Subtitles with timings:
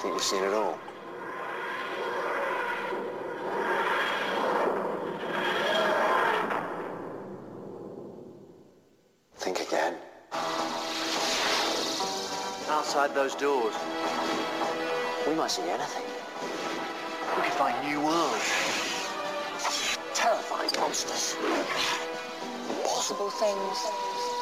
[0.00, 0.78] Think you've seen it all?
[9.36, 9.96] Think again.
[12.70, 13.74] Outside those doors,
[15.28, 16.04] We might see anything.
[17.36, 19.98] we could find new worlds.
[20.14, 21.36] Terrifying monsters.
[22.70, 23.78] Impossible things.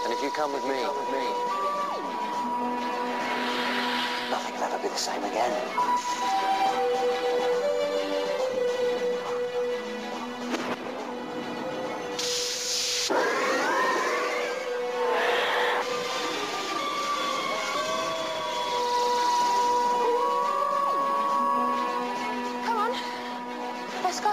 [0.04, 1.26] And if you come with me, with me,
[4.30, 5.52] nothing will ever be the same again.
[22.64, 22.92] Come on.
[24.02, 24.32] Let's go.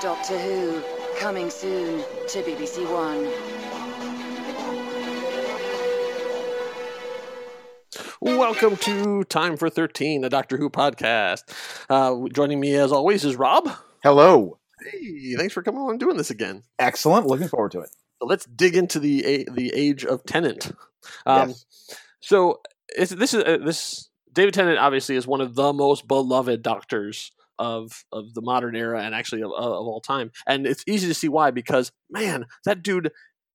[0.00, 0.82] Doctor Who,
[1.20, 4.21] coming soon to BBC One.
[8.38, 11.42] Welcome to Time for 13, a Doctor Who podcast.
[11.88, 13.68] Uh, joining me as always is Rob.
[14.02, 14.58] Hello.
[14.82, 16.62] Hey, thanks for coming on and doing this again.
[16.78, 17.26] Excellent.
[17.26, 17.90] Looking forward to it.
[18.20, 20.72] So let's dig into the the age of Tennant.
[21.26, 21.66] Um, Yes.
[22.20, 22.60] So
[22.96, 28.04] this is uh, this David Tennant obviously is one of the most beloved doctors of
[28.12, 30.32] of the modern era and actually of, of all time.
[30.46, 33.12] And it's easy to see why because man, that dude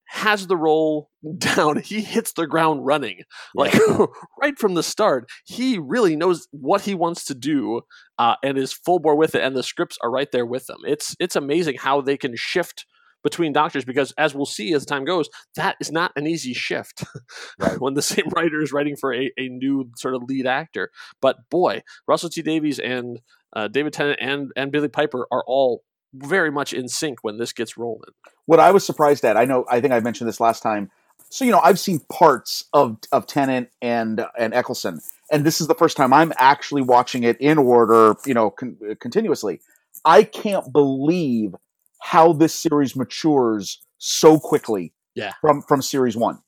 [0.10, 1.78] has the role down.
[1.78, 3.22] He hits the ground running.
[3.56, 3.76] Like
[4.42, 7.82] right from the start, he really knows what he wants to do
[8.18, 9.44] uh, and is full bore with it.
[9.44, 10.80] And the scripts are right there with them.
[10.86, 12.86] It's it's amazing how they can shift
[13.24, 17.04] between doctors because, as we'll see as time goes, that is not an easy shift
[17.60, 17.80] Right.
[17.82, 20.92] when the same writer is writing for a, a new sort of lead actor.
[21.22, 23.20] But boy, Russell T Davies and
[23.54, 27.54] uh, David Tennant and and Billie Piper are all very much in sync when this
[27.54, 28.12] gets rolling.
[28.46, 30.90] What I was surprised at, I know, I think I mentioned this last time.
[31.30, 35.68] So you know, I've seen parts of of Tennant and and Eccleston, and this is
[35.68, 39.60] the first time I'm actually watching it in order, you know, con- uh, continuously.
[40.06, 41.54] I can't believe
[42.02, 44.94] how this series matures so quickly.
[45.16, 45.34] Yeah.
[45.42, 46.40] From from series one,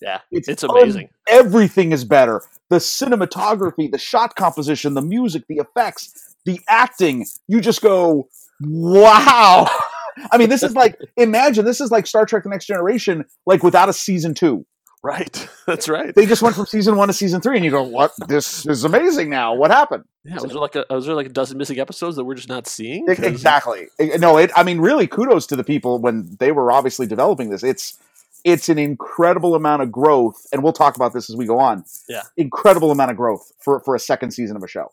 [0.00, 1.08] Yeah, it's, it's amazing.
[1.28, 2.42] everything is better.
[2.68, 7.26] The cinematography, the shot composition, the music, the effects, the acting.
[7.48, 8.28] You just go,
[8.60, 9.66] wow.
[10.32, 13.62] I mean, this is like imagine this is like Star Trek: The Next Generation, like
[13.62, 14.66] without a season two.
[15.02, 16.14] Right, that's right.
[16.14, 18.12] They just went from season one to season three, and you go, "What?
[18.28, 20.04] This is amazing!" Now, what happened?
[20.24, 22.50] Yeah, was there like a was there like a dozen missing episodes that we're just
[22.50, 23.06] not seeing?
[23.06, 23.86] 'Cause- Exactly.
[24.18, 24.50] No, it.
[24.54, 27.62] I mean, really, kudos to the people when they were obviously developing this.
[27.62, 27.96] It's
[28.44, 31.84] it's an incredible amount of growth, and we'll talk about this as we go on.
[32.08, 32.22] Yeah.
[32.36, 34.92] incredible amount of growth for for a second season of a show.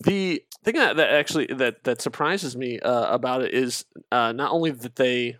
[0.00, 4.52] The thing that, that actually that that surprises me uh, about it is uh, not
[4.52, 5.36] only that they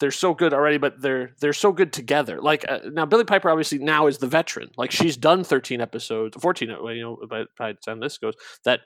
[0.00, 2.40] they're so good already, but they're they're so good together.
[2.40, 4.70] Like uh, now, Billie Piper obviously now is the veteran.
[4.76, 6.70] Like she's done thirteen episodes, fourteen.
[6.70, 8.34] uh, You know, by, by the time this goes,
[8.64, 8.80] that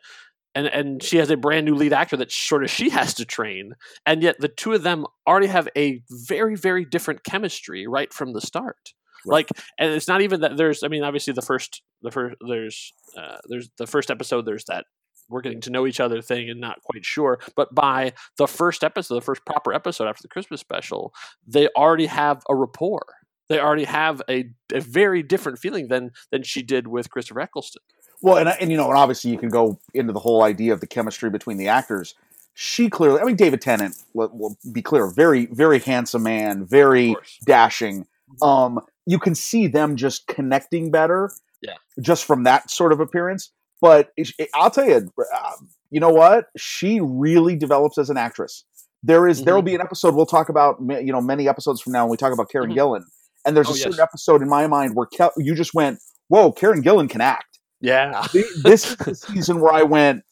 [0.54, 3.24] and and she has a brand new lead actor that sort of she has to
[3.24, 3.74] train,
[4.06, 8.32] and yet the two of them already have a very very different chemistry right from
[8.32, 8.92] the start.
[9.26, 9.34] Right.
[9.34, 9.48] Like,
[9.78, 10.82] and it's not even that there's.
[10.82, 14.46] I mean, obviously the first the first there's uh, there's the first episode.
[14.46, 14.86] There's that
[15.30, 17.38] we're getting to know each other thing and not quite sure.
[17.56, 21.14] But by the first episode, the first proper episode after the Christmas special,
[21.46, 23.06] they already have a rapport.
[23.48, 27.82] They already have a, a very different feeling than than she did with Christopher Eccleston.
[28.22, 30.80] Well, and and you know, and obviously you can go into the whole idea of
[30.80, 32.14] the chemistry between the actors.
[32.54, 33.96] She clearly, I mean, David Tennant.
[34.12, 38.06] Will, will be clear, very very handsome man, very dashing.
[38.42, 41.30] Um, you can see them just connecting better.
[41.62, 41.74] Yeah.
[42.00, 43.50] just from that sort of appearance.
[43.80, 45.52] But it- it- I'll tell you, uh,
[45.90, 46.46] you know what?
[46.56, 48.64] She really develops as an actress.
[49.02, 50.76] There is- there will be an episode we'll talk about.
[50.80, 52.76] You know, many episodes from now when we talk about Karen Mhm.
[52.76, 53.02] Gillan,
[53.46, 54.00] and there's Oh, a certain yes.
[54.00, 58.26] episode in my mind where Kel- you just went, "Whoa, Karen Gillan can act." Yeah,
[58.62, 60.22] this is the season where I went,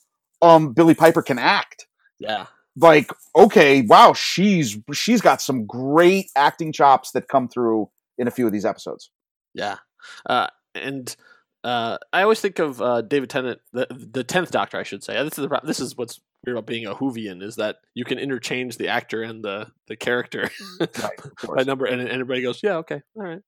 [0.42, 1.87] um, Billie Piper can act.
[2.19, 7.88] yeah, Like, okay, wow, she's she's got some great acting chops that come through
[8.19, 9.10] in a few of these episodes.
[9.54, 9.76] yeah.
[10.26, 11.17] Uh, and
[11.69, 15.23] uh, I always think of uh, David Tennant, the the tenth Doctor, I should say.
[15.23, 18.19] This is the, this is what's weird about being a Whovian is that you can
[18.19, 20.49] interchange the actor and the the character.
[20.81, 21.20] Right,
[21.56, 23.41] by number, and, and everybody goes, "Yeah, okay, all right."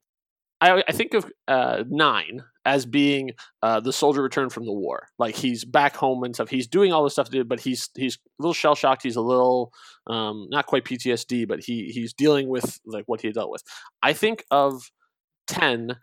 [0.61, 3.31] I I think of uh, nine as being
[3.63, 5.07] uh, the soldier returned from the war.
[5.19, 6.51] Like he's back home and stuff.
[6.51, 9.03] He's doing all this stuff do, but he's he's a little shell shocked.
[9.03, 9.73] He's a little
[10.09, 13.63] um, not quite PTSD, but he he's dealing with like what he dealt with.
[14.03, 14.91] I think of
[15.47, 15.97] ten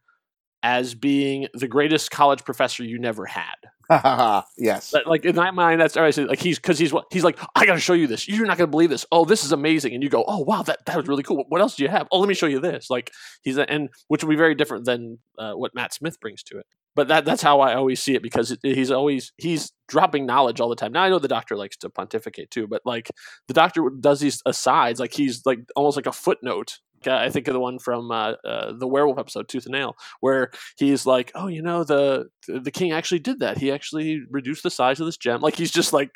[0.63, 3.55] as being the greatest college professor you never had.
[4.57, 4.91] yes.
[4.91, 6.13] But, like in my mind, that's all right.
[6.13, 7.39] So, like he's because he's what he's like.
[7.55, 8.27] I got to show you this.
[8.27, 9.05] You're not going to believe this.
[9.11, 9.93] Oh, this is amazing.
[9.93, 11.45] And you go, oh wow, that that was really cool.
[11.47, 12.07] What else do you have?
[12.11, 12.89] Oh, let me show you this.
[12.89, 13.11] Like
[13.43, 16.57] he's a, and which will be very different than uh, what Matt Smith brings to
[16.57, 16.65] it.
[16.97, 20.59] but that that's how I always see it because it, he's always he's dropping knowledge
[20.59, 20.91] all the time.
[20.91, 23.11] Now I know the doctor likes to pontificate too, but like
[23.47, 26.79] the doctor does these asides, like he's like almost like a footnote.
[27.05, 30.51] I think of the one from uh, uh, the werewolf episode Tooth and Nail, where
[30.77, 33.57] he's like, "Oh, you know, the the king actually did that.
[33.57, 36.11] He actually reduced the size of this gem." Like he's just like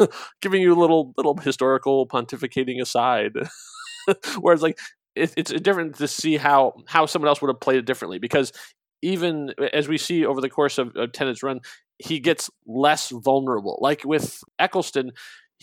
[0.40, 3.32] giving you a little little historical pontificating aside.
[4.40, 4.78] Whereas like
[5.14, 8.52] it, it's different to see how how someone else would have played it differently because
[9.02, 11.60] even as we see over the course of, of Tennant's run,
[11.98, 13.78] he gets less vulnerable.
[13.80, 15.12] Like with Eccleston,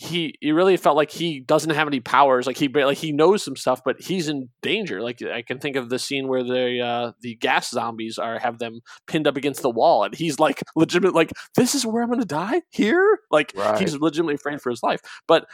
[0.02, 2.46] he he really felt like he doesn't have any powers.
[2.46, 5.00] Like he like he knows some stuff, but he's in danger.
[5.00, 8.58] Like I can think of the scene where the uh, the gas zombies are have
[8.58, 11.14] them pinned up against the wall, and he's like legitimate.
[11.14, 13.20] Like this is where I'm going to die here.
[13.30, 13.78] Like Right.
[13.78, 15.00] he's legitimately afraid for his life.
[15.28, 15.46] But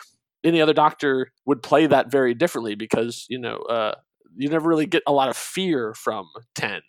[0.45, 3.95] any other doctor would play that very differently because you know uh,
[4.37, 6.81] you never really get a lot of fear from Ten.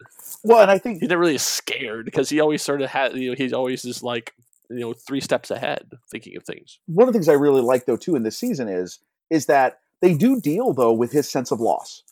[0.43, 3.15] Well, and I think He never really is scared because he always sort of had
[3.15, 4.33] you know he's always just like
[4.69, 6.79] you know three steps ahead thinking of things.
[6.87, 8.99] one of the things I really like though too in this season is
[9.29, 12.03] is that they do deal though with his sense of loss.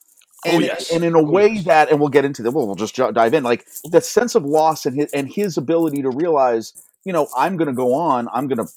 [0.45, 0.92] Oh, And, yes.
[0.92, 1.65] and in a Oh, way yes.
[1.65, 2.51] that, and we'll get into that.
[2.51, 3.44] We'll, we'll just ju- dive in.
[3.44, 6.74] Like the sense of loss and his and his ability to realize,
[7.06, 8.27] you know, I'm going to go on.
[8.33, 8.68] I'm going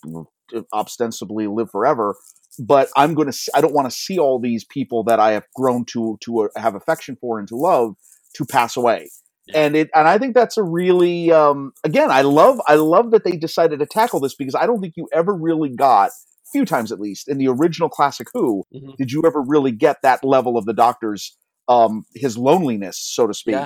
[0.53, 2.17] to ostensibly live forever,
[2.59, 3.39] but I'm going to.
[3.55, 6.49] I don't want to see all these people that I have grown to to uh,
[6.57, 7.95] have affection for and to love
[8.37, 9.11] to pass away.
[9.53, 9.61] Yeah.
[9.61, 13.25] And it and I think that's a really um, again I love I love that
[13.25, 16.11] they decided to tackle this because I don't think you ever really got
[16.53, 18.97] few times at least in the original classic Who Mhm.
[18.97, 21.37] did you ever really get that level of the Doctor's
[21.69, 23.57] um, his loneliness so to speak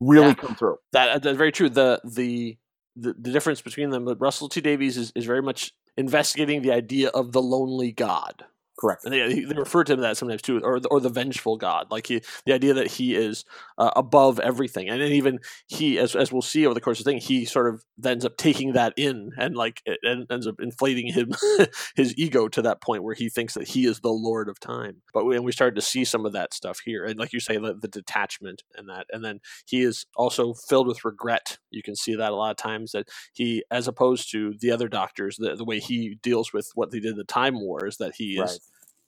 [0.00, 0.34] really Yeah.
[0.34, 0.76] come through.
[0.92, 1.70] that that's very true.
[1.70, 2.58] The the
[2.96, 6.70] the, the difference between them, but Russell T Davies is, is very much investigating the
[6.72, 8.44] idea of the lonely god.
[8.78, 9.04] Correct.
[9.04, 11.90] And they, they refer to him that sometimes too, or the, or the vengeful god,
[11.90, 13.44] like he, the idea that he is
[13.78, 17.04] uh, above everything, and then even he, as as we'll see over the course of
[17.04, 20.46] the thing, he sort of ends up taking that in, and like it en- ends
[20.46, 21.32] up inflating him
[21.96, 25.02] his ego to that point where he thinks that he is the lord of time.
[25.12, 27.40] But we, and we started to see some of that stuff here, and like you
[27.40, 31.58] say, the, the detachment and that, and then he is also filled with regret.
[31.70, 34.88] You can see that a lot of times that he, as opposed to the other
[34.88, 37.96] doctors, the, the way he deals with what they did in the Time War is
[37.98, 38.58] that he is Right.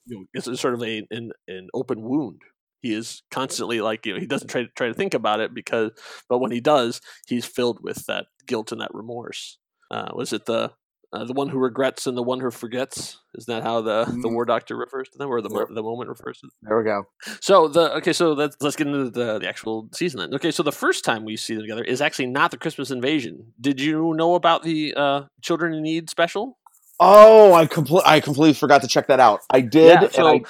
[0.05, 2.41] you know, it's a sort of a an, an open wound.
[2.81, 5.53] He is constantly like you know he doesn't try to try to think about it
[5.53, 5.91] because
[6.29, 9.57] but when he does he's filled with that guilt and that remorse.
[9.89, 10.71] Uh, was it the
[11.13, 13.17] uh, the one who regrets and the one who forgets?
[13.37, 14.33] Isn't that how the the Mhm.
[14.33, 15.69] war doctor refers to them, or the Yep.
[15.69, 16.51] the moment refers to them?
[16.63, 17.03] There we go.
[17.39, 20.33] So the okay, so let's let's get into the, the actual season then.
[20.33, 23.53] Okay, so the first time we see them together is actually not the Christmas invasion.
[23.61, 26.57] Did you know about the uh, Children in Need special?
[26.99, 29.41] Oh, I compl- I completely forgot to check that out.
[29.49, 30.01] I did.
[30.01, 30.41] Yeah, so I-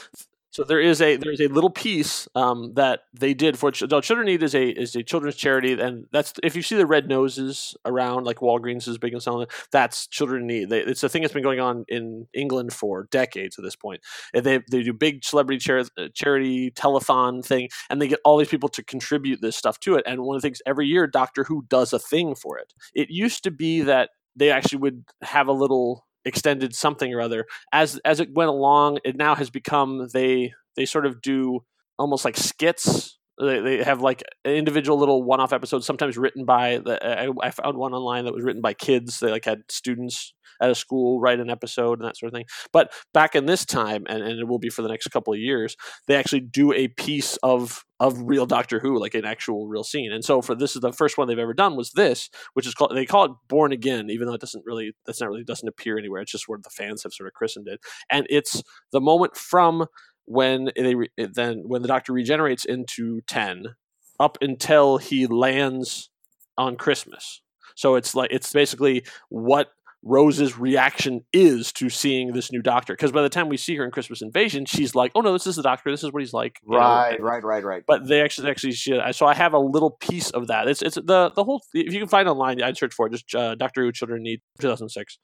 [0.57, 4.01] so there is a there is a little piece um, that they did for no,
[4.01, 7.07] Children Need is a is a children's charity, and that's if you see the red
[7.07, 10.71] noses around like Walgreens is big and selling that's Children Need.
[10.71, 14.01] They, it's a thing that's been going on in England for decades at this point.
[14.33, 18.47] And they they do big celebrity uh, charity telethon thing, and they get all these
[18.47, 20.05] people to contribute this stuff to it.
[20.07, 22.73] And one of the things every year, Doctor Who does a thing for it.
[22.95, 27.45] It used to be that they actually would have a little extended something or other.
[27.71, 31.63] As as it went along it now has become they they sort of do
[31.97, 37.05] almost like skits they, they have like individual little one-off episodes sometimes written by the
[37.05, 39.19] I, I found one online that was written by kids.
[39.19, 42.45] They like had students at a school write an episode and that sort of thing.
[42.73, 45.39] But back in this time and, and it will be for the next couple of
[45.39, 45.75] years
[46.07, 50.11] they actually do a piece of of real doctor who like an actual real scene.
[50.11, 52.73] And so for this is the first one they've ever done was this which is
[52.73, 55.67] called they call it born again even though it doesn't really that's not really doesn't
[55.67, 56.21] appear anywhere.
[56.21, 57.79] It's just where the fans have sort of christened it.
[58.09, 59.87] And it's the moment from
[60.27, 63.75] when they re- then when the doctor regenerates into 10
[64.19, 66.09] up until he lands
[66.57, 67.41] on christmas.
[67.75, 69.69] So it's like it's basically what
[70.07, 72.93] Rose's reaction is to seeing this new doctor.
[72.93, 75.45] Because by the time we see her in Christmas Invasion, she's like, "Oh no, this
[75.45, 75.91] is the doctor.
[75.91, 77.83] This is what he's like." you know, right, right, right, right.
[77.85, 80.67] but they actually actually she, so I have a little piece of that.
[80.67, 83.11] It's it's the the whole if you can find online, I'd search for it.
[83.11, 85.17] Just uh, Doctor Who Children Need 2006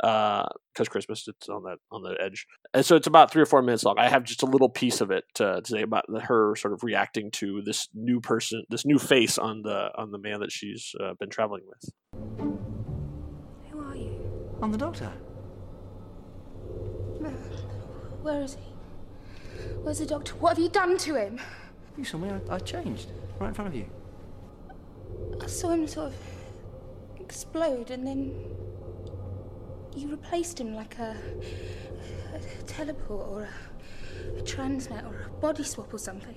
[0.00, 3.60] because Christmas it's on that on the edge, and so it's about three or four
[3.60, 3.98] minutes long.
[3.98, 6.72] I have just a little piece of it to, to say about the- her sort
[6.72, 10.52] of reacting to this new person, this new face on the on the man that
[10.52, 12.79] she's uh, been traveling with.
[14.60, 14.72] Who are you?
[14.72, 15.12] I'm the doctor.
[18.22, 18.60] Where is he?
[19.82, 20.34] Where's the doctor?
[20.34, 21.40] What have you done to him?
[21.96, 23.12] You saw me, I, I changed.
[23.38, 23.86] Right in front of you.
[25.42, 26.14] I saw him sort of
[27.18, 28.34] explode and then
[29.96, 31.16] you replaced him like a,
[32.34, 33.48] a teleport or a,
[34.36, 36.36] a or a body swap or something.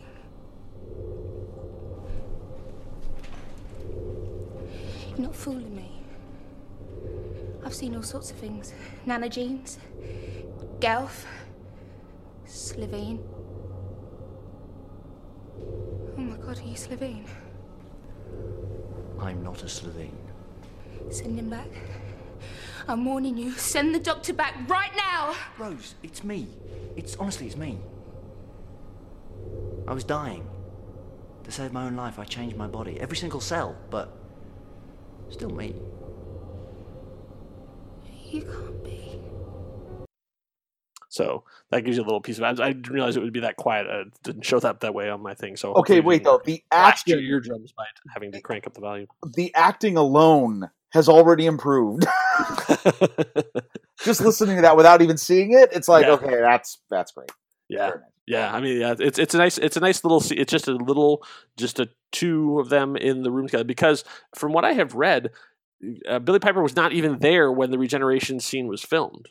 [5.10, 5.93] You're not fooling me.
[7.66, 8.74] I've seen all sorts of things.
[9.06, 9.80] Nana jeans,
[10.80, 11.26] Gelth,
[12.46, 13.20] Slitheen.
[16.18, 17.26] Oh my god, are you Slitheen?
[19.20, 20.16] I'm not a Slitheen.
[21.10, 21.70] Send him back.
[22.88, 23.52] I'm warning you.
[23.54, 25.34] Send the doctor back right now!
[25.58, 26.48] Rose, it's me.
[26.96, 27.80] It's honestly, it's me.
[29.88, 30.48] I was dying.
[31.46, 34.16] To save my own life, I changed my body, every single cell, but
[35.30, 35.76] still me.
[38.34, 39.20] You can't be.
[41.10, 42.44] So that gives you a little piece of.
[42.44, 43.86] I, I didn't realize it would be that quiet.
[43.88, 45.56] Uh, I didn't show that that way on my thing.
[45.56, 46.42] So Okay, wait though.
[46.44, 49.08] The blast your acting, eardrums by having to crank up the volume.
[49.36, 52.06] the acting alone has already improved.
[54.04, 56.14] Just listening to that without even seeing it, it's like, Yeah.
[56.14, 57.30] okay, that's that's great.
[57.70, 57.98] yeah, nice.
[58.26, 58.52] yeah.
[58.52, 58.96] I mean, yeah.
[58.98, 60.24] It's it's a nice it's a nice little.
[60.32, 61.24] It's just a little,
[61.58, 63.64] just a two of them in the room together.
[63.64, 64.04] Because
[64.36, 65.30] from what I have read,
[66.08, 69.30] uh, Billie Piper was not even there when the regeneration scene was filmed.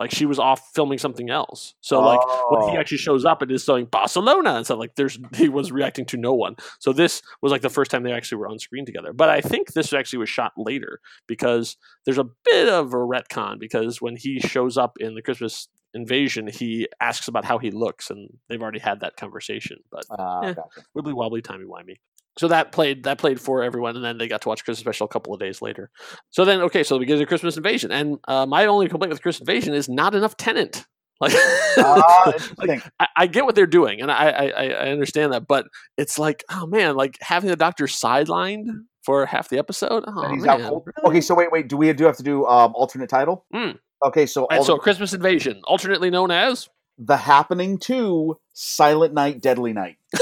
[0.00, 1.74] Like she was off filming something else.
[1.80, 2.80] So like when he Oh.
[2.80, 6.16] actually shows up and is saying Barcelona and stuff like there's he was reacting to
[6.16, 6.56] no one.
[6.80, 9.12] So this was like the first time they actually were on screen together.
[9.12, 13.60] But I think this actually was shot later because there's a bit of a retcon
[13.60, 18.10] because when he shows up in the Christmas invasion, he asks about how he looks
[18.10, 19.76] and they've already had that conversation.
[19.92, 20.52] But Uh, Yeah.
[20.54, 20.80] gotcha.
[20.96, 21.98] wibbly wobbly timey wimey.
[22.38, 25.04] So that played that played for everyone, and then they got to watch Christmas special
[25.04, 25.90] a couple of days later.
[26.30, 29.20] So then, okay, so we get to Christmas Invasion, and uh, my only complaint with
[29.22, 30.84] Christmas Invasion is not enough Tennant.
[31.22, 31.34] Like,
[31.78, 32.82] Ah, interesting.
[32.98, 36.42] I, I get what they're doing, and I, I I understand that, but it's like,
[36.50, 38.66] oh man, like having the Doctor sidelined
[39.04, 40.02] for half the episode.
[40.08, 40.80] Oh he's man.
[41.04, 41.68] Okay, so wait, wait.
[41.68, 43.44] Do we do have to do um, alternate title?
[43.54, 43.78] Mm.
[44.04, 46.68] Okay, so, so Christmas Invasion, alternately known as.
[46.98, 49.98] the happening to Silent Night, Deadly Night.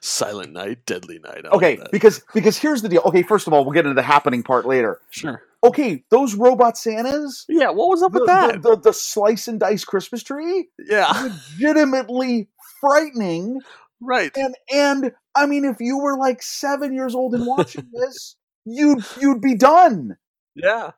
[0.00, 1.44] Silent Night, Deadly Night.
[1.44, 1.90] I Okay, that.
[1.90, 3.02] because because here's the deal.
[3.06, 5.00] Okay, first of all, we'll get into the happening part later.
[5.10, 5.42] sure.
[5.64, 8.62] Okay, those robot Santas, Yeah, what was up the, with that?
[8.62, 11.10] the, the, the slice and dice Christmas tree, yeah,
[11.58, 12.48] legitimately
[12.80, 13.60] frightening.
[14.00, 14.30] right.
[14.36, 19.04] And and I mean, if you were like seven years old and watching this, you'd
[19.20, 20.16] you'd be done.
[20.54, 20.92] Yeah.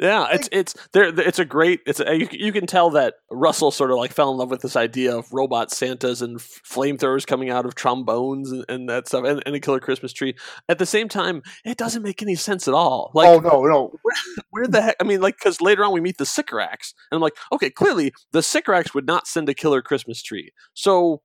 [0.00, 1.08] Yeah, it's it's there.
[1.20, 1.80] It's a great.
[1.86, 4.62] It's a, you, you can tell that Russell sort of like fell in love with
[4.62, 9.08] this idea of robot Santas and f- flamethrowers coming out of trombones and, and that
[9.08, 10.34] stuff, and, and a killer Christmas tree.
[10.70, 13.10] At the same time, it doesn't make any sense at all.
[13.12, 13.92] Like, oh no, no.
[14.50, 14.96] where the heck?
[15.00, 18.12] I mean, like, because later on we meet the Sycorax, and I'm like, okay, clearly
[18.32, 20.50] the Sycorax would not send a killer Christmas tree.
[20.72, 21.20] So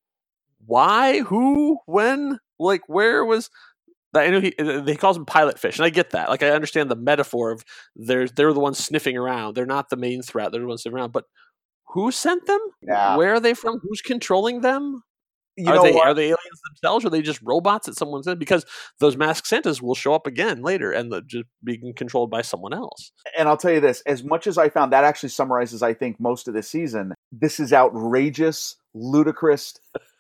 [0.66, 3.50] why, who, when, like, where was?
[4.16, 6.30] I know he he calls them pilot fish, and I get that.
[6.30, 7.64] Like, I understand the metaphor of
[7.96, 9.56] they're they're the ones sniffing around.
[9.56, 10.52] They're not the main threat.
[10.52, 11.12] They're the ones sniffing around.
[11.12, 11.26] But
[11.90, 12.60] who sent them?
[12.82, 13.18] Yeah.
[13.18, 13.80] Where are they from?
[13.82, 15.02] Who's controlling them?
[15.58, 16.06] You are know they what?
[16.08, 17.06] are they aliens themselves?
[17.06, 18.40] Or are they just robots that someone sent?
[18.40, 18.66] Because
[19.00, 22.74] those masked Santas will show up again later and they're just being controlled by someone
[22.74, 23.14] else.
[23.38, 26.20] and I'll tell you this: as much as I found that actually summarizes, I think,
[26.20, 27.14] most of this season.
[27.32, 29.76] This is outrageous, ludicrous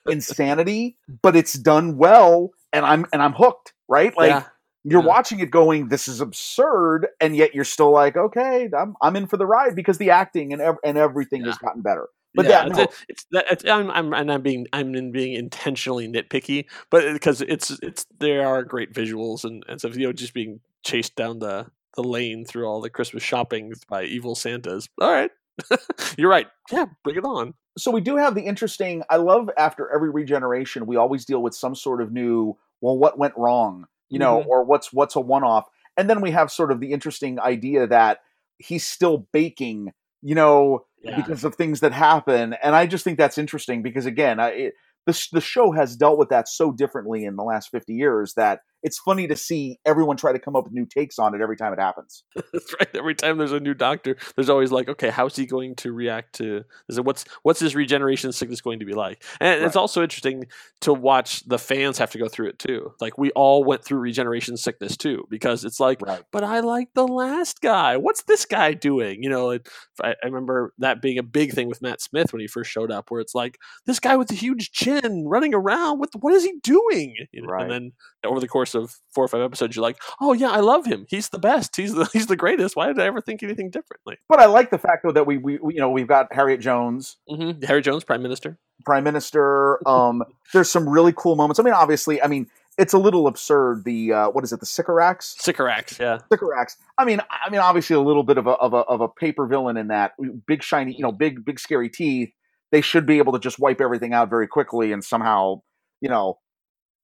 [0.07, 3.73] insanity, but it's done well, and I'm and I'm hooked.
[3.87, 4.15] Right?
[4.15, 4.43] Like yeah.
[4.83, 5.07] you're yeah.
[5.07, 9.27] watching it, going, "This is absurd," and yet you're still like, "Okay, I'm I'm in
[9.27, 12.09] for the ride," because the acting and ev- and everything has gotten better.
[12.35, 12.87] But yeah, yeah, it's, no.
[13.07, 17.13] it's, that, it's I'm, I'm and I'm being I'm in being intentionally nitpicky, but uh,
[17.13, 19.95] because it's it's there are great visuals and and stuff.
[19.95, 24.03] You know, just being chased down the the lane through all the Christmas shopping by
[24.03, 24.89] evil Santas.
[24.99, 25.31] All right,
[26.17, 26.47] you're right.
[26.71, 27.53] Yeah, bring it on.
[27.77, 31.53] so we do have the interesting i love after every regeneration we always deal with
[31.53, 34.47] some sort of new well what went wrong you know Mhm.
[34.47, 35.65] or what's what's a one-off
[35.97, 38.19] and then we have sort of the interesting idea that
[38.57, 39.91] he's still baking
[40.21, 41.15] you know Yeah.
[41.17, 44.73] because of things that happen and i just think that's interesting because again I, it,
[45.05, 48.61] the, the show has dealt with that so differently in the last 50 years that
[48.85, 51.57] it's funny to see everyone try to come up with new takes on it every
[51.57, 52.23] time it happens
[52.53, 52.87] That's right.
[52.95, 56.35] Every time there's a new doctor, there's always like, okay, how's he going to react
[56.35, 56.63] to?
[56.87, 59.23] Is it what's what's his regeneration sickness going to be like?
[59.39, 60.45] And it's also interesting
[60.81, 62.93] to watch the fans have to go through it too.
[63.01, 66.89] Like we all went through regeneration sickness too, because it's like, right but I like
[66.93, 67.97] the last guy.
[67.97, 69.23] What's this guy doing?
[69.23, 69.67] You know, it,
[70.01, 72.91] I, I remember that being a big thing with Matt Smith when he first showed
[72.91, 75.99] up, where it's like this guy with the huge chin running around.
[75.99, 77.15] What what is he doing?
[77.31, 77.63] You know, Right.
[77.63, 77.91] And then
[78.25, 81.05] over the course of four or five episodes, you're like, oh yeah, I love him.
[81.09, 81.75] He's the best.
[81.75, 82.75] He's the he's the greatest.
[82.75, 84.17] Why did I ever think anything differently?
[84.29, 86.59] but i like the fact though that we, we we- you know we've got harriet
[86.59, 88.57] jones hmm Harry Jones, Prime Minister.
[88.85, 92.97] prime minister um there's some really cool moments i mean obviously i mean it's a
[92.97, 96.19] little absurd the uh what is it the sycorax Sycorax, yeah.
[96.31, 99.07] sycorax i mean i mean obviously a little bit of a of a of a
[99.07, 100.11] paper villain in that
[100.47, 102.29] big shiny you know big big scary teeth
[102.71, 105.61] they should be able to just wipe everything out very quickly and somehow
[106.01, 106.37] you know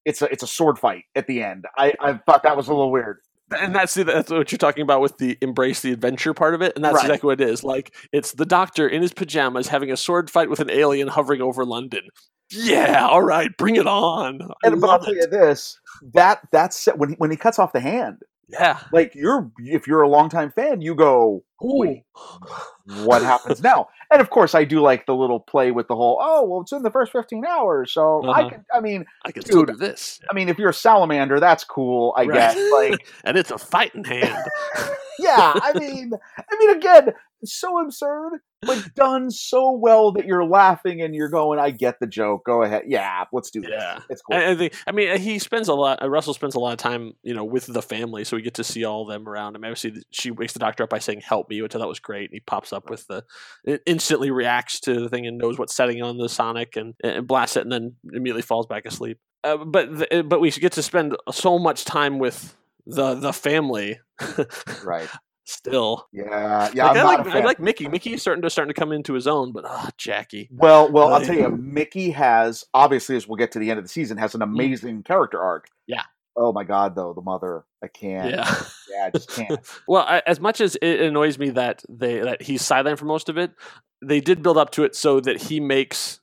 [0.04, 1.64] it's a it's a sword fight at the end.
[1.76, 3.18] I, I thought that was a little weird.
[3.58, 6.72] and that's that's what you're talking about with the embrace the adventure part of it,
[6.74, 7.04] and that's Right.
[7.04, 7.62] exactly what it is.
[7.62, 11.42] Like it's the Doctor in his pajamas having a sword fight with an alien hovering
[11.42, 12.02] over London.
[12.50, 14.40] Yeah, all right, bring it on.
[14.42, 15.78] I And but I'll tell you this:
[16.14, 18.18] that that's when he, when he cuts off the hand.
[18.48, 18.78] Yeah.
[18.92, 21.96] Like you're if you're a longtime fan, you go, Ooh.
[23.04, 23.88] what happens now?
[24.10, 26.18] And of course, I do like the little play with the whole.
[26.20, 28.50] Oh, well, it's in the first fifteen hours, so I Uh-huh.
[28.50, 28.64] can.
[28.74, 29.68] I mean, I can Dude.
[29.68, 30.20] do this.
[30.30, 32.12] I mean, if you're a salamander, that's cool.
[32.16, 32.32] I Right.
[32.54, 32.72] guess.
[32.72, 34.36] Like, and it's a fighting hand.
[35.18, 35.52] yeah.
[35.62, 41.14] I mean, I mean, again, so absurd, but done so well that you're laughing and
[41.14, 42.44] you're going, "I get the joke.
[42.44, 42.84] Go ahead.
[42.86, 43.70] Yeah, let's do this.
[43.72, 44.00] Yeah.
[44.08, 44.74] It's cool." I, I think.
[44.86, 45.98] I mean, he spends a lot.
[46.08, 48.64] Russell spends a lot of time, you know, with the family, so we get to
[48.64, 49.64] see all of them around him.
[49.64, 52.30] Obviously, she wakes the doctor up by saying "Help me," which I thought was great.
[52.30, 53.24] And he pops up with the,
[53.64, 57.26] it instantly reacts to the thing and knows what's setting on the Sonic and, and
[57.26, 59.18] blasts it, and then immediately falls back asleep.
[59.44, 62.56] Uh, but the, but we get to spend so much time with
[62.86, 63.98] the the family.
[64.84, 65.08] right.
[65.52, 66.70] Still, Yeah.
[66.74, 66.86] Yeah.
[66.92, 67.88] like, I like I like Mickey.
[67.88, 70.48] Mickey's starting to starting to come into his own, but ah, Jackie.
[70.50, 73.84] Well, well, I'll tell you, Mickey has obviously, as we'll get to the end of
[73.84, 75.66] the season, has an amazing character arc.
[75.66, 75.70] Mm.
[75.88, 76.02] Yeah.
[76.34, 78.30] Oh my God, though the mother, I can't.
[78.30, 78.54] Yeah.
[78.92, 79.58] Yeah, I just can't.
[79.88, 83.30] Well, I, as much as it annoys me that they that he's sidelined for most
[83.30, 83.52] of it,
[84.04, 86.20] they did build up to it so that he makes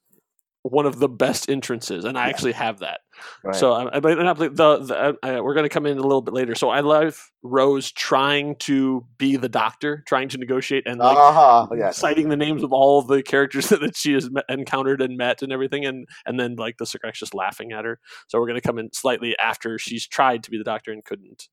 [0.64, 3.02] one of the best entrances, and I actually have that.
[3.44, 3.56] Right.
[3.56, 6.02] So, I, I, but not the, the, the uh, we're going to come in a
[6.02, 6.54] little bit later.
[6.56, 11.68] So, I love Rose trying to be the doctor, trying to negotiate, and like uh-huh.
[11.78, 11.98] Yes.
[11.98, 15.42] citing the names of all the characters that, that she has met, encountered and met
[15.42, 18.00] and everything, and and then like the Sycorax just laughing at her.
[18.28, 21.04] So, we're going to come in slightly after she's tried to be the doctor and
[21.04, 21.48] couldn't.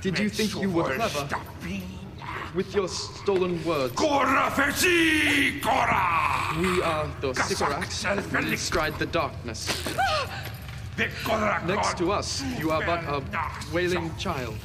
[0.00, 1.28] Did you think you were clever
[2.54, 3.94] with your stolen words?
[3.94, 5.60] Corra, Fersi!
[5.60, 6.60] Corra!
[6.60, 8.04] We are the Sycorax.
[8.32, 9.84] We stride the darkness.
[10.96, 13.22] Next to us, you are but a
[13.72, 14.56] wailing child.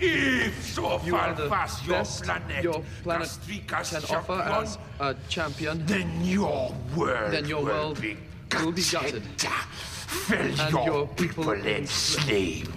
[0.00, 4.78] If so You are far the past your best planet, your planet can offer as
[4.98, 5.86] a champion.
[5.86, 8.16] then your world Then your will world be
[8.60, 9.22] will be gutted.
[10.32, 12.70] And your, people enslaved.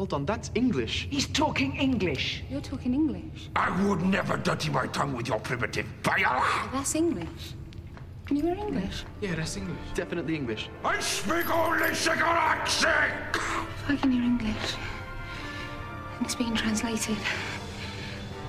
[0.00, 1.08] Hold on, that's English.
[1.10, 2.42] He's talking English.
[2.50, 3.50] You're talking English.
[3.54, 6.42] I would never dirty my tongue with your primitive vile.
[6.72, 7.52] That's English.
[8.30, 9.04] You were English.
[9.20, 9.76] Yeah, that's English.
[9.92, 10.70] Definitely English.
[10.86, 12.82] I speak only Sycorax!
[12.82, 14.74] If I can hear English,
[16.16, 17.18] and it's being translated,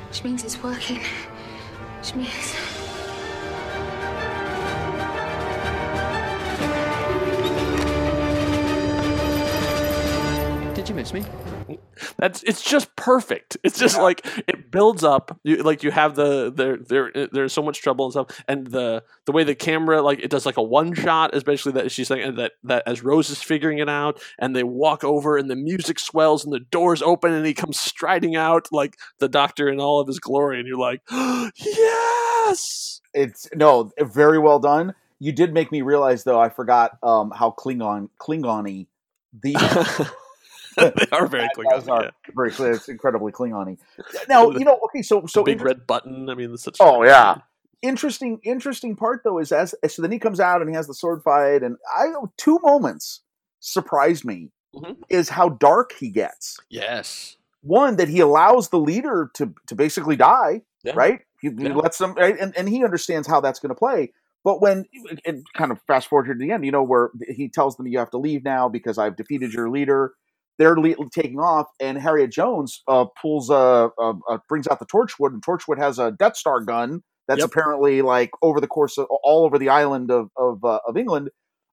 [0.08, 1.02] which means it's working,
[2.00, 2.91] which means.
[11.02, 11.26] Did miss
[11.68, 11.80] me?
[12.18, 13.58] That's it's just perfect.
[13.64, 15.40] It's just like it builds up.
[15.44, 19.04] You like you have the there there there's so much trouble and stuff, and the
[19.26, 22.36] the way the camera like it does like a one shot, especially that she's like
[22.36, 25.98] that that as Rose is figuring it out, and they walk over and the music
[25.98, 30.00] swells and the doors open and he comes striding out like the Doctor in all
[30.00, 31.02] of his glory, and you're like,
[31.56, 33.02] yes.
[33.14, 34.94] It's no, very well done.
[35.20, 38.88] You did make me realize, though, I forgot um, how Klingon Klingony
[39.34, 40.12] the
[40.90, 42.74] they are very those are very clear.
[42.74, 43.78] It's incredibly Klingony.
[44.28, 44.80] Now you know.
[44.86, 46.30] Okay, so so big inter- red button.
[46.30, 46.78] I mean, such.
[46.80, 47.38] Oh yeah.
[47.82, 50.94] Interesting, interesting part though is as so then he comes out and he has the
[50.94, 53.22] sword fight, and I two moments
[53.60, 54.98] surprised me Mhm.
[55.10, 56.58] is how dark he gets.
[56.70, 57.36] Yes.
[57.62, 60.94] One that he allows the leader to to basically die, Yeah.
[60.96, 61.22] right?
[61.42, 61.74] He, he Yeah.
[61.76, 62.38] lets them, right?
[62.40, 64.14] and and he understands how that's going to play.
[64.44, 64.86] But when
[65.26, 68.00] and kind of fast forward to the end, you know, where he tells them you
[68.00, 70.14] have to leave now because I've defeated your leader.
[70.60, 74.86] They're le- taking off, and Harriet Jones uh, pulls a, a, a brings out the
[74.86, 77.48] Torchwood, and Torchwood has a Death Star gun that's Yep.
[77.50, 81.30] apparently like over the course of all over the island of of, uh, of England,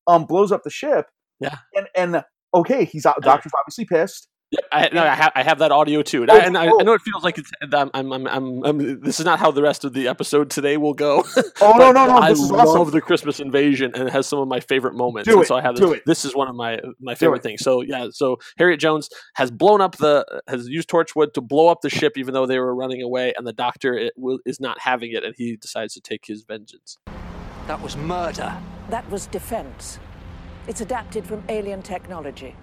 [0.07, 1.07] um, blows up the ship.
[1.41, 1.57] Yeah.
[1.75, 3.21] and and okay, he's out.
[3.23, 4.29] Doctor's obviously pissed.
[4.51, 6.69] Yep, I, no, I, have, I have that audio too, and, Oh, I, and I,
[6.69, 6.79] oh.
[6.81, 7.51] I know it feels like it's.
[7.71, 10.79] I'm, I'm, I'm, I'm, I'm- This is not how the rest of the episode today
[10.79, 11.23] will go.
[11.61, 12.17] Oh no but no no!
[12.19, 12.91] I This is love awesome.
[12.93, 15.29] the Christmas invasion, and it has some of my favorite moments.
[15.29, 16.03] Do it, So I have do this, it.
[16.07, 17.43] this is one of my my favorite it.
[17.43, 17.63] things.
[17.63, 21.81] So yeah, so Harriet Jones has blown up the has used Torchwood to blow up
[21.83, 24.81] the ship, even though they were running away, and the Doctor it, will, is not
[24.81, 26.97] having it, and he decides to take his vengeance.
[27.67, 28.57] That was murder.
[28.89, 29.99] That was defense.
[30.69, 32.55] It's adapted from alien technology.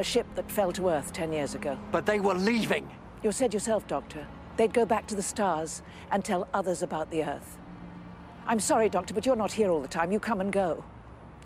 [0.00, 1.78] A ship that fell to Earth ten years ago.
[1.92, 2.88] But they were leaving.
[3.22, 4.26] You said yourself, Doctor.
[4.56, 7.58] They'd go back to the stars and tell others about the Earth.
[8.46, 10.10] I'm sorry, Doctor, but you're not here all the time.
[10.10, 10.82] You come and go.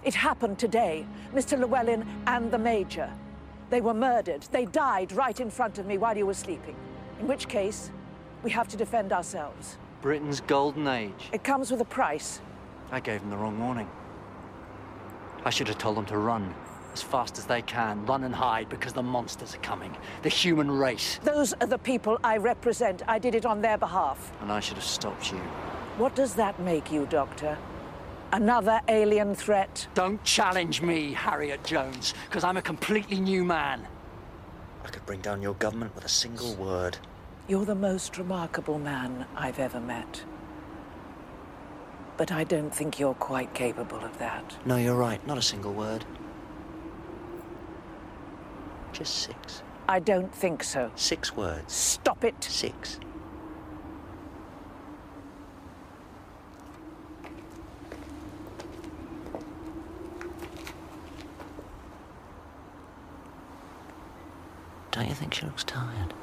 [0.05, 1.05] It happened today.
[1.35, 1.59] Mr.
[1.59, 3.13] Llewellyn and the Major.
[3.71, 4.43] They were murdered.
[4.53, 6.77] They died right in front of me while you were sleeping.
[7.19, 7.91] In which case,
[8.45, 9.79] we have to defend ourselves.
[10.01, 11.29] Britain's golden age.
[11.33, 12.41] It comes with a price.
[12.93, 13.91] I gave them the wrong warning.
[15.45, 16.55] I should have told them to run
[16.95, 18.07] as fast as they can.
[18.07, 19.95] Run and hide because the monsters are coming.
[20.23, 21.21] The human race.
[21.23, 23.03] Those are the people I represent.
[23.07, 24.33] I did it on their behalf.
[24.41, 25.39] And I should have stopped you.
[25.99, 27.59] What does that make you, Doctor?
[28.33, 29.87] Another alien threat?
[29.95, 33.87] Don't challenge me, Harriet Jones, because I'm a completely new man.
[34.85, 36.99] I could bring down your government with a single word.
[37.47, 40.25] You're the most remarkable man I've ever met.
[42.17, 44.57] But I don't think you're quite capable of that.
[44.65, 45.25] No, you're right.
[45.27, 46.05] Not a single word.
[48.95, 49.63] Just six.
[49.89, 50.93] I don't think so.
[50.95, 51.73] Six words.
[51.73, 52.43] Stop it.
[52.45, 53.01] Six.
[64.93, 66.15] Don't you think she looks tired?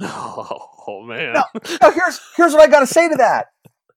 [0.00, 1.34] Oh, oh man.
[1.34, 1.44] Now,
[1.80, 3.46] now here's here's what I got to say to that.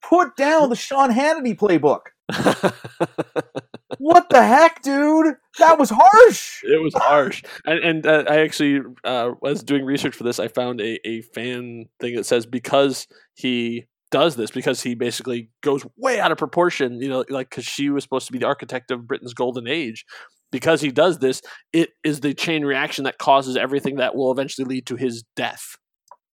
[0.08, 2.02] Put down the Sean Hannity playbook.
[4.04, 5.36] what the heck, dude?
[5.60, 6.62] That was harsh.
[6.64, 10.40] It was harsh, and and uh, I actually uh, was doing research for this.
[10.40, 15.52] I found a, a fan thing that says because he does this, because he basically
[15.62, 17.00] goes way out of proportion.
[17.00, 20.06] You know, like because she was supposed to be the architect of Britain's golden age.
[20.52, 24.66] Because he does this, it is the chain reaction that causes everything that will eventually
[24.66, 25.78] lead to his death.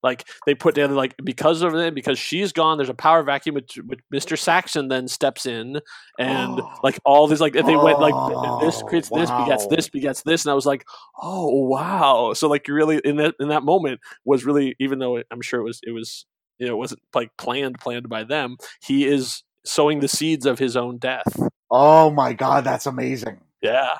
[0.01, 3.55] Like they put together, like because of them, because she's gone, there's a power vacuum.
[3.55, 4.37] Which, which Mr.
[4.37, 5.79] Saxon then steps in,
[6.17, 8.13] and like all these, like they went like
[8.61, 10.85] this oh, creates this begets this begets this, and I was like,
[11.21, 12.33] oh wow.
[12.33, 15.59] So like really in that in that moment was really, even though it, I'm sure
[15.59, 16.25] it was it was
[16.59, 18.57] you know it wasn't like planned planned by them.
[18.81, 21.37] He is sowing the seeds of his own death.
[21.69, 23.41] Oh my god, that's amazing.
[23.61, 23.89] Yeah.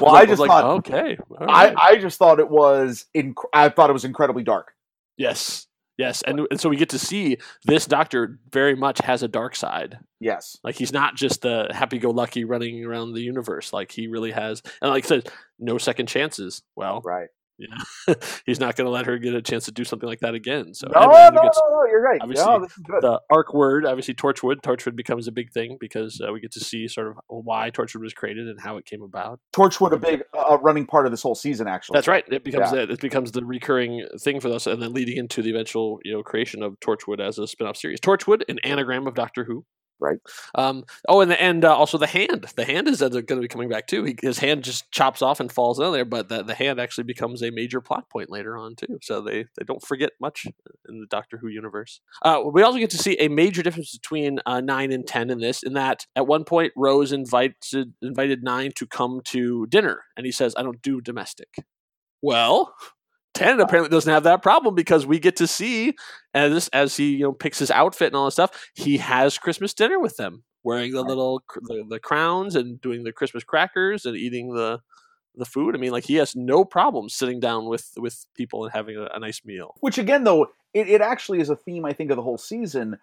[0.00, 1.16] Well, was I just like, thought okay.
[1.30, 1.74] all I.
[1.76, 4.74] I just thought it was inc- I thought it was incredibly dark.
[5.16, 5.66] Yes.
[5.98, 6.22] Yes.
[6.22, 9.98] And, and so we get to see this doctor very much has a dark side.
[10.20, 10.56] Yes.
[10.64, 13.72] Like he's not just the happy go lucky running around the universe.
[13.72, 16.62] Like he really has and like I said, no second chances.
[16.76, 17.28] Well, Right.
[17.68, 18.14] Yeah.
[18.46, 20.74] he's not gonna let her get a chance to do something like that again.
[20.74, 22.20] So No, no, no, we no, you're right.
[22.20, 23.02] obviously No, this is good.
[23.02, 24.56] the arc word, obviously Torchwood.
[24.62, 28.00] Torchwood becomes a big thing because uh, we get to see sort of why Torchwood
[28.02, 29.40] was created and how it came about.
[29.54, 31.96] Torchwood a big uh, running part of this whole season actually.
[31.96, 32.24] That's right.
[32.30, 32.86] It becomes Yeah.
[32.86, 36.12] the, it becomes the recurring thing for us, and then leading into the eventual you
[36.12, 38.00] know creation of Torchwood as a spin-off series.
[38.00, 39.64] Torchwood, an anagram of Doctor Who.
[40.02, 40.18] Right.
[40.56, 42.44] Um, oh, and the, and uh, also the hand.
[42.56, 44.02] The hand is going to be coming back too.
[44.02, 47.04] He, his hand just chops off and falls in there, but the, the hand actually
[47.04, 48.98] becomes a major plot point later on too.
[49.00, 50.44] So they, they don't forget much
[50.88, 52.00] in the Doctor Who universe.
[52.22, 55.38] Uh, we also get to see a major difference between uh, nine and ten in
[55.38, 55.62] this.
[55.62, 60.32] In that, at one point, Rose invited invited nine to come to dinner, and he
[60.32, 61.54] says, "I don't do domestic."
[62.20, 62.74] Well,
[63.34, 65.94] Ten apparently doesn't have that problem because we get to see
[66.34, 68.70] as as he you know picks his outfit and all that stuff.
[68.74, 73.12] He has Christmas dinner with them, wearing the little the, the crowns and doing the
[73.12, 74.80] Christmas crackers and eating the
[75.34, 75.74] the food.
[75.74, 79.08] I mean, like he has no problem sitting down with with people and having a,
[79.14, 79.76] a nice meal.
[79.80, 82.98] Which again, though, it, it actually is a theme I think of the whole season.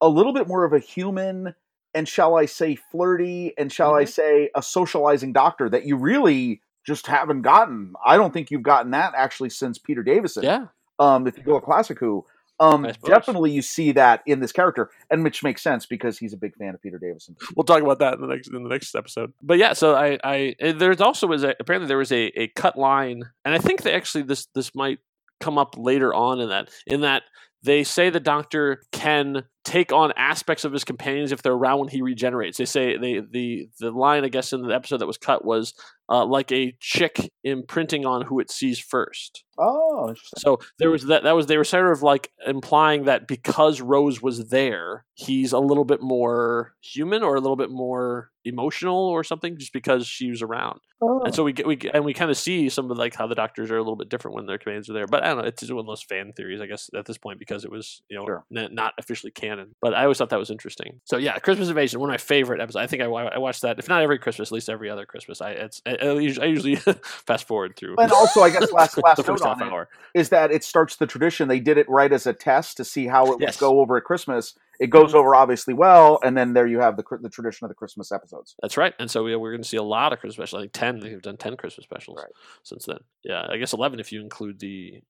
[0.00, 1.54] A little bit more of a human
[1.94, 4.08] and shall I say flirty and shall I Mhm.
[4.08, 7.92] say a socializing doctor that you really just haven't gotten.
[8.04, 10.42] I don't think you've gotten that actually since Peter Davison.
[10.42, 10.66] Yeah,
[10.98, 12.24] Um, if you go a Classic Who,
[12.58, 16.38] um, definitely you see that in this character, and which makes sense because he's a
[16.38, 17.36] big fan of Peter Davison.
[17.56, 19.34] we'll talk about that in the next in the next episode.
[19.42, 22.48] But yeah, so I I eh, there's also was a, apparently there was a, a
[22.48, 24.98] cut line, and I think that actually this this might
[25.40, 27.22] come up later on in that in that
[27.62, 31.88] they say the doctor can take on aspects of his companions if they're around when
[31.88, 32.56] he regenerates.
[32.56, 35.74] They say they the the line I guess in the episode that was cut was
[36.10, 39.44] uh, like a chick imprinting on who it sees first.
[39.58, 40.14] Oh.
[40.38, 41.24] So there was that.
[41.24, 45.58] That was they were sort of like implying that because Rose was there, he's a
[45.58, 50.30] little bit more human or a little bit more emotional or something, just because she
[50.30, 50.80] was around.
[51.02, 51.22] Oh.
[51.24, 53.34] And so we get we and we kind of see some of like how the
[53.34, 55.06] doctors are a little bit different when their commands are there.
[55.06, 55.44] But I don't know.
[55.44, 58.00] It's just one of those fan theories, I guess, at this point because it was
[58.08, 58.44] you know Sure.
[58.50, 59.57] not officially canon.
[59.80, 61.00] But I always thought that was interesting.
[61.04, 62.82] So yeah, Christmas Invasion, one of my favorite episodes.
[62.82, 65.40] I think I, I watched that if not every Christmas, at least every other Christmas.
[65.40, 67.96] I it's I, I usually, fast forward through.
[67.98, 69.88] And also, I guess last last note on half it hour.
[70.14, 71.48] is that it starts the tradition.
[71.48, 73.56] They did it right as a test to see how it Yes.
[73.56, 74.54] would go over at Christmas.
[74.80, 75.16] It goes Mhm.
[75.16, 78.54] over obviously well, and then there you have the the tradition of the Christmas episodes.
[78.62, 78.94] That's right.
[79.00, 80.60] And so we, we're going to see a lot of Christmas specials.
[80.60, 82.30] I think 10, they've done 10 Christmas specials Right.
[82.62, 82.98] since then.
[83.24, 85.02] Yeah, I guess 11 if you include the.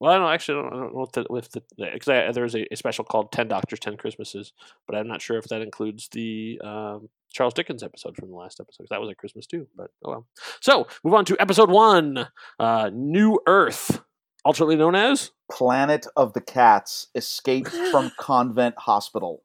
[0.00, 3.04] Well, I don't actually I don't, know what the, the because there's a, a special
[3.04, 4.52] called Ten Doctors, Ten Christmases,
[4.86, 8.60] but I'm not sure if that includes the um, Charles Dickens episode from the last
[8.60, 8.86] episode.
[8.90, 10.26] That was at Christmas too, but oh well.
[10.60, 14.02] So move on to episode one, uh, New Earth,
[14.44, 19.42] alternately known as Planet of the Cats escaped from convent hospital.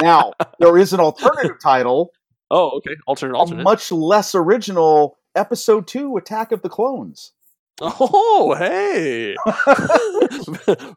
[0.00, 2.10] Now there is an alternative title
[2.50, 2.94] Oh, okay.
[3.06, 3.62] Alternate, a alternate.
[3.64, 7.32] much less original episode two, Attack of the Clones.
[7.80, 9.36] Oh, hey.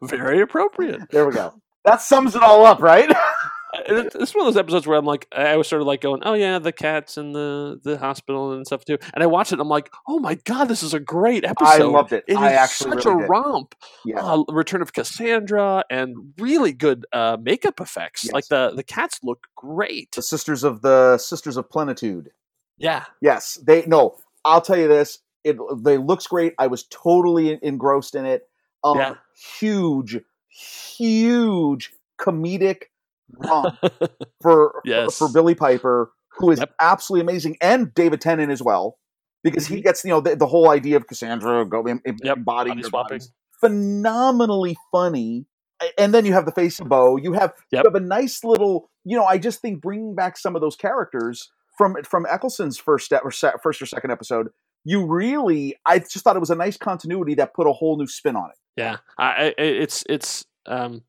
[0.02, 1.00] Very appropriate.
[1.10, 1.54] There we go.
[1.84, 3.10] That sums it all up, right?
[3.86, 6.22] It- It's one of those episodes where I'm like, I was sort of like going,
[6.24, 8.96] oh yeah, the cats and the the hospital and stuff too.
[9.12, 11.82] And I watched it, and I'm like, oh my god, this is a great episode.
[11.82, 12.24] I loved it.
[12.26, 13.28] It is I actually such really a did.
[13.30, 13.74] romp.
[14.06, 14.20] yeah.
[14.24, 18.24] Uh, Return of Cassandra and really good uh, makeup effects.
[18.24, 18.32] Yes.
[18.32, 20.12] Like the the cats look great.
[20.12, 22.30] the Sisters of the Sisters of Plenitude.
[22.78, 24.16] Yeah, Yes, they no.
[24.46, 25.18] I'll tell you this.
[25.48, 26.54] It they looks great.
[26.58, 28.48] I was totally engrossed in it.
[28.84, 29.14] Um, Yeah.
[29.60, 32.84] Huge, huge comedic
[33.36, 33.76] romp
[34.42, 35.16] for, Yes.
[35.18, 36.74] for for Billie Piper, who is Yep.
[36.80, 38.98] absolutely amazing, and David Tennant as well,
[39.42, 42.26] because he gets you know the, the whole idea of Cassandra go em, em- Mm-hmm.
[42.26, 43.18] Yep, embodying body their swapping.
[43.18, 43.32] bodies.
[43.60, 45.46] Phenomenally funny.
[45.96, 47.16] And then you have the face of Boe.
[47.16, 47.84] You have Yep.
[47.84, 48.90] you have a nice little.
[49.04, 53.04] You know, I just think bringing back some of those characters from from Eccleston's first
[53.06, 54.48] step or se- first or second episode.
[54.88, 58.06] You really, I just thought it was a nice continuity that put a whole new
[58.06, 58.56] spin on it.
[58.76, 58.96] yeah.
[59.18, 61.02] I, it's it's um,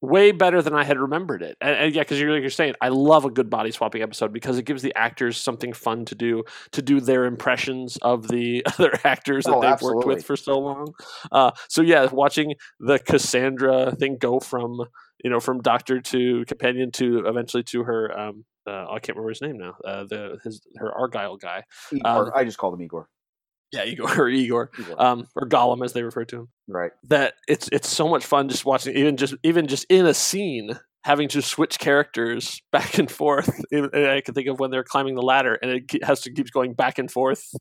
[0.00, 1.56] way better than I had remembered it.
[1.60, 4.32] And, and yeah, because you're like you're saying, I love a good body swapping episode
[4.32, 8.64] because it gives the actors something fun to do to do their impressions of the
[8.78, 9.96] other actors that Oh, they've absolutely.
[9.96, 10.94] worked with for so long.
[11.30, 14.80] Uh, so yeah, watching the Cassandra thing go from
[15.22, 18.18] you know from doctor to companion to eventually to her.
[18.18, 19.74] Um, uh, I can't remember his name now.
[19.84, 21.64] Uh, the his her Argyle guy.
[21.92, 23.08] Igor, Um, I just called him Igor.
[23.72, 25.02] Yeah, Igor or Igor, Igor.
[25.02, 26.92] um, or Gollum as they refer to him right.
[27.08, 30.78] that it's it's so much fun just watching even just even just in a scene
[31.04, 33.50] having to switch characters back and forth.
[33.72, 36.50] And I can think of when they're climbing the ladder and it has to keeps
[36.50, 37.52] going back and forth.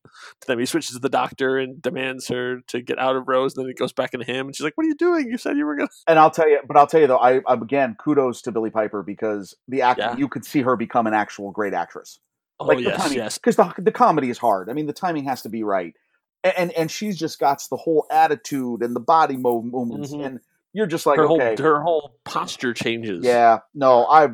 [0.48, 3.56] Then he switches to the doctor and demands her to get out of Rose.
[3.56, 5.28] And then it goes back into him, and she's like, "What are you doing?
[5.28, 7.42] You said you were gonna." And I'll tell you, but I'll tell you though, I,
[7.48, 10.18] I again kudos to Billie Piper because the acting Yeah.
[10.18, 12.20] you could see her become an actual great actress.
[12.60, 14.70] Oh the yes, timing, yes, because the the comedy is hard.
[14.70, 15.96] I mean, the timing has to be right,
[16.44, 20.26] and and, and she's just got the whole attitude and the body move, movements, Mhm.
[20.26, 20.40] and
[20.74, 23.24] you're just like, her okay, whole her whole posture changes.
[23.26, 24.28] yeah, no, I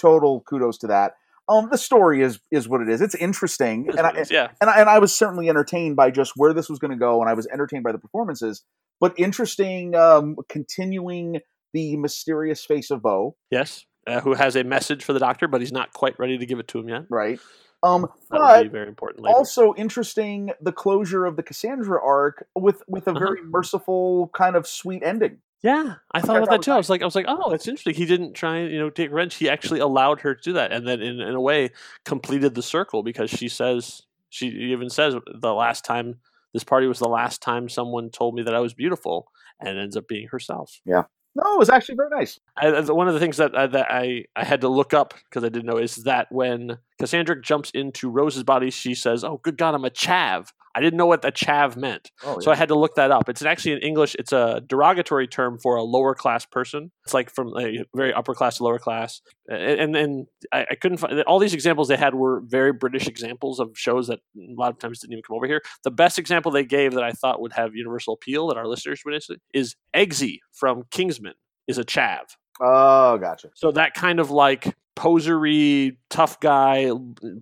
[0.00, 1.14] total kudos to that.
[1.48, 3.00] Um, the story is is what it is.
[3.00, 5.96] It's interesting, That's and I, it is, yeah, and I, and I was certainly entertained
[5.96, 8.62] by just where this was going to go, and I was entertained by the performances.
[9.00, 11.40] But interesting, um, continuing
[11.72, 13.84] the mysterious face of Boe, yes.
[14.06, 16.58] Uh, who has a message for the doctor, but he's not quite ready to give
[16.58, 17.02] it to him yet.
[17.10, 17.38] right?
[17.82, 19.36] Um, but very important later.
[19.36, 23.18] also interesting the closure of the Cassandra arc with with a Uh-huh.
[23.18, 25.38] very merciful kind of sweet ending.
[25.62, 26.72] Yeah, I thought about that was too.
[26.72, 27.94] I was like, I was like, oh, it's interesting.
[27.94, 29.34] He didn't try and you know take revenge.
[29.34, 31.70] He actually allowed her to do that, and then in, in a way
[32.04, 36.16] completed the circle because she says she even says the last time
[36.54, 39.96] this party was the last time someone told me that I was beautiful, and ends
[39.96, 40.80] up being herself.
[40.86, 41.02] Yeah.
[41.36, 42.40] No, it was actually very nice.
[42.56, 45.14] I, I- one of the things that I, that I, I had to look up
[45.28, 49.40] because I didn't know is that when Cassandra jumps into Rose's body, she says, "Oh,
[49.42, 52.12] good God, I'm a chav." I didn't know what a chav meant.
[52.24, 53.28] Oh, So I had to look that up.
[53.28, 54.14] It's actually in English.
[54.18, 56.92] It's a derogatory term for a lower class person.
[57.04, 59.20] It's like from a very upper class to lower class.
[59.48, 63.58] And then I, I couldn't find all these examples they had were very British examples
[63.58, 65.60] of shows that a lot of times didn't even come over here.
[65.82, 69.02] The best example they gave that I thought would have universal appeal that our listeners
[69.04, 71.34] would interested is Eggsy from Kingsman
[71.66, 72.20] is a chav.
[72.60, 73.48] Oh, gotcha.
[73.54, 76.90] So that kind of like posery, tough guy,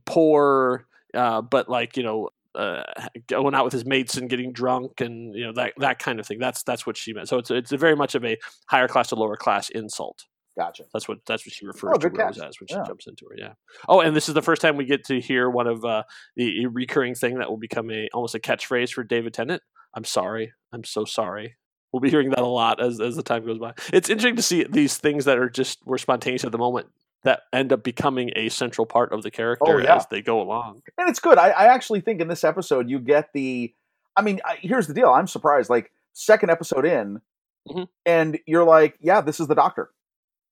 [0.04, 2.82] poor, uh, but like you know, uh,
[3.28, 6.26] going out with his mates and getting drunk and you know that that kind of
[6.26, 6.38] thing.
[6.38, 7.28] That's that's what she meant.
[7.28, 10.24] So it's it's a very much of a higher class to lower class insult.
[10.56, 10.84] Gotcha.
[10.92, 12.48] That's what that's what she refers Oh, to Rose catch.
[12.48, 12.82] as when she Yeah.
[12.86, 13.36] jumps into her.
[13.38, 13.52] Yeah.
[13.88, 16.02] Oh, and this is the first time we get to hear one of uh,
[16.34, 19.62] the recurring thing that will become a almost a catchphrase for David Tennant.
[19.94, 20.52] I'm sorry.
[20.72, 21.56] I'm so sorry.
[21.92, 23.72] We'll be hearing that a lot as as the time goes by.
[23.92, 26.88] It's interesting to see these things that are just were spontaneous at the moment
[27.24, 29.96] that end up becoming a central part of the character Oh, yeah.
[29.96, 30.82] as they go along.
[30.96, 31.36] and it's good.
[31.38, 33.74] I, I actually think in this episode you get the.
[34.16, 35.10] I mean, I, here's the deal.
[35.10, 35.68] I'm surprised.
[35.70, 37.20] Like second episode in,
[37.68, 37.88] Mhm.
[38.06, 39.90] and you're like, yeah, this is the Doctor.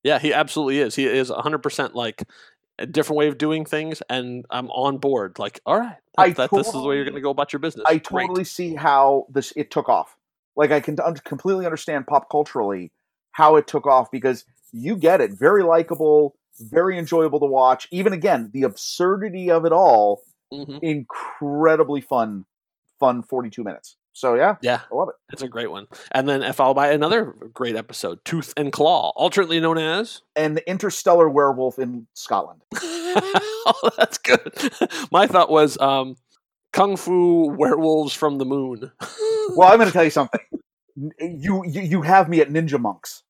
[0.03, 0.95] Yeah, he absolutely is.
[0.95, 2.23] He is 100% like
[2.79, 5.39] a different way of doing things and I'm on board.
[5.39, 7.51] Like, all right, I that, that this is the way you're going to go about
[7.51, 7.83] your business.
[7.87, 8.27] I Great.
[8.27, 10.15] totally see how this it took off.
[10.55, 12.91] Like I can un- completely understand pop culturally
[13.31, 15.31] how it took off because you get it.
[15.31, 17.87] Very likable, very enjoyable to watch.
[17.91, 20.21] Even again, the absurdity of it all,
[20.53, 20.79] Mhm.
[20.81, 22.45] incredibly fun,
[22.99, 23.97] fun 42 minutes.
[24.13, 25.15] So yeah, Yeah, I love it.
[25.31, 25.87] it's a great one.
[26.11, 30.21] And then followed by another great episode, Tooth and Claw, alternately known as.
[30.35, 32.61] an interstellar werewolf in Scotland.
[32.75, 34.51] oh, that's good.
[35.11, 36.15] My thought was um,
[36.73, 38.91] Kung Fu Werewolves from the Moon.
[39.55, 40.41] Well, I'm going to tell you something.
[41.21, 43.23] You, you you have me at ninja monks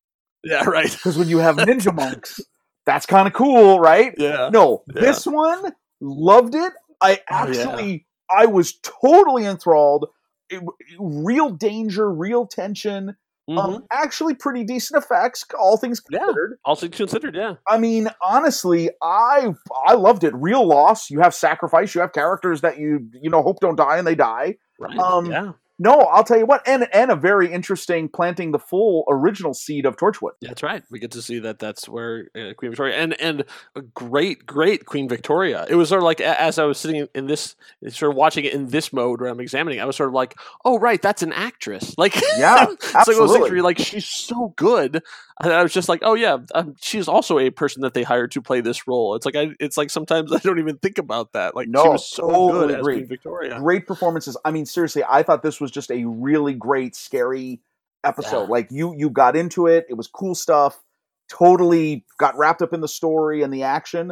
[0.44, 0.90] yeah, right.
[0.92, 2.40] because when you have ninja monks,
[2.88, 4.16] that's kind of cool, right?
[4.18, 4.50] Yeah.
[4.52, 5.02] No, Yeah.
[5.02, 6.74] this one loved it.
[7.02, 7.42] I Oh, yeah.
[7.44, 10.08] actually, I was totally enthralled.
[10.50, 10.64] It-
[11.00, 13.16] real danger, real tension.
[13.50, 13.58] Mhm.
[13.58, 16.20] Um, actually, pretty decent effects, all things Yeah.
[16.20, 16.60] considered.
[16.66, 17.54] also considered, yeah.
[17.68, 19.54] I mean, honestly, I
[19.86, 20.34] I loved it.
[20.36, 21.10] Real loss.
[21.10, 21.94] You have sacrifice.
[21.96, 24.56] You have characters that you you know hope don't die and they die.
[24.80, 24.98] Right.
[24.98, 25.52] Um, yeah.
[25.80, 29.86] No, I'll tell you what, and and a very interesting planting the full original seed
[29.86, 30.32] of Torchwood.
[30.42, 30.84] That's right.
[30.90, 34.86] We get to see that that's where uh, Queen Victoria and and a great great
[34.86, 35.66] Queen Victoria.
[35.70, 37.56] It was sort of like as I was sitting in this
[37.90, 39.80] sort of watching it in this mode where I'm examining.
[39.80, 40.36] I was sort of like,
[40.66, 41.94] oh right, that's an actress.
[41.98, 43.52] Like Yeah, it's like those absolutely.
[43.52, 45.04] where like she's so good.
[45.44, 48.32] And I was just like, oh yeah, um, she's also a person that they hired
[48.32, 49.14] to play this role.
[49.16, 51.56] It's like I, it's like sometimes I don't even think about that.
[51.56, 52.84] Like she No, was so totally good as.
[52.84, 53.60] Queen Victoria.
[53.60, 54.36] Great performances.
[54.44, 57.62] I mean, seriously, I thought this was just a really great, scary
[58.04, 58.44] episode.
[58.44, 58.50] Yeah.
[58.50, 59.86] Like you, you got into it.
[59.90, 60.84] It was cool stuff.
[61.30, 64.12] Totally got wrapped up in the story and the action.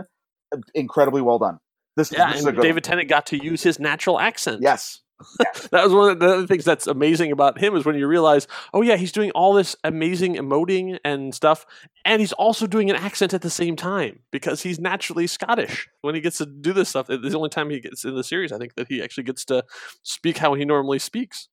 [0.53, 1.59] Uh, incredibly well done.
[1.95, 2.81] This, Yeah, this is a good David one.
[2.81, 4.61] Tennant got to use his natural accent.
[4.61, 5.01] Yes,
[5.71, 8.47] that was one of the other things that's amazing about him is when you realize,
[8.73, 11.65] oh yeah, he's doing all this amazing emoting and stuff,
[12.03, 15.87] and he's also doing an accent at the same time because he's naturally Scottish.
[16.01, 18.23] When he gets to do this stuff, it's the only time he gets in the
[18.23, 19.63] series, I think, that he actually gets to
[20.03, 21.47] speak how he normally speaks.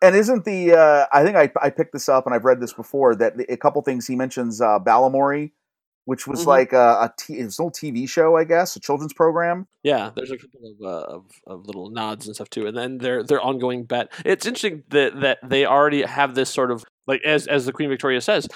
[0.00, 0.74] And isn't the?
[0.74, 3.16] Uh, I think I, I picked this up and I've read this before.
[3.16, 5.50] That a couple things he mentions uh, Balamory,
[6.08, 6.46] which was Mhm.
[6.46, 9.66] like a, a t- it was an old TV show, I guess, a children's program.
[9.82, 12.96] Yeah, there's a couple of, uh, of of little nods and stuff too, and then
[12.98, 14.10] their their ongoing bet.
[14.24, 17.90] It's interesting that that they already have this sort of like as as the Queen
[17.90, 18.48] Victoria says.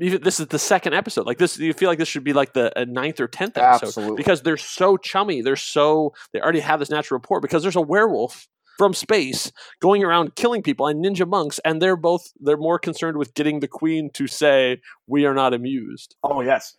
[0.00, 1.26] Even, this is the second episode.
[1.26, 4.16] Like this, you feel like this should be like the ninth or tenth episode Absolutely.
[4.16, 5.42] because they're so chummy.
[5.42, 10.02] They're so they already have this natural rapport because there's a werewolf from space going
[10.02, 13.68] around killing people and ninja monks, and they're both they're more concerned with getting the
[13.68, 16.14] queen to say we are not amused.
[16.22, 16.74] Oh yes.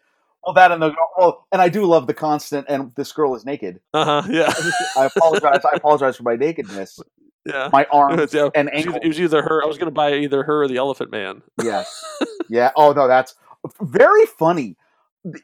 [0.46, 2.66] Well, that and the well, and I do love the constant.
[2.70, 3.80] And this girl is naked.
[3.94, 4.28] Uh huh.
[4.30, 4.54] Yeah.
[4.98, 5.62] I apologize.
[5.66, 7.00] I apologize for my nakedness.
[7.46, 7.70] Yeah.
[7.74, 9.00] My arms Yeah, and it was either- ankles.
[9.04, 9.62] It was either her.
[9.62, 11.42] I was going to buy either her or the Elephant Man.
[11.62, 12.02] Yes.
[12.50, 12.72] Yeah.
[12.78, 13.36] Oh no, that's
[13.82, 14.78] very funny.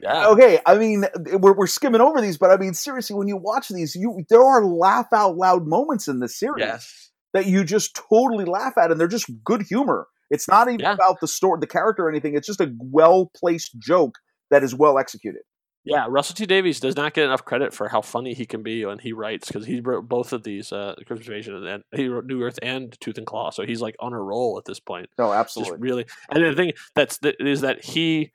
[0.02, 0.28] Yeah.
[0.28, 3.68] Okay, I mean, we're, we're skimming over these, but I mean, seriously, when you watch
[3.70, 7.10] these, you there are laugh out loud moments in this series Yes.
[7.34, 10.08] that you just totally laugh at, and they're just good humor.
[10.30, 10.94] It's not even Yeah.
[10.94, 12.34] about the story, the character, or anything.
[12.36, 14.16] It's just a well placed joke
[14.52, 15.42] that is well executed.
[15.86, 18.86] Yeah, Russell T Davies does not get enough credit for how funny he can be
[18.86, 22.26] when he writes because he wrote both of these, uh, Christmas Invasion, and he wrote
[22.26, 25.10] New Earth and Tooth and Claw, so he's like on a roll at this point.
[25.18, 25.78] No, Just absolutely.
[25.80, 28.32] really, and the thing that's that is that he.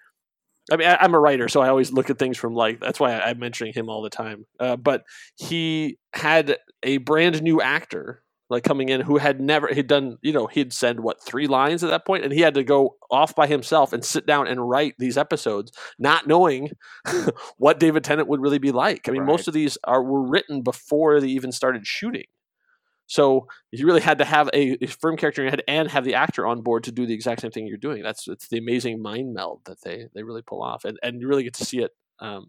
[0.72, 2.98] I mean, I, I'm a writer, so I always look at things from like that's
[2.98, 4.46] why I, I'm mentioning him all the time.
[4.58, 5.04] Uh, but
[5.36, 8.23] he had a brand new actor
[8.54, 11.84] like coming in who had never he'd done you know he'd said what three lines
[11.84, 12.24] at that point?
[12.24, 15.72] And he had to go off by himself and sit down and write these episodes
[15.98, 16.70] not knowing
[17.58, 19.08] what david tennant would really be like.
[19.08, 22.24] I mean most of these are were written before they even started shooting.
[23.06, 26.04] So you really had to have a, a firm character in your head and have
[26.04, 28.02] the actor on board to do the exact same thing you're doing.
[28.02, 31.28] That's it's the amazing mind meld that they they really pull off and and you
[31.28, 31.90] really get to see it
[32.20, 32.48] um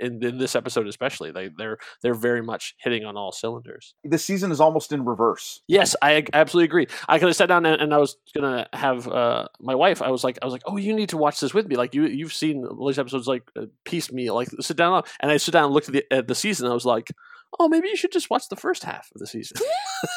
[0.00, 4.18] in, in this episode especially they they're they're very much hitting on all cylinders the
[4.18, 5.62] season is almost in reverse.
[5.66, 6.86] Yes, I absolutely agree.
[7.08, 10.02] I could have sat down and, and I was gonna have uh, my wife.
[10.02, 11.76] I was like, I was like, oh, you need to watch this with me.
[11.76, 14.34] Like you, you've seen all these episodes like uh, piecemeal.
[14.34, 16.66] Like sit down, and I sit down and looked at the at the season.
[16.66, 17.10] And I was like,
[17.58, 19.58] oh, maybe you should just watch the first half of the season.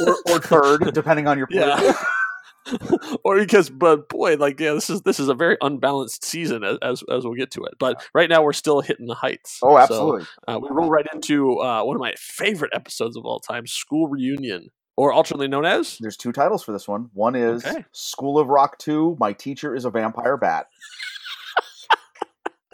[0.06, 1.94] Or, or third, depending on your yeah.
[3.24, 6.78] or because, but boy, like yeah, this is this is a very unbalanced season as
[6.84, 7.74] as, we'll get to it.
[7.80, 9.60] But right now we're still hitting the heights.
[9.63, 10.26] Oh, So, absolutely.
[10.47, 14.08] uh, we roll right into uh, one of my favorite episodes of all time, School
[14.08, 17.10] Reunion, or alternately known as There's two titles for this one.
[17.13, 17.84] One is Okay.
[17.93, 20.67] School of Rock 2, My Teacher is a Vampire Bat.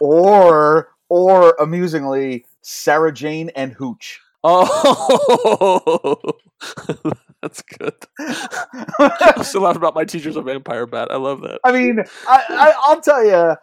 [0.00, 4.20] or or amusingly, Sarah Jane and Hooch.
[4.44, 6.32] Oh,
[7.42, 7.94] that's good.
[8.18, 11.08] I'm still laughing about my teacher's a vampire bat.
[11.10, 11.60] I love that.
[11.64, 13.56] I mean, I, I, I'll tell you,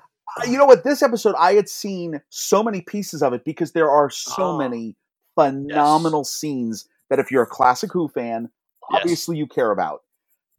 [0.51, 0.83] you know what?
[0.83, 4.57] This episode, I had seen so many pieces of it because there are so Oh.
[4.57, 4.95] many
[5.35, 8.49] phenomenal scenes that if you're a classic Who fan,
[8.91, 9.01] Yes.
[9.01, 10.01] obviously you care about.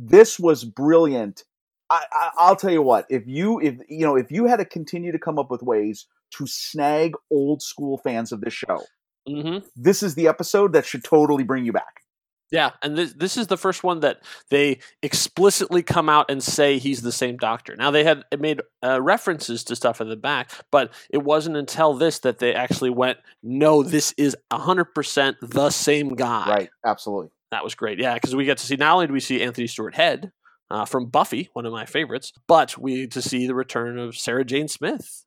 [0.01, 1.45] This was brilliant.
[1.91, 3.07] I, I, I'll tell you what.
[3.09, 6.07] If you, if you know, if you had to continue to come up with ways
[6.33, 8.81] to snag old school fans of this show,
[9.27, 12.03] hmm this is the episode that should totally bring you back.
[12.51, 16.79] Yeah, and this this is the first one that they explicitly come out and say
[16.79, 17.75] he's the same doctor.
[17.75, 21.95] Now they had made uh, references to stuff in the back, but it wasn't until
[21.95, 26.71] this that they actually went, "No, this is hundred percent the same guy." Right?
[26.85, 27.31] Absolutely.
[27.51, 27.99] That was great.
[27.99, 30.31] Yeah, because we get to see not only do we see Anthony Stewart Head
[30.71, 34.17] uh, from Buffy, one of my favorites, but we get to see the return of
[34.17, 35.25] Sarah Jane Smith,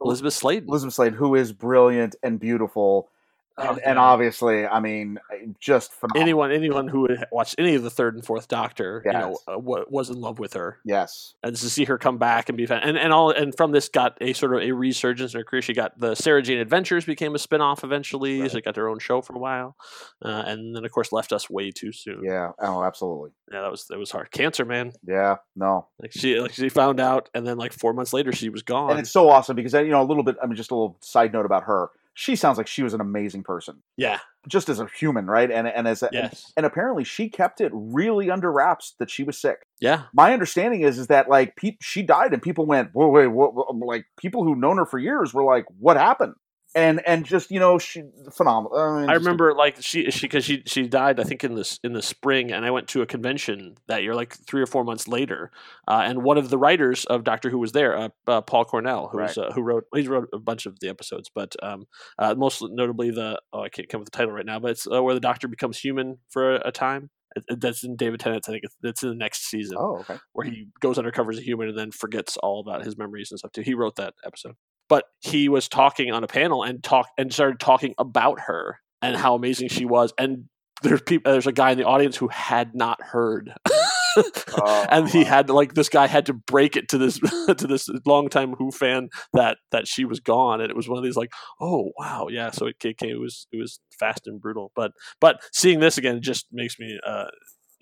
[0.00, 3.10] Elizabeth Slade, Elizabeth Slade, who is brilliant and beautiful.
[3.58, 5.18] And, and obviously, I mean,
[5.60, 6.22] just phenomenal.
[6.22, 9.84] anyone anyone who watched any of the third and fourth Doctor, you know, uh, wa-
[9.88, 10.78] was in love with her.
[10.84, 11.34] Yes.
[11.42, 13.88] and to see her come back and be fan- and and all and from this
[13.88, 15.62] got a sort of a resurgence in her career.
[15.62, 18.48] She got the Sarah Jane Adventures became a spin-off eventually.
[18.48, 19.76] She got her own show for a while,
[20.24, 22.22] uh, and then of course left us way too soon.
[22.24, 22.52] Yeah.
[22.60, 23.30] Oh, absolutely.
[23.52, 24.30] yeah, that was that was hard.
[24.30, 24.92] Cancer, man.
[25.06, 25.36] Yeah.
[25.56, 25.88] No.
[26.00, 28.90] Like she like she found out, and then like four months later she was gone.
[28.92, 30.36] And it's so awesome because you know a little bit.
[30.42, 31.90] I mean, just a little side note about her.
[32.14, 35.50] She sounds like she was an amazing person, yeah, just as a human, right?
[35.50, 39.24] And and as a, yes, and apparently she kept it really under wraps that she
[39.24, 39.58] was sick.
[39.80, 43.28] yeah, My understanding is is that like peop she died and people went, whoa, wait,
[43.28, 43.54] what?
[43.76, 46.34] Like people who've known her for years were like, what happened?
[46.74, 48.02] And and just you know she
[48.32, 48.78] phenomenal.
[48.78, 51.78] I, mean, I remember like she she because she she died I think in this
[51.84, 54.82] in the spring and I went to a convention that year like three or four
[54.82, 55.50] months later
[55.86, 59.08] uh, and one of the writers of Doctor Who was there uh, uh, Paul Cornell
[59.12, 61.84] who's uh, who wrote he wrote a bunch of the episodes but um,
[62.18, 64.70] uh, most notably the oh I can't come up with the title right now but
[64.70, 67.10] it's uh, where the Doctor becomes human for a, a time
[67.58, 70.16] that's in David Tennant's I think it's, it's in the next season Oh, okay.
[70.32, 73.38] where he goes undercover as a human and then forgets all about his memories and
[73.38, 73.62] stuff too.
[73.62, 74.54] He wrote that episode.
[74.92, 79.16] But he was talking on a panel and talk and started talking about her and
[79.16, 80.12] how amazing she was.
[80.18, 80.50] And
[80.82, 83.54] there's people there's a guy in the audience who had not heard.
[84.14, 87.18] Oh, and he had like this guy had to break it to this
[87.56, 91.04] to this longtime Who fan that that she was gone, and it was one of
[91.04, 91.32] these like,
[91.62, 92.50] oh wow, yeah.
[92.50, 96.20] So it, came it was it was fast and brutal, but but seeing this again
[96.20, 97.30] just makes me uh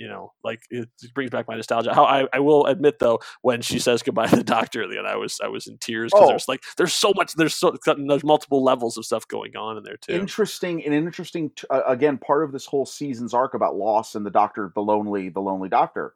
[0.01, 1.95] you know, like it brings back my nostalgia.
[1.95, 5.17] How I, I will admit though, when she says goodbye to the doctor, again, I
[5.17, 6.29] was I was in tears because Oh.
[6.29, 9.85] there's like there's so much there's so there's multiple levels of stuff going on in
[9.85, 10.15] there too.
[10.15, 14.25] interesting and interesting t- uh, again part of this whole season's arc about loss and
[14.25, 16.15] the doctor the lonely the lonely doctor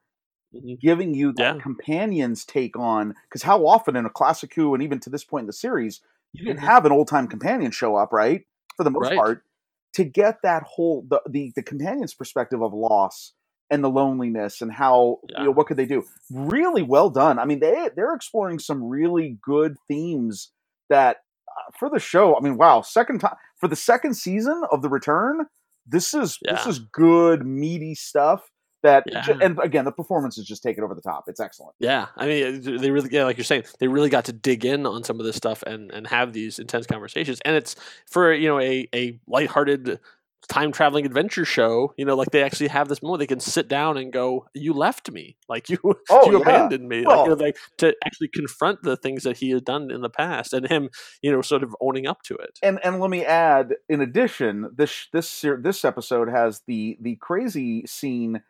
[0.55, 0.81] Mhm.
[0.81, 1.63] giving you that Yeah.
[1.63, 5.43] companion's take on because how often in a classic who and even to this point
[5.43, 6.01] in the series
[6.33, 6.61] you can Mhm.
[6.61, 9.17] have an old time companion show up right for the most Right.
[9.17, 9.45] part
[9.95, 13.33] to get that whole the, the the companion's perspective of loss
[13.75, 16.05] and the loneliness and how you know what could they do?
[16.31, 17.39] Really well done.
[17.39, 20.51] I mean they they're exploring some really good themes
[20.91, 21.19] that
[21.49, 24.89] uh, for the show i mean wow second time for the second season of the
[24.89, 25.47] return
[25.87, 28.51] this is this is good meaty stuff
[28.83, 29.23] that Yeah.
[29.23, 31.25] ju- and again the performance is just taken over the top.
[31.27, 31.75] It's excellent.
[31.79, 34.67] Yeah, I mean, uh, they really, yeah, like you're saying, they really got to dig
[34.67, 37.39] in on some of this stuff and and have these intense conversations.
[37.47, 40.01] And it's for you know a a lighthearted
[40.49, 41.93] time traveling adventure show.
[41.97, 44.73] You know, like they actually have this moment they can sit down and go, "You
[44.73, 45.79] left me, like you,
[46.11, 46.43] Oh, you yeah.
[46.43, 49.91] abandoned me." like, you know, like to actually confront the things that he had done
[49.91, 50.91] in the past, and him,
[51.23, 52.59] you know, sort of owning up to it.
[52.63, 57.85] and and let me add in addition this this this episode has the the crazy
[57.87, 58.43] scene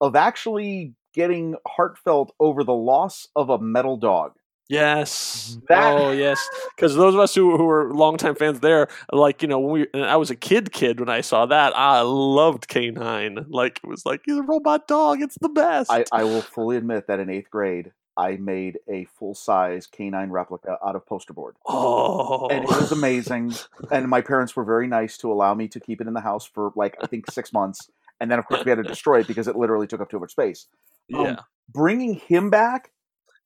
[0.00, 4.32] of actually getting heartfelt over the loss of a metal dog
[4.70, 5.58] Yes.
[5.68, 6.48] That- oh, yes.
[6.76, 10.00] Because those of us who, who were longtime fans there, like, you know, when we,
[10.02, 13.46] I was a kid kid when I saw that, I loved K9.
[13.48, 15.20] Like, it was like, he's a robot dog.
[15.20, 15.90] It's the best.
[15.90, 20.30] I, I will fully admit that in eighth grade I made a full size K9
[20.30, 21.56] replica out of poster board.
[21.66, 22.48] oh.
[22.48, 23.54] And it was amazing.
[23.90, 26.44] and my parents were very nice to allow me to keep it in the house
[26.46, 27.88] for like I think six months.
[28.20, 30.20] And then of course we had to destroy it because it literally took up too
[30.20, 30.66] much space.
[31.14, 31.36] um, yeah.
[31.72, 32.90] Bringing him back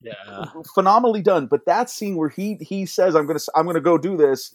[0.05, 0.44] Yeah.
[0.74, 1.46] phenomenally done.
[1.46, 4.55] But that scene where he he says, "I'm gonna I'm gonna go do this,"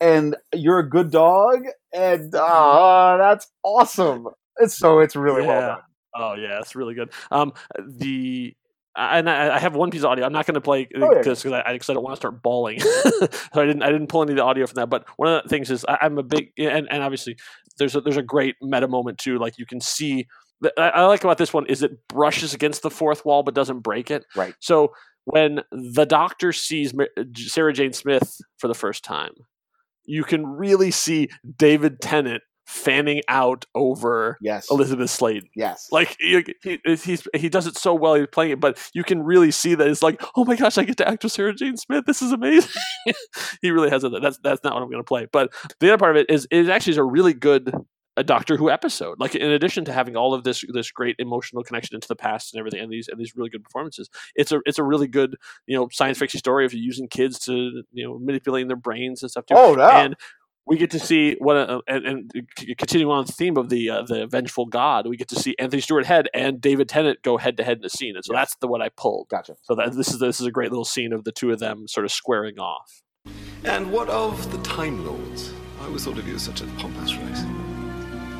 [0.00, 4.28] and you're a good dog, and ah, that's awesome.
[4.58, 5.78] It's so it's really well done.
[6.14, 7.10] Oh yeah, it's really good.
[7.30, 8.54] Um, the
[8.96, 10.26] and I, I have one piece of audio.
[10.26, 11.18] I'm not going to play Oh, yeah.
[11.18, 12.80] because I, I, 'cause I don't want to start bawling.
[12.80, 14.90] so I didn't I didn't pull any of the audio from that.
[14.90, 17.36] But one of the things is I, I'm a big and, and obviously
[17.78, 19.38] there's a, there's a great meta moment too.
[19.38, 20.26] Like you can see.
[20.76, 23.80] I, I like about this one is it brushes against the fourth wall but doesn't
[23.80, 24.24] break it.
[24.36, 24.54] Right.
[24.60, 24.92] So
[25.24, 26.92] when the Doctor sees
[27.34, 29.32] Sarah Jane Smith for the first time,
[30.04, 35.42] you can really see David Tennant fanning out over Yes, Elizabeth Slade.
[35.56, 38.14] yes, Like he, he he's he does it so well.
[38.14, 40.84] He's playing it, but you can really see that it's like, oh my gosh, I
[40.84, 42.04] get to act with Sarah Jane Smith.
[42.06, 42.70] This is amazing.
[43.62, 44.12] he really has it.
[44.22, 45.26] That's that's not what I'm going to play.
[45.32, 47.74] But the other part of it is it actually is a really good
[48.20, 49.18] a Doctor Who episode.
[49.18, 52.52] Like in addition to having all of this this great emotional connection into the past
[52.52, 55.36] and everything, and these and these really good performances, it's a it's a really good
[55.66, 59.30] you know science fiction story of using kids to you know manipulating their brains and
[59.30, 59.54] stuff too.
[59.56, 60.02] Oh, yeah.
[60.02, 60.16] And
[60.66, 63.90] we get to see what uh, and, and c- continuing on the theme of the
[63.90, 67.38] uh, the vengeful god we get to see anthony stewart head and david tennant go
[67.38, 69.56] head to head in the scene and so that's the what i pulled gotcha.
[69.62, 71.88] so that this is this is a great little scene of the two of them
[71.88, 73.02] sort of squaring off
[73.64, 75.52] And what of the Time Lords?
[75.80, 77.42] I always thought of you as such a pompous race.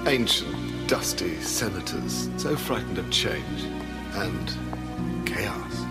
[0.06, 3.64] Ancient, dusty senators, so frightened of change
[4.14, 5.84] and chaos.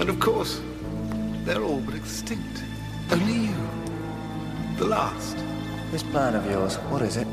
[0.00, 0.60] And of course,
[1.44, 2.62] they're all but extinct.
[3.10, 3.56] Only you,
[4.78, 5.36] the last,
[5.92, 7.28] This plan of yours, what is it?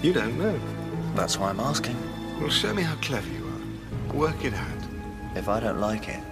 [0.00, 0.58] You don't know.
[1.16, 1.96] That's why I'm asking.
[2.40, 4.14] Well, show me how clever you are.
[4.14, 4.82] Work it out.
[5.34, 6.22] If I don't like it,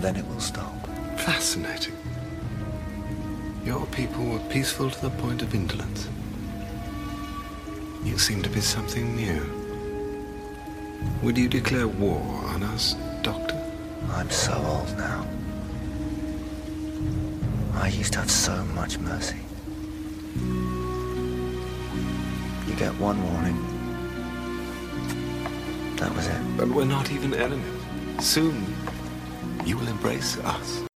[0.00, 0.74] then it will stop.
[1.18, 1.94] Fascinating.
[3.64, 6.08] Your people were peaceful to the point of indolence.
[8.04, 9.42] You seem to be something new.
[11.22, 13.58] Would you declare war on us, Doctor?
[14.10, 15.26] I'm so old now.
[17.74, 19.40] I used to have so much mercy.
[22.66, 23.56] You get one warning.
[25.96, 26.56] That was it.
[26.58, 27.80] But we're not even enemies.
[28.20, 28.66] Soon,
[29.64, 30.86] you will embrace us.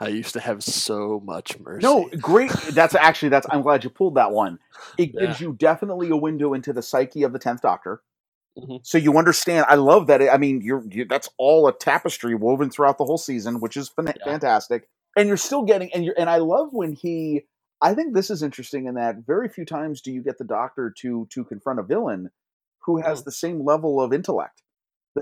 [0.00, 1.84] I used to have so much mercy.
[1.86, 2.50] No, great.
[2.72, 3.46] That's actually that's.
[3.50, 4.58] I'm glad you pulled that one.
[4.98, 5.26] It Yeah.
[5.26, 8.02] gives you definitely a window into the psyche of the tenth Doctor,
[8.58, 8.80] Mhm.
[8.84, 9.66] so you understand.
[9.68, 10.20] I love that.
[10.22, 13.76] It, I mean, you're you, that's all a tapestry woven throughout the whole season, which
[13.76, 14.88] is fan- fantastic.
[15.16, 17.46] And you're still getting and you're and I love when he.
[17.82, 20.92] I think this is interesting in that very few times do you get the Doctor
[21.00, 22.30] to to confront a villain
[22.86, 24.62] who has the same level of intellect.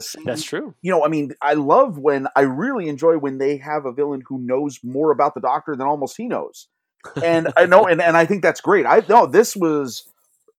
[0.00, 0.24] Same.
[0.24, 0.74] That's true.
[0.80, 4.22] you know, I mean, I love when I really enjoy when they have a villain
[4.26, 6.68] who knows more about the Doctor than almost he knows.
[7.22, 8.86] And I know, and, and I think that's great.
[8.86, 10.08] I know this was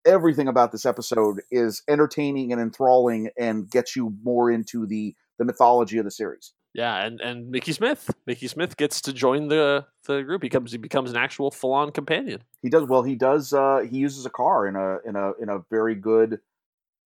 [0.06, 5.46] everything about this episode is entertaining and enthralling and gets you more into the the
[5.46, 6.54] mythology of the series.
[6.74, 8.10] Yeah, and, and Mickey Smith.
[8.26, 10.42] Mickey Smith gets to join the, the group.
[10.42, 12.44] He comes he becomes an actual full on companion.
[12.62, 13.04] He does well.
[13.04, 13.54] He does.
[13.54, 16.40] Uh, he uses a car in a in a in a very good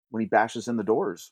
[0.09, 1.31] when he bashes in the doors.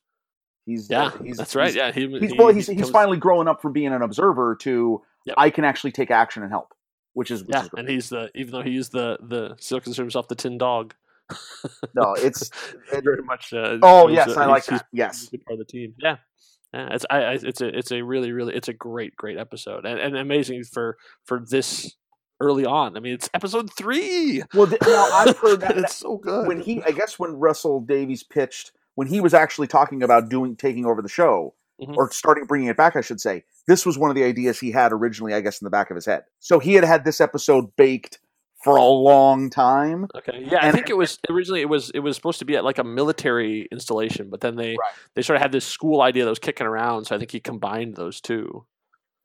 [0.65, 1.73] He's Yeah, he's, that's right.
[1.73, 2.47] he's- Yeah, he- he's he- well.
[2.49, 5.35] he He's he's finally growing up from being an observer to Yep.
[5.37, 6.73] I can actually take action and help,
[7.13, 9.79] which is which Yeah, is and he's the even though he is the the still
[9.79, 10.93] considers himself the tin dog.
[11.95, 12.49] No, it's
[12.91, 13.51] very much.
[13.53, 14.87] Uh, Oh, yes, uh, I like he's- he's that.
[14.91, 15.29] Yes.
[15.47, 15.95] part of the team.
[15.97, 16.17] Yeah,
[16.73, 16.89] yeah.
[16.93, 19.99] It's I, I it's a it's a really really it's a great great episode and,
[19.99, 21.95] and amazing for for this
[22.39, 22.95] early on.
[22.97, 24.43] I mean, it's episode three.
[24.53, 26.47] Well, th- now I've heard that it's so good.
[26.47, 30.55] when he, I guess, when Russell Davies pitched, when he was actually talking about doing
[30.55, 31.95] taking over the show Mhm.
[31.97, 34.71] or starting bringing it back, I should say, this was one of the ideas he
[34.71, 36.23] had originally, I guess, in the back of his head.
[36.39, 38.19] So he had had this episode baked
[38.63, 40.07] for a long time.
[40.15, 40.47] Okay.
[40.49, 42.77] Yeah, I think it was originally it was it was supposed to be at like
[42.79, 44.75] a military installation, but then they
[45.15, 47.39] they sort of had this school idea that was kicking around, so I think he
[47.39, 48.65] combined those two.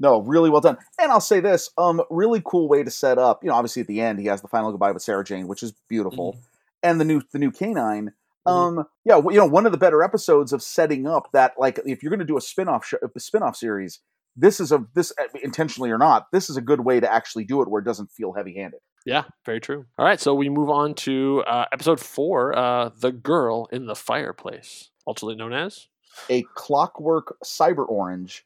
[0.01, 0.79] No, really well done.
[0.99, 3.45] And I'll say this, um, really cool way to set up.
[3.45, 5.63] You know, obviously at the end he has the final goodbye with Sarah Jane, which
[5.63, 6.37] is beautiful,
[6.83, 8.13] and the new the new K9.
[8.47, 12.03] Um, yeah, you know, one of the better episodes of setting up that, like, if
[12.03, 14.01] you're going to do a spin-off show, a spin-off series,
[14.37, 17.45] this is a this uh, intentionally or not, this is a good way to actually
[17.45, 18.81] do it where it doesn't feel heavy-handed.
[19.05, 19.87] Yeah, very true.
[19.99, 23.95] All right, so we move on to uh, episode four, uh, "The Girl in the
[23.97, 25.89] Fireplace," ultimately known as.
[26.29, 28.45] A clockwork cyber orange,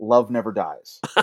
[0.00, 1.00] love never dies.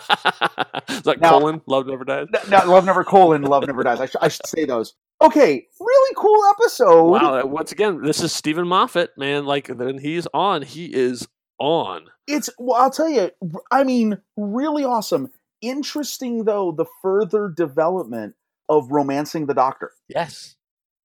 [0.89, 1.61] Is that Now- colon?
[1.67, 2.27] Love never dies.
[2.49, 3.99] No, love never colon, love never dies.
[4.01, 4.93] I, sh- I should say those.
[5.21, 7.11] Okay, really cool episode.
[7.11, 7.45] Wow!
[7.45, 9.45] Once again, this is Steven Moffat, man.
[9.45, 11.27] Like when he's on, he is
[11.59, 12.05] on.
[12.25, 13.31] It's well, I'll tell you.
[13.69, 15.29] I mean, really awesome.
[15.61, 18.35] Interesting though, the further development
[18.69, 19.91] of romancing the Doctor.
[20.07, 20.55] Yes.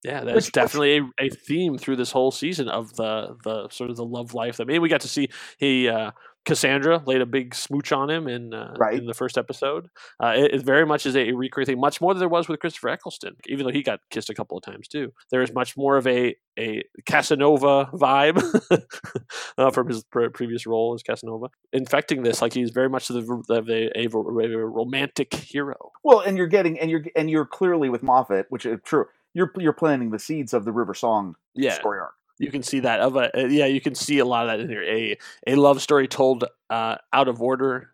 [0.04, 3.96] Yeah, that's definitely a, a theme through this whole season of the the sort of
[3.96, 4.60] the love life.
[4.60, 6.10] I mean, we got to see he uh,
[6.45, 8.99] Cassandra laid a big smooch on him in uh, Right.
[8.99, 9.88] in the first episode.
[10.22, 12.61] Uh, it, it very much is a recurring thing, much more than there was with
[12.61, 13.36] Christopher Eccleston.
[13.47, 16.07] Even though he got kissed a couple of times too, there is much more of
[16.07, 18.40] a a Casanova vibe
[19.59, 23.20] uh, from his pre- previous role as Casanova, infecting this like he's very much the,
[23.49, 25.90] the, the a, a romantic hero.
[26.05, 29.07] Well, and you're getting and you're and you're clearly with Moffat, which is true.
[29.32, 31.74] You're you're planting the seeds of the River Song Yeah.
[31.74, 32.12] story arc.
[32.39, 34.61] You can see that of a uh, yeah, you can see a lot of that
[34.61, 34.82] in here.
[34.82, 35.16] A
[35.47, 37.91] a love story told uh, out of order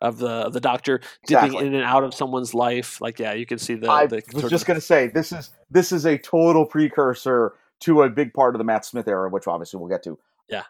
[0.00, 1.66] of the of the doctor dipping Exactly.
[1.66, 3.00] in and out of someone's life.
[3.00, 3.90] Like yeah, you can see the.
[3.90, 7.54] I the was just of- going to say this is this is a total precursor
[7.80, 10.18] to a big part of the Matt Smith era, which obviously we'll get to.
[10.48, 10.62] Yeah.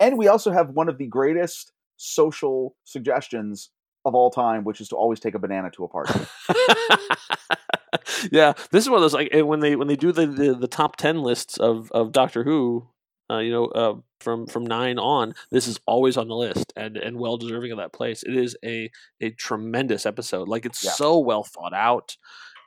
[0.00, 3.70] And we also have one of the greatest social suggestions
[4.04, 6.20] of all time, which is to always take a banana to a party.
[8.30, 10.68] yeah, this is one of those like when they when they do the the, the
[10.68, 12.88] top ten lists of of Doctor Who.
[13.30, 16.98] Uh, you know, uh, from from nine on, this is always on the list and
[16.98, 18.22] and well deserving of that place.
[18.22, 18.90] It is a
[19.22, 20.46] a tremendous episode.
[20.46, 20.90] Like it's Yeah.
[20.90, 22.16] so well thought out.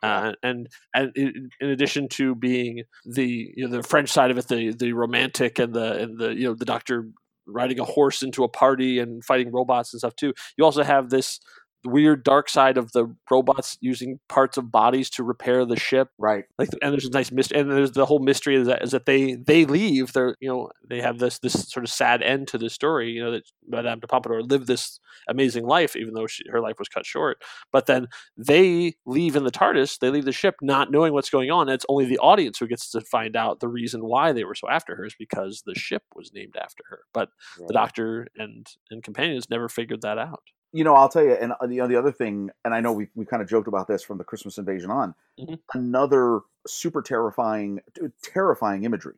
[0.02, 4.48] Uh, and and in, addition to being the you know the French side of it,
[4.48, 7.08] the the romantic and the and the you know the doctor
[7.48, 10.34] riding a horse into a party and fighting robots and stuff too.
[10.58, 11.40] You also have this
[11.88, 16.10] weird dark side of the robots using parts of bodies to repair the ship.
[16.18, 16.46] Right.
[16.58, 19.06] Like, and there's a nice mystery, and there's the whole mystery is that is that
[19.06, 20.14] they they leave.
[20.14, 23.12] They're you know they have this this sort of sad end to the story.
[23.12, 26.80] You know that Madame de Pompadour lived this amazing life, even though she, her life
[26.80, 27.42] was cut short.
[27.72, 28.08] But then
[28.38, 30.00] they leave in the TARDIS.
[30.00, 31.68] They leave the ship, not knowing what's going on.
[31.68, 34.56] And it's only the audience who gets to find out the reason why they were
[34.56, 37.00] so after her is because the ship was named after her.
[37.14, 37.30] But
[37.68, 40.44] the Doctor and and companions never figured that out.
[40.78, 42.92] You know, I'll tell you, and uh, you know, the other thing, and I know
[42.94, 45.16] we we kind of joked about this from the Christmas invasion on.
[45.40, 45.58] Mhm.
[45.74, 47.80] Another super terrifying,
[48.22, 49.16] terrifying imagery.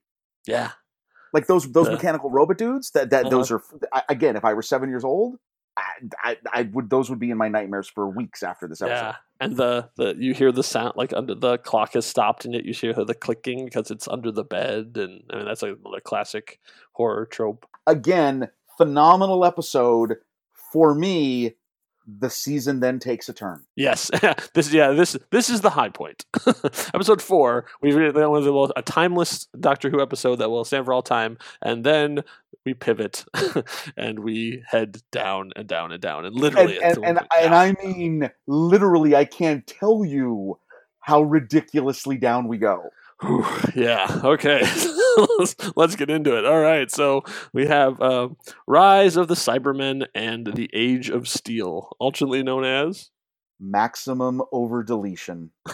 [0.47, 0.71] Yeah.
[1.33, 2.91] Like those those The- mechanical robot dudes.
[2.91, 3.77] That that those Uh-huh.
[3.91, 4.35] are again.
[4.37, 5.37] If I were seven years old,
[5.75, 5.83] I,
[6.23, 8.95] I I would those would be in my nightmares for weeks after this episode.
[8.95, 12.53] Yeah, and the, the you hear the sound like under the clock has stopped, and
[12.53, 15.75] yet you hear the clicking because it's under the bed, and I mean that's like
[15.83, 16.59] another classic
[16.93, 17.65] horror trope.
[17.85, 20.17] Again, phenomenal episode.
[20.71, 21.55] For me,
[22.19, 23.63] the season then takes a turn.
[23.75, 24.09] Yes,
[24.53, 26.25] this yeah this this is the high point.
[26.93, 31.01] episode four, we've that was a, timeless Doctor Who episode that will stand for all
[31.01, 32.23] time, and then
[32.65, 33.25] we pivot
[33.97, 37.55] and we head down and down and down, and And literally and, until- and, and
[37.55, 40.59] I mean literally, I can't tell you
[40.99, 42.89] how ridiculously down we go.
[43.21, 43.45] Whew,
[43.75, 44.21] yeah.
[44.23, 44.61] Okay.
[45.37, 46.45] let's, let's get into it.
[46.45, 46.89] All right.
[46.91, 48.29] So we have uh,
[48.67, 53.09] Rise of the Cybermen and the Age of Steel, alternately known as.
[53.59, 55.51] Maximum over deletion.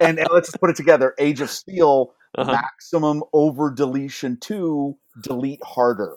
[0.00, 1.14] and, and let's just put it together.
[1.18, 2.50] Age of Steel, Uh-huh.
[2.52, 6.16] maximum over deletion two, delete harder.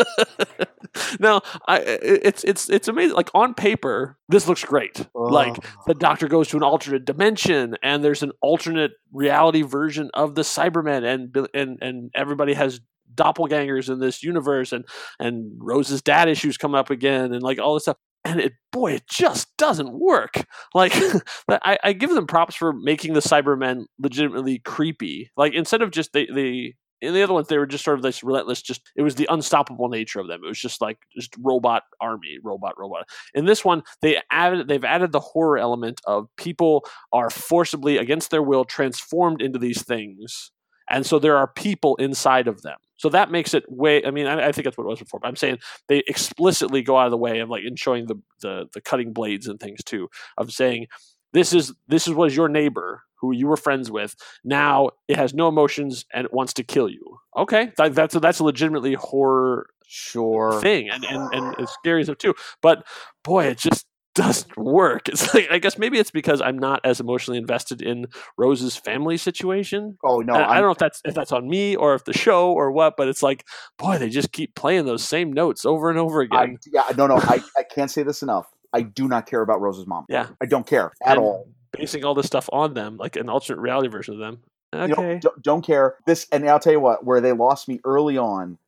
[1.20, 3.16] now, I, it's it's it's amazing.
[3.16, 5.06] Like on paper, this looks great.
[5.14, 5.82] Like oh.
[5.86, 10.42] the Doctor goes to an alternate dimension, and there's an alternate reality version of the
[10.42, 12.80] Cybermen, and and and everybody has
[13.14, 14.84] doppelgangers in this universe, and
[15.18, 17.98] and Rose's dad issues come up again, and like all this stuff.
[18.24, 20.44] And it, boy, it just doesn't work.
[20.74, 20.92] Like,
[21.48, 25.32] I, I give them props for making the Cybermen legitimately creepy.
[25.36, 28.02] Like, instead of just they, they in the other ones, they were just sort of
[28.02, 28.62] this relentless.
[28.62, 30.40] Just it was the unstoppable nature of them.
[30.44, 33.08] It was just like just robot army, robot, robot.
[33.34, 38.30] In this one, they added they've added the horror element of people are forcibly against
[38.30, 40.52] their will transformed into these things,
[40.88, 42.78] and so there are people inside of them.
[42.96, 44.04] So that makes it way.
[44.04, 45.18] I mean, I, I think that's what it was before.
[45.18, 48.14] But I'm saying they explicitly go out of the way of like in showing the
[48.40, 50.08] the, the cutting blades and things too.
[50.38, 50.86] Of saying
[51.32, 54.14] this is this is was your neighbor who you were friends with.
[54.44, 57.18] Now it has no emotions and it wants to kill you.
[57.38, 62.04] Okay, that, that's a, that's a legitimately horror sure thing, and and and it's scary
[62.04, 62.34] stuff too.
[62.60, 62.84] But
[63.24, 65.08] boy, it just doesn't work.
[65.08, 68.06] It's like I guess maybe it's because I'm not as emotionally invested in
[68.36, 69.96] Rose's family situation.
[70.04, 72.12] Oh no, I I'm- don't know if that's if that's on me or if the
[72.12, 73.46] show or what, but it's like,
[73.78, 76.58] boy, they just keep playing those same notes over and over I, again.
[76.70, 78.46] yeah, no, no, I, I can't say this enough.
[78.74, 80.06] I do not care about Rose's mom.
[80.08, 80.28] Yeah.
[80.42, 81.48] I don't care at And all.
[81.72, 84.40] Basing all this stuff on them, like an alternate reality version of them.
[84.74, 85.18] You know, Okay.
[85.20, 85.96] don't, don't care.
[86.06, 88.58] This, and I'll tell you what, where they lost me early on,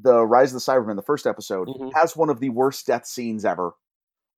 [0.00, 1.90] the Rise of the Cybermen, the first episode, Mm-hmm.
[1.94, 3.72] has one of the worst death scenes ever.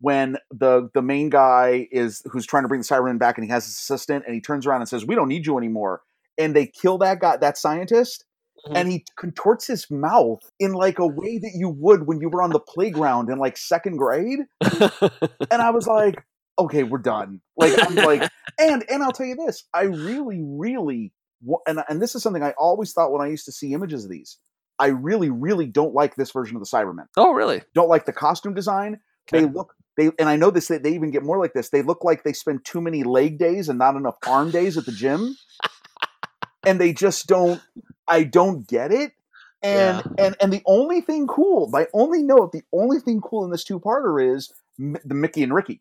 [0.01, 3.51] When the the main guy is who's trying to bring the Cybermen back, and he
[3.51, 6.03] has his assistant, and he turns around and says, "We don't need you anymore,"
[6.37, 8.27] and they kill that guy, that scientist.
[8.67, 8.77] Mm-hmm.
[8.77, 12.43] And he contorts his mouth in like a way that you would when you were
[12.43, 14.41] on the playground in like second grade.
[14.61, 16.23] and I was like,
[16.59, 17.41] okay, we're done.
[17.57, 21.13] Like I'm like, and and I'll tell you this, I really, really,
[21.67, 24.11] and and this is something I always thought when I used to see images of
[24.11, 24.39] these.
[24.79, 27.07] I really, really don't like this version of the Cybermen.
[27.17, 27.63] Oh, really?
[27.75, 29.01] Don't like the costume design.
[29.31, 31.71] They look they and I know this they, they even get more like this.
[31.71, 34.87] They look like they spend too many leg days and not enough arm days at
[34.87, 35.37] the gym.
[36.67, 37.61] and they just don't
[38.07, 39.13] I don't get it.
[39.63, 43.51] And and and the only thing cool, my only note, the only thing cool in
[43.51, 45.81] this two-parter is M- the Mickey and Ricky.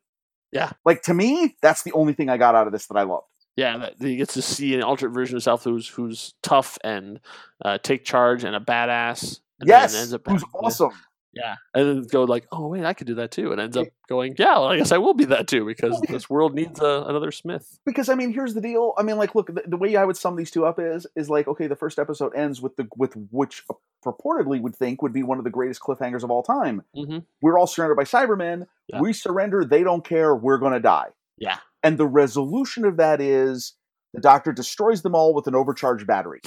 [0.55, 0.71] Yeah.
[0.85, 3.27] Like to me, that's the only thing I got out of this that I loved.
[3.57, 7.19] Yeah, that he gets to see an alternate version of himself who's who's tough and
[7.63, 9.39] uh, take charge and a badass.
[9.59, 10.91] And Yes, ends up who's awesome.
[11.35, 13.87] Yeah, and then go like, oh wait, I could do that too, and ends up
[14.07, 17.03] going, yeah, well, I guess I will be that too because this world needs a,
[17.07, 17.77] another Smith.
[17.85, 18.93] Because I mean, here's the deal.
[18.97, 21.29] I mean, like, look, the, the way I would sum these two up is is
[21.29, 23.63] like, okay, the first episode ends with the with which
[24.05, 26.83] purportedly would think would be one of the greatest cliffhangers of all time.
[26.95, 27.19] Mm-hmm.
[27.41, 28.67] We're all surrounded by Cybermen.
[28.87, 29.01] Yeah.
[29.01, 29.65] We surrender.
[29.65, 30.35] They don't care.
[30.35, 31.09] We're gonna die.
[31.37, 33.73] Yeah, And the resolution of that is
[34.13, 36.41] the Doctor destroys them all with an overcharged battery.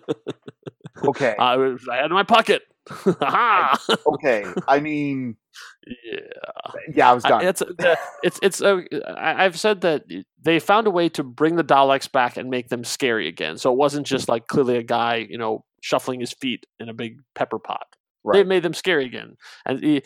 [1.08, 1.34] okay.
[1.38, 2.62] I, was, I had in my pocket.
[4.06, 4.44] Okay.
[4.66, 5.36] I mean,
[5.86, 6.20] yeah,
[6.94, 7.44] yeah, I was I- done.
[7.46, 8.60] it's uh, it's it's.
[8.62, 10.04] Uh, I- I've said that
[10.42, 13.56] they found a way to bring the Daleks back and make them scary again.
[13.58, 16.94] So it wasn't just like clearly a guy, you know, shuffling his feet in a
[16.94, 17.86] big pepper pot.
[18.34, 20.04] They've made them scary again, and the,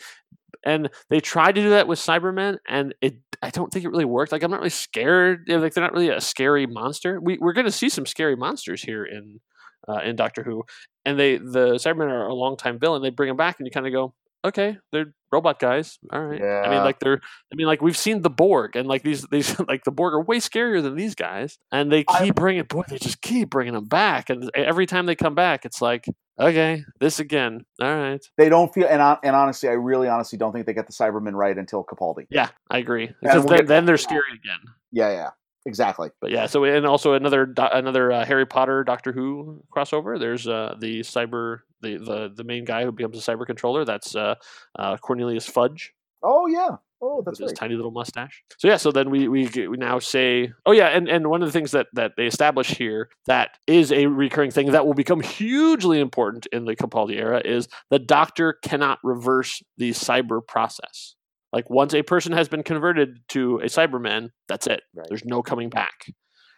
[0.65, 4.05] and they tried to do that with Cybermen, and it I don't think it really
[4.05, 4.31] worked.
[4.31, 5.45] Like I'm not really scared.
[5.47, 7.19] Like they're not really a scary monster.
[7.21, 9.39] We we're going to see some scary monsters here in
[9.87, 10.63] uh, in Doctor Who,
[11.05, 13.01] and they the Cybermen are a long time villain.
[13.01, 14.13] They bring them back, and you kind of go,
[14.45, 15.99] okay, they're robot guys.
[16.11, 16.41] All right.
[16.41, 17.19] I mean, like they're.
[17.51, 20.21] I mean, like we've seen the Borg, and like these these like the Borg are
[20.21, 22.63] way scarier than these guys, and they keep bringing.
[22.63, 26.05] Boy, they just keep bringing them back, and every time they come back, it's like,
[26.39, 27.65] okay, this again.
[27.81, 28.23] All right.
[28.37, 31.33] They don't feel, and and honestly, I really honestly don't think they get the Cybermen
[31.33, 32.27] right until Capaldi.
[32.29, 33.11] Yeah, I agree.
[33.21, 34.59] Because then, then they're scary again.
[34.91, 35.29] Yeah, yeah,
[35.65, 36.09] exactly.
[36.21, 40.19] But yeah, so and also another another uh, Harry Potter Doctor Who crossover.
[40.19, 43.85] There's uh, the cyber the, the the main guy who becomes a cyber controller.
[43.85, 44.35] That's uh,
[44.77, 45.93] uh, Cornelius Fudge.
[46.23, 46.77] Oh yeah.
[47.05, 48.43] Oh, that's his tiny little mustache.
[48.57, 51.49] So yeah, so then we we we now say, oh yeah, and and one of
[51.49, 55.19] the things that that they establish here that is a recurring thing that will become
[55.19, 61.15] hugely important in the Capaldi era is the Doctor cannot reverse the cyber process.
[61.53, 64.81] Like once a person has been converted to a Cyberman, that's it.
[65.07, 66.07] There's no coming back.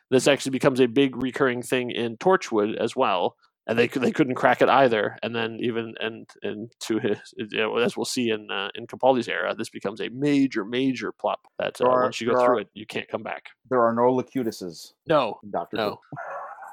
[0.09, 3.35] This actually becomes a big recurring thing in Torchwood as well,
[3.67, 5.17] and they they couldn't crack it either.
[5.21, 7.17] And then even and and to his
[7.83, 11.81] as we'll see in uh, in Capaldi's era, this becomes a major major plot that
[11.81, 13.47] uh, are- once you go through are- it, you can't come back.
[13.69, 14.93] There are no Locutuses.
[15.09, 15.99] No, Doctor no.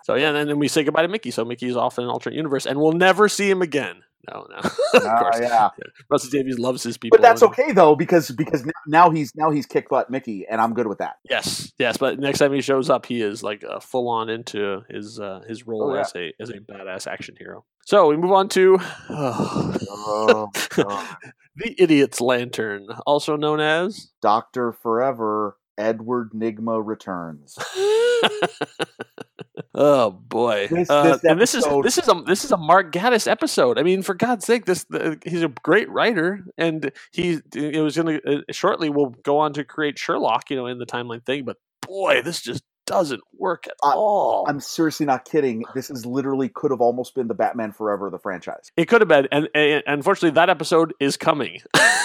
[0.04, 1.30] So yeah, and then we say goodbye to Mickey.
[1.30, 4.02] So Mickey's off in an alternate universe, and we'll never see him again.
[4.32, 4.56] No, no.
[4.58, 4.72] of
[5.04, 5.38] Ah, course.
[5.40, 5.68] yeah.
[6.08, 7.16] Russell Davies loves his people.
[7.18, 10.74] But that's okay though, because because now he's now he's kick butt Mickey, and I'm
[10.74, 11.16] good with that.
[11.28, 14.84] Yes, yes, but next time he shows up, he is like uh, full on into
[14.88, 16.00] his uh, his role Oh, yeah.
[16.02, 17.64] as a as a badass action hero.
[17.84, 18.78] So we move on to
[19.10, 20.48] Oh,
[21.56, 25.56] the Idiot's Lantern, also known as Doctor Forever.
[25.78, 27.56] Edward Nygma returns.
[29.74, 30.68] Oh boy!
[30.70, 33.78] This- Uh, and this is this is a this is a Mark Gatiss episode.
[33.78, 37.96] I mean, for God's sake, this the, he's a great writer, and he it was
[37.96, 41.24] going to uh, shortly will go on to create Sherlock, you know, in the timeline
[41.24, 41.44] thing.
[41.46, 41.56] But
[41.86, 44.44] boy, this just doesn't work at all.
[44.48, 45.64] I'm seriously not kidding.
[45.74, 48.70] This is literally could have almost been the Batman Forever of the franchise.
[48.76, 51.60] It could have been, and, and unfortunately, that episode is coming.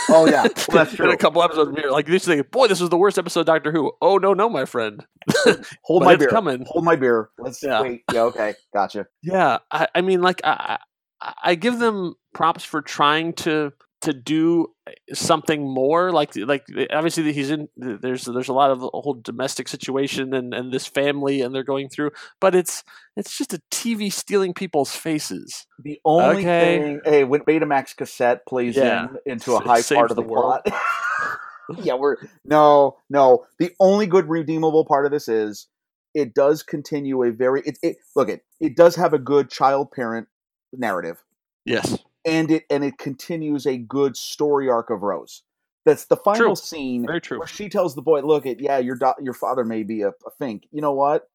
[0.10, 1.12] Oh yeah, well, that's in true.
[1.12, 1.78] a couple episodes.
[1.90, 3.92] Like this thing, boy, this was the worst episode of Doctor Who.
[4.02, 5.06] Oh no, no, my friend,
[5.84, 6.30] Hold my it's beer.
[6.30, 6.66] coming.
[6.68, 7.30] Hold my beer.
[7.40, 7.82] Let's Yeah.
[7.82, 8.04] wait.
[8.14, 9.08] Yeah, okay, gotcha.
[9.24, 10.78] Yeah, I, I mean, like I,
[11.22, 16.12] I I give them props for trying to to do eh, something more.
[16.12, 20.54] Like like obviously he's in there's there's a lot of the whole domestic situation and
[20.54, 22.84] and this family and they're going through, but it's
[23.16, 25.66] it's just a TV stealing people's faces.
[25.84, 26.80] The only Okay.
[26.80, 29.10] thing, hey, when Betamax cassette plays Yeah.
[29.26, 30.60] in into a high part of the the, world.
[30.64, 30.80] plot.
[31.84, 33.46] yeah, we're no, no.
[33.60, 35.68] The only good redeemable part of this is
[36.14, 39.92] it does continue a very it, it look it it does have a good child
[39.92, 40.28] parent
[40.74, 41.24] narrative
[41.66, 41.98] Yes.
[42.28, 45.42] And it and it continues a good story arc of Rose.
[45.86, 46.56] That's the final True.
[46.56, 47.40] scene Very true.
[47.40, 50.10] where she tells the boy, "Look, it yeah, your do- your father may be a,
[50.10, 50.68] a fink.
[50.72, 51.30] You know what?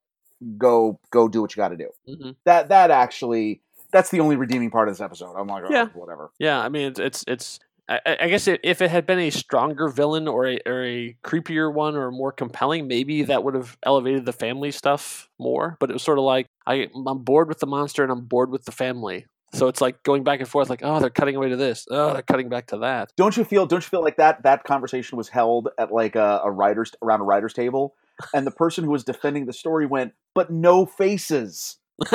[0.59, 2.37] Go go do what you got to do." Mhm.
[2.45, 3.63] That that actually
[3.93, 5.35] that's the only redeeming part of this episode.
[5.37, 5.87] I'm like, oh, Yeah.
[5.95, 6.31] whatever.
[6.39, 9.29] Yeah, I mean, it's it's, it's I, I guess it, if it had been a
[9.31, 13.77] stronger villain or a or a creepier one or more compelling, maybe that would have
[13.85, 15.77] elevated the family stuff more.
[15.81, 18.51] But it was sort of like I I'm bored with the monster and I'm bored
[18.51, 19.27] with the family.
[19.55, 22.15] So it's like going back and forth, like oh they're cutting away to this, oh
[22.15, 23.13] they're cutting back to that.
[23.17, 23.67] Don't you feel?
[23.67, 24.43] Don't you feel like that?
[24.45, 27.95] That conversation was held at like a, a writers around a writers table,
[28.35, 31.79] and the person who was defending the story went, "But no faces."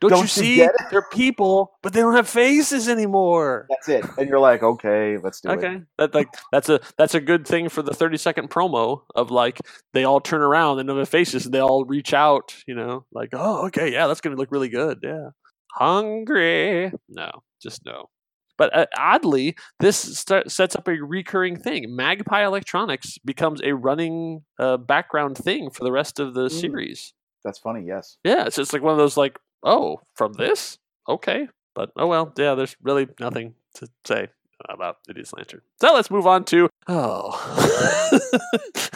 [0.00, 0.68] Don't, Don't you see?
[0.90, 3.66] They're people, but they don't have faces anymore.
[3.68, 4.04] That's it.
[4.16, 5.58] And you're like, okay, let's do it.
[5.58, 9.30] Okay, that like that's a that's a good thing for the thirty second promo of
[9.30, 9.58] like
[9.92, 13.30] they all turn around and their faces and they all reach out, you know, like
[13.32, 15.30] oh okay yeah that's gonna look really good yeah.
[15.78, 16.92] Hungry?
[17.08, 17.30] No,
[17.62, 18.10] just no.
[18.56, 21.94] But uh, oddly, this start, sets up a recurring thing.
[21.94, 26.60] Magpie Electronics becomes a running uh, background thing for the rest of the Mm.
[26.60, 27.14] series.
[27.44, 27.84] That's funny.
[27.86, 28.16] Yes.
[28.24, 30.78] Yeah, it's just like one of those like, oh, from this?
[31.08, 31.48] Okay.
[31.74, 34.28] But oh well, yeah, there's really nothing to say
[34.68, 35.60] about the Idiot's Lantern.
[35.80, 37.34] So let's move on to oh.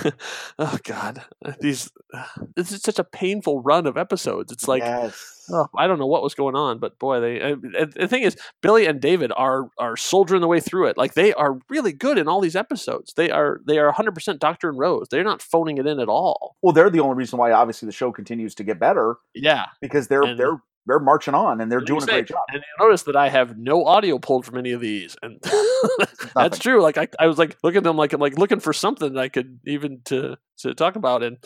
[0.59, 1.23] oh god.
[1.61, 1.91] These
[2.57, 4.53] this is such a painful run of episodes.
[4.53, 5.47] It's like yes.
[5.53, 8.23] oh, I don't know what was going on, but boy, they uh, and the thing
[8.23, 10.97] is Billie and David are are soldiering the way through it.
[10.97, 13.15] Like they are really good in all these episodes.
[13.15, 15.07] They are they are 100% Doctor and Rose.
[15.11, 16.57] They're not phoning it in at all.
[16.63, 19.67] Well, they're the only reason why obviously the show continues to get better Yeah.
[19.81, 22.41] because they're And- they're they're marching on and they're doing you a great job.
[22.49, 25.41] And you notice that I have no audio pulled from any of these, and
[26.35, 26.83] that's true.
[26.83, 29.29] Like I, I was like looking at them, like I'm like looking for something I
[29.29, 31.39] could even to to talk about, and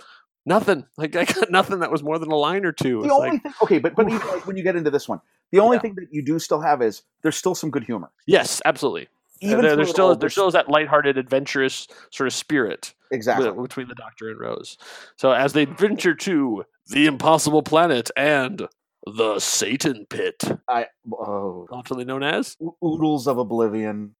[0.49, 0.84] Nothing.
[0.97, 3.01] Like I got nothing that was more than a line or two.
[3.01, 5.09] The It's only like, thing, okay, but but even like when you get into this
[5.09, 5.20] one,
[5.51, 8.12] the only thing that you do still have is there's still some good humor.
[8.28, 9.09] yes, absolutely.
[9.41, 13.51] Even there, there's still there there's- still is that lighthearted, adventurous sort of spirit Exactly.
[13.61, 14.78] between the Doctor and Rose.
[15.16, 18.68] So as they venture to the Impossible Planet and
[19.07, 24.14] the Satan Pit, I oh, alternately known as O- oodles of oblivion.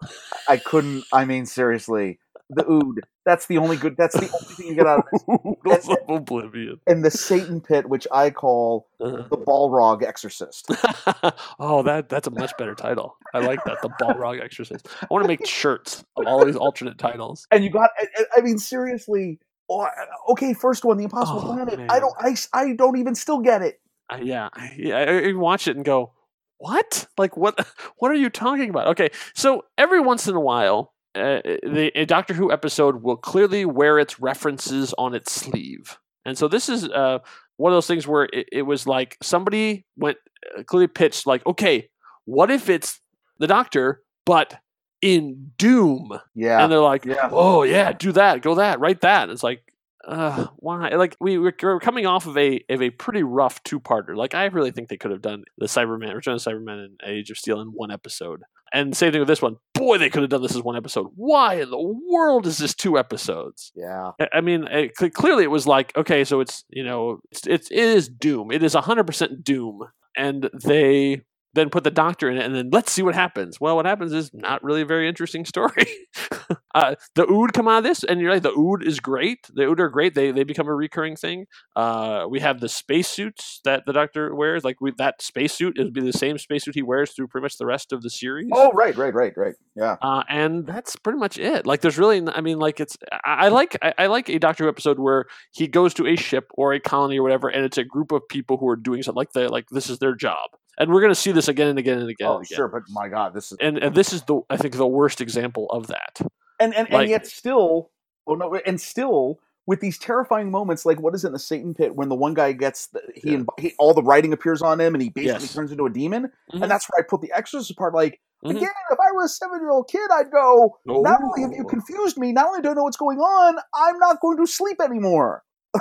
[0.49, 1.05] I couldn't.
[1.13, 2.19] I mean, seriously,
[2.51, 3.01] the ood.
[3.25, 3.97] That's the only good.
[3.99, 5.25] That's the only thing you get out of this.
[5.29, 6.79] Oodles of Oblivion.
[6.87, 9.25] And the Satan pit, which I call Uh-huh.
[9.29, 10.67] the Balrog Exorcist.
[11.59, 13.17] oh, that that's a much better title.
[13.35, 13.83] I like that.
[13.83, 14.87] The Balrog Exorcist.
[15.03, 17.49] I want to make shirts of all these alternate titles.
[17.51, 17.91] And you got.
[18.01, 19.41] I- I- I mean, seriously.
[19.69, 19.89] oh,
[20.29, 21.77] Okay, first one, the Impossible Oh, Planet.
[21.79, 21.91] man.
[21.91, 22.15] I don't.
[22.21, 23.81] I, I don't even still get it.
[24.09, 26.13] I, yeah, I, yeah, I, I watch it and go,
[26.59, 27.07] "What?
[27.19, 27.67] Like what?
[27.99, 32.05] What are you talking about?" Okay, so every once in a while, uh, the a
[32.05, 36.85] Doctor Who episode will clearly wear its references on its sleeve, and so this is
[36.89, 37.19] uh,
[37.57, 40.19] one of those things where it, it was like somebody went
[40.57, 41.89] uh, clearly pitched like, "Okay,
[42.27, 43.01] what if it's
[43.39, 44.61] the Doctor, but
[45.03, 46.63] in Doom?" Yeah.
[46.63, 47.29] and they're like, Yeah.
[47.33, 49.66] "Oh yeah, do that, go that, write that." It's like,
[50.07, 50.91] uh, why?
[50.91, 54.17] Like we we're, we're coming off of a of a pretty rough two parter.
[54.17, 57.31] Like I really think they could have done the Cyberman, Return of Cyberman, and Age
[57.31, 58.43] of Steel in one episode.
[58.73, 59.57] And same thing with this one.
[59.75, 61.09] Boy, they could have done this as one episode.
[61.15, 63.73] Why in the world is this two episodes?
[63.77, 64.13] Yeah.
[64.33, 67.79] I- mean, it, clearly it was like, okay, so it's you know, it's, it's it
[67.79, 68.51] is Doom.
[68.51, 69.81] It is hundred percent Doom,
[70.17, 71.23] and they
[71.57, 73.61] then put the Doctor in it, and then let's see what happens.
[73.61, 75.87] Well, what happens is not really a very interesting story.
[76.75, 79.49] uh, the Ood come out of this, and you're like, the Ood is great.
[79.53, 80.15] The Ood are great.
[80.15, 81.47] They they become a recurring thing.
[81.75, 84.65] Uh, we have the spacesuits that the Doctor wears.
[84.65, 87.59] Like we, that spacesuit, it would be the same spacesuit he wears through pretty much
[87.59, 88.49] the rest of the series.
[88.53, 89.55] Oh, right, right, right, right.
[89.75, 89.97] Yeah.
[90.01, 91.67] Uh, and that's pretty much it.
[91.67, 94.65] Like, there's really, I mean, like, it's, I, I like, I, I like a Doctor
[94.65, 97.79] Who episode where he goes to a ship or a colony or whatever, and it's
[97.79, 100.51] a group of people who are doing something like they, like this is their job,
[100.79, 102.57] and we're going to see this again and again and again Oh, and again.
[102.57, 105.21] sure, but my God, this is And and this is the, I think, the worst
[105.21, 106.21] example of that.
[106.61, 107.91] and and, Like- and yet still
[108.27, 111.95] oh no and still with these terrifying moments like what is in the satan pit
[111.97, 113.37] when the one guy gets the, he, Yeah.
[113.39, 115.55] and he all the writing appears on him and he basically Yes.
[115.55, 116.63] turns into a demon Mhm.
[116.63, 118.51] and that's where i put the exorcist part like Mhm.
[118.57, 121.65] again if i were a seven year old kid i'd go not only have you
[121.65, 124.81] confused me not only do i know what's going on i'm not going to sleep
[124.81, 125.43] anymore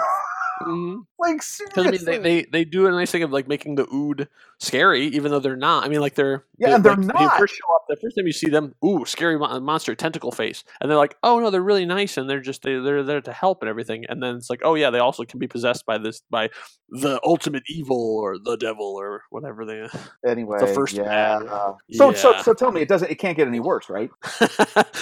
[0.62, 1.06] Mhm.
[1.20, 3.76] like Because I mean, seriously they, they they do a nice thing of like making
[3.76, 4.28] the Ood
[4.58, 5.84] scary, even though they're not.
[5.84, 7.34] I mean, like they're Yeah, they- and they're like, not.
[7.34, 10.32] They first show up the first time you see them, ooh, scary mon- monster, tentacle
[10.32, 13.22] face, and they're like, oh no, they're really nice, and they're just they, they're there
[13.22, 14.06] to help and everything.
[14.08, 16.50] And then it's like, oh yeah, they also can be possessed by this by
[16.90, 19.88] the ultimate evil or the devil or whatever they.
[20.26, 21.48] anyway the first yeah man.
[21.92, 22.42] so so Yeah.
[22.44, 24.12] so tell me it doesn't it can't get any worse right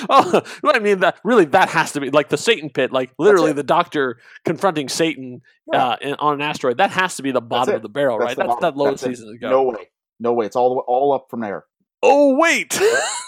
[0.10, 3.12] oh, well, I mean that really that has to be like the Satan pit, like
[3.20, 5.41] literally the Doctor confronting Satan.
[5.74, 6.78] Uh, in, on an asteroid.
[6.78, 8.36] That has to be the bottom of the barrel, That's right?
[8.38, 8.78] the That's bottom.
[8.78, 9.50] that low That's season to go.
[9.50, 9.89] no way
[10.20, 11.66] no way it's all the way- all up from there
[12.04, 12.80] Oh wait,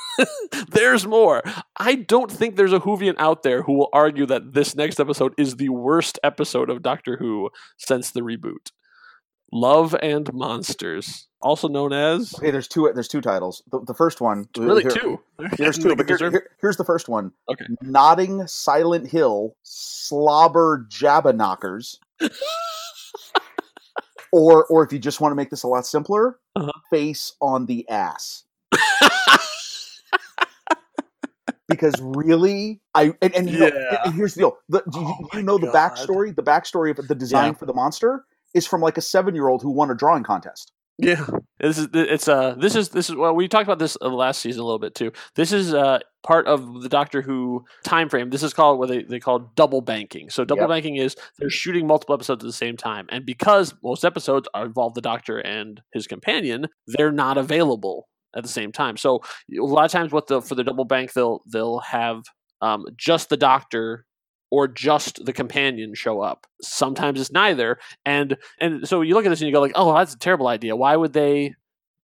[0.69, 1.41] there's more.
[1.77, 5.33] I don't think there's a Whovian out there who will argue that this next episode
[5.37, 8.71] is the worst episode of Doctor Who since the reboot.
[9.51, 12.91] Love and Monsters, also known as Okay, there's two.
[12.93, 13.63] There's two titles.
[13.71, 15.21] The, the first one, really here- two.
[15.57, 17.31] Here's They two, but here- here's the first one.
[17.49, 17.65] Okay.
[17.81, 21.99] Nodding Silent Hill Slobber Jabba Knockers.
[24.31, 26.71] Or, or if you just want to make this a lot simpler, Uh-huh.
[26.89, 28.43] Face on the Ass.
[31.67, 33.71] because really, I and, and, you know,
[34.05, 36.35] and here's the deal: the, do you, Oh you know the backstory.
[36.35, 37.53] The backstory of the design Yeah.
[37.53, 40.71] for the monster is from like a seven-year-old who won a drawing contest.
[40.97, 41.25] Yeah,
[41.59, 44.41] this is it's uh this is this is well we talked about this uh, last
[44.41, 45.11] season a little bit too.
[45.35, 48.29] This is uh part of the Doctor Who time frame.
[48.29, 50.29] This is called what they they call double banking.
[50.29, 50.69] So double Yep.
[50.69, 54.65] banking is they're shooting multiple episodes at the same time, and because most episodes are
[54.65, 58.95] involve the Doctor and his companion, they're not available at the same time.
[58.95, 59.21] So
[59.53, 62.23] a lot of times, what the for the double bank they'll they'll have
[62.61, 64.05] um, just the Doctor
[64.51, 66.47] or just the companion show up.
[66.61, 67.77] Sometimes it's neither.
[68.05, 70.47] And and so you look at this and you go like, "Oh, that's a terrible
[70.47, 70.75] idea.
[70.75, 71.55] Why would they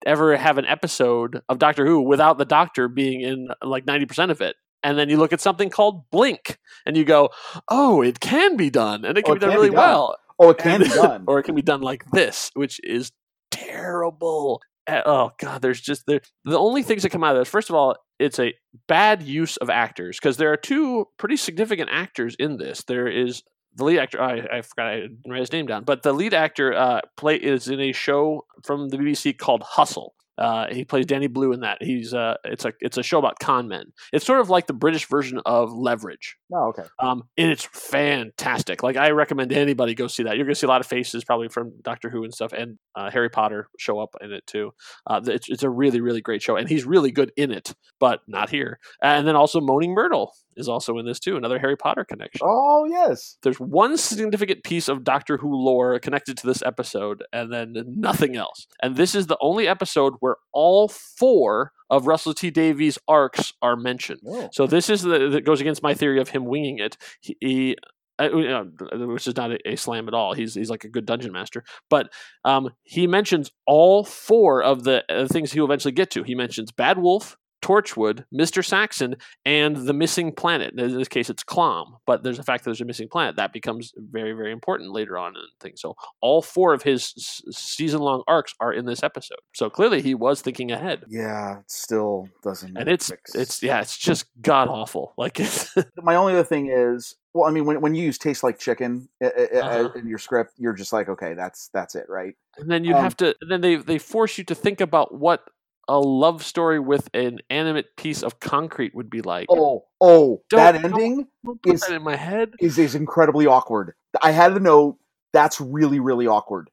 [0.06, 4.42] ever have an episode of Doctor Who without the Doctor being in like 90% of
[4.42, 7.30] it?" And then you look at something called Blink and you go,
[7.68, 9.76] "Oh, it can be done and it oh, can Oh, be done can really be
[9.76, 9.86] done.
[9.90, 11.24] well." Oh, it can And- be done.
[11.28, 13.12] or it can be done like this, which is
[13.52, 14.62] terrible.
[15.06, 16.22] Oh god, there's just there.
[16.46, 18.54] The only things that come out of this, first of all, it's a
[18.88, 22.84] bad use of actors because there are two pretty significant actors in this.
[22.84, 23.44] There is
[23.76, 24.22] the lead actor.
[24.22, 27.36] I, I forgot I didn't write his name down, but the lead actor uh, play
[27.36, 30.14] is in a show from the BBC called Hustle.
[30.40, 31.84] Uh, he plays Danny Blue in that.
[31.84, 33.92] He's uh, it's a it's a show about con men.
[34.14, 36.38] It's sort of like the British version of Leverage.
[36.54, 36.84] Oh, okay.
[37.00, 38.82] Um, and it's fantastic.
[38.82, 40.38] Like I recommend anybody go see that.
[40.38, 42.80] You're going to see a lot of faces probably from Doctor Who and stuff, and
[42.96, 44.72] uh, Harry Potter show up in it too.
[45.06, 48.22] Uh, it's it's a really really great show, and he's really good in it, but
[48.28, 48.80] not here.
[49.04, 51.38] And then also Moaning Myrtle is also in this too.
[51.38, 52.42] Another Harry Potter connection.
[52.44, 53.38] Oh yes.
[53.42, 58.36] There's one significant piece of Doctor Who lore connected to this episode, and then nothing
[58.36, 58.68] else.
[58.84, 63.76] And this is the only episode where all four of Russell T Davies' arcs are
[63.76, 64.22] mentioned.
[64.28, 64.50] Oh.
[64.52, 66.98] So this is the that goes against my theory of him winging it.
[67.22, 67.76] He, he
[68.20, 68.66] uh, uh,
[69.08, 70.34] which is not a, a slam at all.
[70.34, 72.12] He's he's like a good dungeon master, but
[72.44, 76.24] um, he mentions all four of the uh, things he'll eventually get to.
[76.24, 78.64] He mentions Bad Wolf, Torchwood, Mr.
[78.66, 80.74] Saxon, and the missing planet.
[80.80, 83.54] In this case, it's Clom, but there's the fact that there's a missing planet that
[83.54, 85.82] becomes very, very important later on in things.
[85.82, 87.14] So all four of his
[87.52, 89.40] season-long arcs are in this episode.
[89.54, 91.04] So clearly, he was thinking ahead.
[91.10, 92.78] Yeah, it still doesn't.
[92.78, 95.14] And it's it's yeah, it's just god awful.
[95.18, 98.44] Like it's my only other thing is, well, I mean, when when you use "taste
[98.44, 99.90] like chicken" uh, uh, Uh-huh.
[99.96, 102.36] in your script, you're just like, okay, that's that's it, right?
[102.58, 105.14] and then you Um, have to and then they they force you to think about
[105.14, 105.44] what
[105.90, 109.48] a love story with an animate piece of concrete would be like.
[109.50, 112.54] Oh, oh, Don't- that don't- ending Don't put is that in my head.
[112.62, 113.94] is is incredibly awkward.
[114.22, 114.98] I had a note.
[115.34, 116.70] That's really really awkward.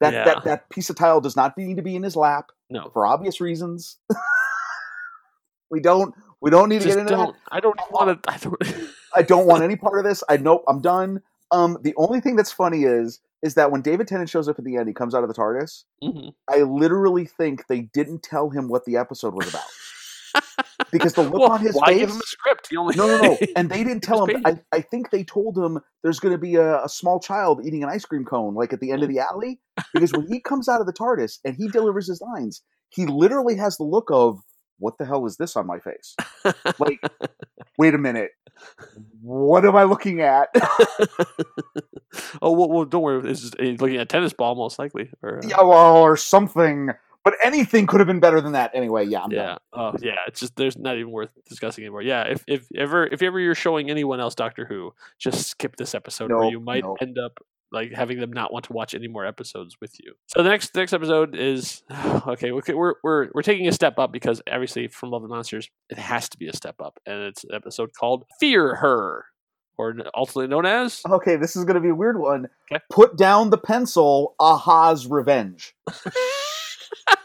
[0.00, 0.24] That Yeah.
[0.24, 2.90] that that piece of tile does not need to be in his lap No.
[2.92, 3.96] for obvious reasons.
[5.70, 7.32] we don't we don't need to get into don't.
[7.34, 7.40] that.
[7.50, 8.30] I don't want to.
[8.32, 8.62] I don't.
[9.16, 10.22] I don't want any part of this.
[10.28, 11.20] I nope, I'm done.
[11.50, 14.64] Um, the only thing that's funny is is that when David Tennant shows up at
[14.64, 15.84] the end, he comes out of the TARDIS.
[16.02, 16.32] Mhm.
[16.50, 19.62] I literally think they didn't tell him what the episode was about
[20.92, 21.98] because the look Well, on his why face.
[22.00, 22.66] give him a script?
[22.70, 24.42] He only no, no, no, and they didn't tell him.
[24.44, 27.82] I, I think they told him there's going to be a, a small child eating
[27.82, 29.60] an ice cream cone, like at the end of the alley.
[29.94, 33.56] Because when he comes out of the TARDIS and he delivers his lines, he literally
[33.56, 34.38] has the look of
[34.78, 36.14] "What the hell is this on my face?"
[36.78, 37.00] Like,
[37.78, 38.30] wait a minute,
[39.22, 40.48] what am I looking at?
[42.42, 43.30] oh well, well don't worry.
[43.30, 45.10] It's just, looking at a tennis ball, most likely.
[45.22, 46.90] Or, uh, yeah, well, or something.
[47.24, 48.70] But anything could have been better than that.
[48.74, 49.58] Anyway, yeah, I'm yeah.
[49.72, 50.14] Oh, yeah.
[50.28, 52.02] It's just there's not even worth discussing anymore.
[52.02, 52.22] Yeah.
[52.22, 56.32] If if ever if ever you're showing anyone else Doctor Who, just skip this episode,
[56.32, 56.98] or you might nope.
[57.02, 57.38] end up
[57.72, 60.14] like having them not want to watch any more episodes with you.
[60.26, 61.82] So the next the next episode is
[62.26, 62.52] okay.
[62.52, 65.98] We're we're we're, we're taking a step up because obviously from Love and Monsters it
[65.98, 69.26] has to be a step up, and it's an episode called Fear Her,
[69.76, 72.48] or ultimately known as Okay, this is going to be a weird one.
[72.70, 72.82] Okay.
[72.90, 74.34] Put down the pencil.
[74.40, 75.74] Aha's revenge.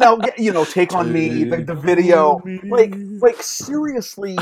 [0.00, 2.42] now, you know, take on me the, the video.
[2.64, 4.36] Like, like seriously,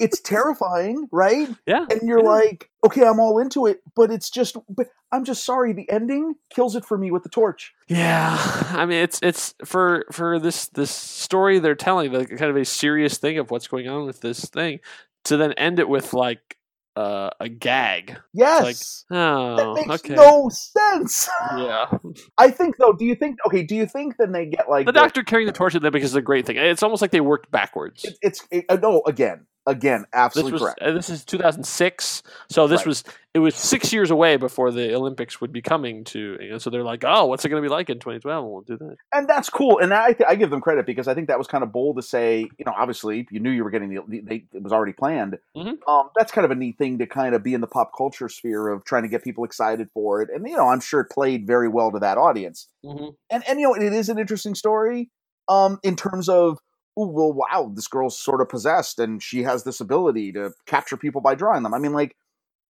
[0.00, 1.48] it's terrifying, right?
[1.66, 1.86] Yeah.
[1.90, 5.72] And you're like, okay, I'm all into it, but it's just, but I'm just sorry.
[5.72, 7.72] The ending kills it for me with the torch.
[7.86, 8.36] Yeah,
[8.70, 12.64] I mean it's it's for for this this story they're telling, the kind of a
[12.64, 14.80] serious thing of what's going on with this thing,
[15.24, 16.58] to then end it with like
[16.96, 18.16] uh, a gag.
[18.32, 19.04] Yes.
[19.10, 21.28] Like, oh, that makes okay, no sense.
[21.56, 21.86] yeah.
[22.38, 22.92] I think though.
[22.92, 23.38] Do you think?
[23.46, 23.62] Okay.
[23.62, 26.10] Do you think then they get like The doctor carrying the torch at them because
[26.10, 26.56] it's a great thing.
[26.56, 28.04] It's almost like they worked backwards.
[28.04, 30.82] It, it's it, uh, no again, again, This absolutely was correct.
[30.82, 32.86] uh, this is 2006, so this Right.
[32.86, 36.38] was it was six years away before the Olympics would be coming to.
[36.40, 38.44] You know, so they're like, oh, what's it going to be like in 2012?
[38.48, 38.96] We'll do that.
[39.12, 39.80] and that's cool.
[39.80, 42.02] And I, I give them credit because I think that was kind of bold to
[42.02, 42.40] say.
[42.58, 44.02] You know, obviously, you knew you were getting the.
[44.06, 45.38] the they, it was already planned.
[45.56, 45.78] Mhm.
[45.88, 48.28] Um, that's kind of a neat thing to kind of be in the pop culture
[48.28, 50.28] sphere of trying to get people excited for it.
[50.32, 52.68] And you know, I'm sure it played very well to that audience.
[52.84, 55.10] hmm And and you know, it is an interesting story.
[55.48, 56.58] Um, in terms of.
[56.98, 60.96] Ooh, well, wow, this girl's sort of possessed, and she has this ability to capture
[60.96, 61.74] people by drawing them.
[61.74, 62.16] I mean, like,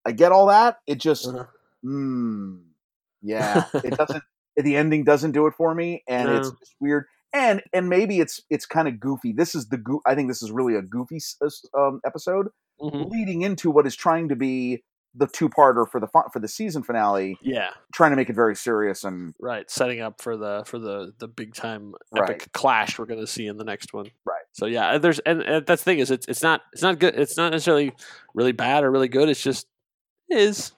[0.05, 0.77] I get all that.
[0.87, 1.45] It just, Uh-huh.
[1.85, 2.61] mm,
[3.21, 4.23] yeah, it doesn't.
[4.55, 6.57] The ending doesn't do it for me, and it's, No.
[6.61, 7.05] it's weird.
[7.35, 9.33] And and maybe it's it's kind of goofy.
[9.33, 10.01] This is the goo.
[10.05, 11.17] I think this is really a goofy
[11.75, 12.49] um, episode,
[12.79, 13.09] Mhm.
[13.09, 14.83] leading into what is trying to be
[15.15, 17.69] the two parter for the for the season finale, Yeah.
[17.93, 21.27] trying to make it very serious and Right, setting up for the for the the
[21.27, 22.23] big time Right.
[22.29, 24.07] epic clash we're going to see in the next one.
[24.25, 24.41] Right.
[24.53, 27.15] So yeah, there's and, and that's the thing is it's it's not it's not good.
[27.15, 27.93] It's not necessarily
[28.33, 29.29] really bad or really good.
[29.29, 29.67] It's just
[30.29, 30.71] is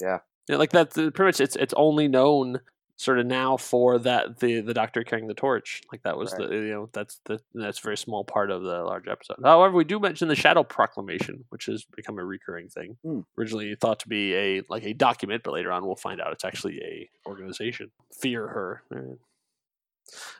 [0.00, 0.18] yeah.
[0.48, 0.90] you know, like that.
[0.90, 2.60] the- Pretty much, it's it's only known
[3.02, 5.80] sort of now for that the the doctor carrying the torch.
[5.90, 6.48] Like that was Right.
[6.50, 9.38] the you know that's the that's a very small part of the large episode.
[9.42, 12.98] However, we do mention the Shadow Proclamation, which has become a recurring thing.
[13.02, 13.20] Hmm.
[13.38, 16.44] Originally thought to be a like a document, but later on we'll find out it's
[16.44, 17.90] actually a organization.
[18.20, 18.82] Fear her.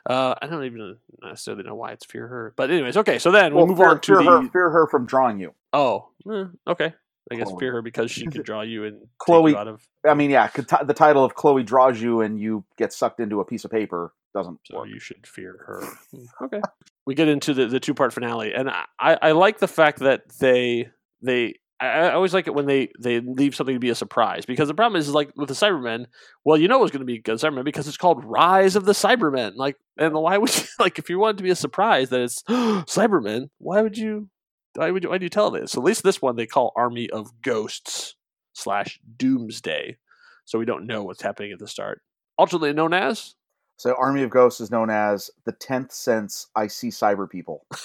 [0.05, 3.19] Uh, I don't even necessarily know why it's fear her, but anyways, okay.
[3.19, 5.39] So then we'll Well, move fear, on to fear the her, fear her from drawing
[5.39, 5.53] you.
[5.73, 6.93] oh, eh, okay.
[7.31, 7.59] I guess Chloe.
[7.59, 10.47] fear her because she can draw you and Chloe- you out of I mean, yeah,
[10.47, 13.71] t- the title of Chloe draws you and you get sucked into a piece of
[13.71, 14.13] paper.
[14.33, 14.59] doesn't.
[14.65, 15.83] So you should fear her.
[16.11, 16.61] Hmm, okay.
[17.05, 20.23] we get into the, the two part finale, and I, I like the fact that
[20.39, 20.89] they
[21.21, 24.67] they I, always like it when they they leave something to be a surprise because
[24.67, 26.05] the problem is, is like with the Cybermen.
[26.45, 28.91] Well, you know it's going to be good Cybermen because it's called Rise of the
[28.91, 29.53] Cybermen.
[29.55, 32.21] Like, and why would you like if you want it to be a surprise that
[32.21, 33.49] it's Cybermen?
[33.57, 34.29] Why would you?
[34.75, 35.09] Why would you?
[35.09, 35.75] Why do you tell this?
[35.75, 38.15] at least this one they call Army of Ghosts
[38.53, 39.97] slash Doomsday,
[40.45, 42.01] so we don't know what's happening at the start.
[42.37, 43.35] Alternately known as
[43.77, 46.47] So Army of Ghosts is known as the tenth sense.
[46.55, 47.65] I see cyber people.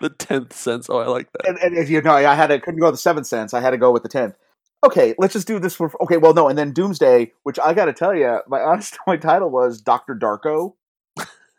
[0.00, 0.90] the tenth sense.
[0.90, 1.46] Oh, I like that.
[1.48, 3.54] And, and if you know, I had to couldn't go with the seventh sense.
[3.54, 4.34] I had to go with the tenth.
[4.84, 5.92] Okay, let's just do this for.
[6.02, 9.16] Okay, well, no, and then Doomsday, which I got to tell you, my honest my
[9.16, 10.74] title was Doctor Darko.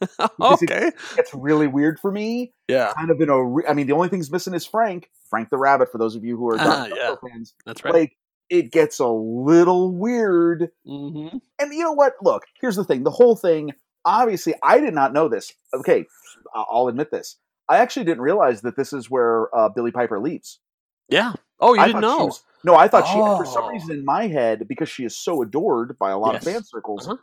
[0.42, 2.54] Okay, it gets really weird for me.
[2.68, 3.44] Yeah, kind of in a.
[3.44, 5.92] Re- I mean, the only thing's missing is Frank, Frank the Rabbit.
[5.92, 7.16] For those of you who are Ah, yeah.
[7.32, 7.94] Fans, That's right.
[7.94, 8.18] Like
[8.50, 10.70] it gets a little weird.
[10.88, 11.38] Mm-hmm.
[11.60, 12.14] And you know what?
[12.22, 13.04] Look, here's the thing.
[13.04, 13.74] The whole thing.
[14.06, 15.52] Obviously, I did not know this.
[15.74, 16.06] Okay,
[16.56, 17.38] I'll admit this.
[17.68, 20.60] I actually didn't realize that this is where uh, Billie Piper leaves.
[21.10, 21.34] Yeah.
[21.60, 22.26] Oh, you I didn't know?
[22.28, 23.70] was- no, I thought she, for some Oh.
[23.70, 26.46] reason in my head, because she is so adored by a lot Yes.
[26.48, 27.18] of fan circles, Uh-huh.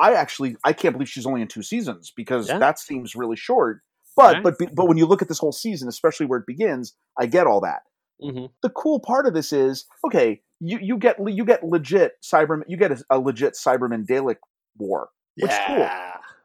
[0.00, 2.58] I actually I can't believe she's only in two seasons because Yeah.
[2.58, 3.80] that seems really short.
[4.16, 4.42] But Right.
[4.58, 7.46] but but when you look at this whole season, especially where it begins, I get
[7.46, 7.82] all that.
[8.22, 8.46] Mm-hmm.
[8.62, 10.40] The cool part of this is okay.
[10.60, 12.62] You you get you get legit Cyberman.
[12.68, 14.36] You get a, a legit Cyberman Dalek
[14.78, 15.88] war, which is cool.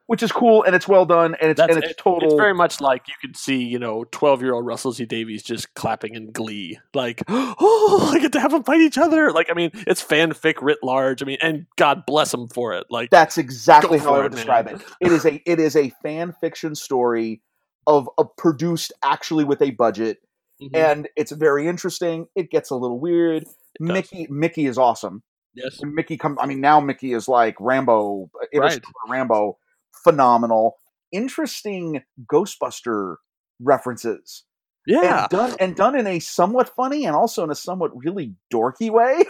[0.09, 2.29] Which is cool and it's well done and it's That's and it's it- total.
[2.29, 6.15] It's very much like you could see, you know, twelve-year-old Russell T Davies just clapping
[6.15, 9.69] in glee, like, "Oh, I get to have them fight each other!" Like, I mean,
[9.85, 11.21] it's fanfic writ large.
[11.21, 12.87] I mean, and God bless them for it.
[12.89, 14.75] Like, That's exactly how I would it, describe man.
[14.77, 14.81] it.
[14.99, 17.41] It is a it is a fan fiction story
[17.85, 20.17] of, a produced actually with a budget,
[20.59, 20.69] Mhm.
[20.75, 22.25] and it's very interesting.
[22.35, 23.45] It gets a little weird.
[23.79, 25.21] Mickey Mickey is awesome.
[25.53, 26.37] Yes, When Mickey come.
[26.41, 28.81] I mean, now Mickey is like Rambo, uh, Right.
[29.07, 29.57] Rambo,
[30.03, 30.77] phenomenal.
[31.11, 33.15] Interesting Ghostbuster
[33.59, 34.43] references.
[34.85, 35.21] Yeah.
[35.21, 38.89] and done and done in a somewhat funny and also in a somewhat really dorky
[38.89, 39.23] way.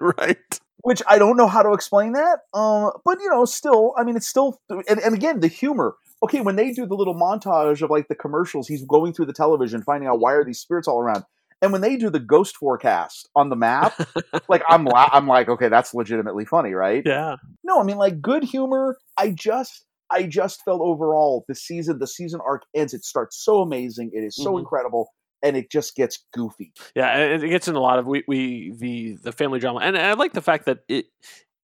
[0.00, 0.60] right.
[0.82, 2.38] Which I don't know how to explain that.
[2.54, 5.96] Um, but you know, still, I mean, it's still, and, and again, the humor.
[6.22, 9.32] Okay, when they do the little montage of like the commercials, he's going through the
[9.32, 11.24] television, finding out why are these spirits all around.
[11.62, 13.94] And when they do the ghost forecast on the map,
[14.48, 17.02] like I'm, la- I'm like, okay, that's legitimately funny, right?
[17.04, 17.36] Yeah.
[17.62, 18.96] No, I mean, like good humor.
[19.20, 22.94] I just, I just felt overall the season, the season arc ends.
[22.94, 24.10] It starts so amazing.
[24.12, 24.60] It is so Mhm.
[24.60, 25.08] incredible,
[25.42, 26.72] and it just gets goofy.
[26.96, 29.96] Yeah, and it gets in a lot of we, we the the family drama, and
[29.96, 31.06] I like the fact that it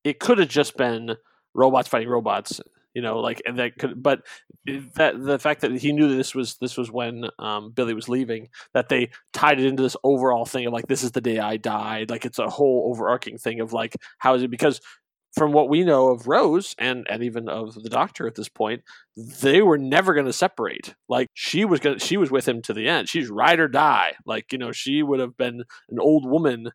[0.04, 1.16] it could have just been
[1.54, 2.61] robots fighting robots,
[2.94, 4.22] you know, like and that could, but
[4.94, 8.09] that the fact that he knew that this was this was when um, Billie was
[8.09, 11.38] leaving, that they tied it into this overall thing of like this is the day
[11.38, 14.80] I died, like it's a whole overarching thing of like how is it because
[15.37, 18.82] from what we know of Rose and and even of the Doctor at this point,
[19.16, 20.95] they were never going to separate.
[21.09, 23.09] Like she was going, she was with him to the end.
[23.09, 24.14] She's ride or die.
[24.24, 26.70] Like you know, she would have been an old woman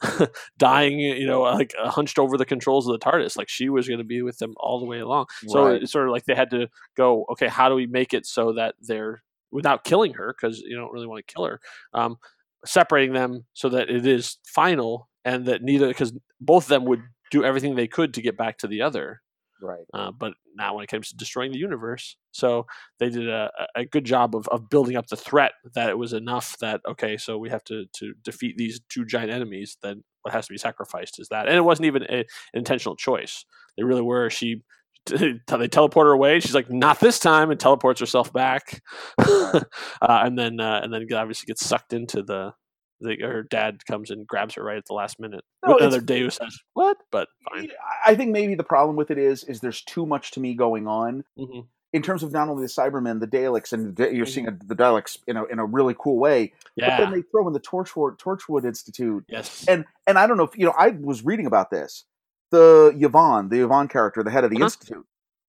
[0.58, 0.98] dying.
[0.98, 3.36] You know, like uh, hunched over the controls of the TARDIS.
[3.36, 5.26] Like she was going to be with them all the way along.
[5.48, 5.82] So Right.
[5.82, 7.24] it's sort of like they had to go.
[7.32, 10.92] Okay, how do we make it so that they're without killing her because you don't
[10.92, 11.60] really want to kill her.
[11.94, 12.16] Um,
[12.64, 17.00] separating them so that it is final and that neither because both of them would
[17.30, 19.22] do everything they could to get back to the other
[19.62, 19.86] Right.
[19.94, 22.66] uh, but not when it comes to destroying the universe so
[22.98, 26.12] they did a, a good job of, of building up the threat that it was
[26.12, 30.34] enough that okay so we have to to defeat these two giant enemies then what
[30.34, 31.46] has to be sacrificed is that.
[31.46, 33.44] And it wasn't even a, an intentional choice.
[33.76, 34.28] They really were.
[34.28, 34.62] She
[35.06, 36.40] they teleport her away.
[36.40, 38.82] She's like not this time and teleports herself back.
[40.02, 42.52] Uh, and then uh, and then obviously gets sucked into the
[43.00, 45.44] the, her dad comes and grabs her right at the last minute.
[45.66, 47.68] No, it's- another Deus says, "What?" But fine.
[48.04, 50.86] I think maybe the problem with it is is there's too much to me going
[50.86, 51.66] on Mhm.
[51.92, 54.74] in terms of not only the Cybermen, the Daleks, and the, you're seeing a, the
[54.76, 56.52] Daleks in a in a really cool way.
[56.76, 57.00] But Yeah.
[57.00, 59.24] then they throw in the Torchwood Torchwood Institute.
[59.28, 59.64] Yes.
[59.68, 62.04] And and I don't know if you know I was reading about this.
[62.50, 64.64] The Yvonne, the Yvonne character, the head of the Uh-huh.
[64.66, 65.06] institute.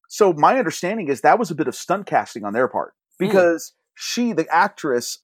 [0.09, 3.27] So my understanding is that was a bit of stunt casting on their part Hmm.
[3.27, 5.19] because she, the actress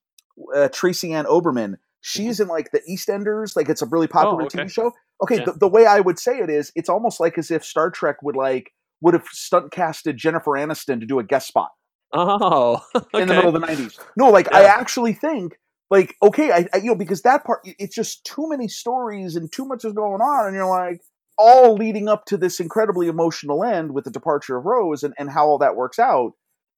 [0.55, 1.75] uh, Tracy Ann Oberman, Mm-hmm.
[2.05, 4.59] She's in like the EastEnders, like it's a really popular Oh, okay.
[4.59, 4.91] TV show.
[5.23, 5.45] Okay, Yeah.
[5.45, 8.21] the, the way I would say it is, it's almost like as if Star Trek
[8.21, 8.71] would like
[9.01, 11.71] would have stunt casted Jennifer Aniston to do a guest spot
[12.13, 12.81] Oh,
[13.13, 13.99] in the middle of the 90s.
[14.17, 15.57] No, like I actually think
[15.89, 19.51] like okay, I, I you know because that part it's just too many stories and
[19.51, 21.01] too much is going on and you're like
[21.37, 25.29] all leading up to this incredibly emotional end with the departure of Rose and and
[25.31, 26.33] how all that works out.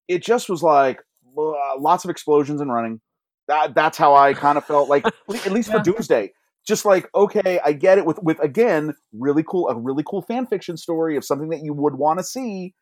[0.07, 1.01] It just was like
[1.35, 3.01] lots of explosions and running.
[3.47, 6.31] That that's how I kind of felt like at least for Doomsday.
[6.67, 10.47] just like okay, I get it with with again really cool a really cool fan
[10.47, 12.73] fiction story of something that you would want to see,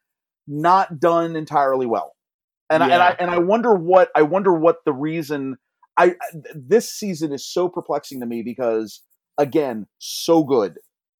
[0.47, 2.13] not done entirely well.
[2.69, 5.57] And I, and I and I wonder what I wonder what the reason
[5.97, 6.15] I
[6.55, 9.01] this season is so perplexing to me because
[9.37, 10.77] again so good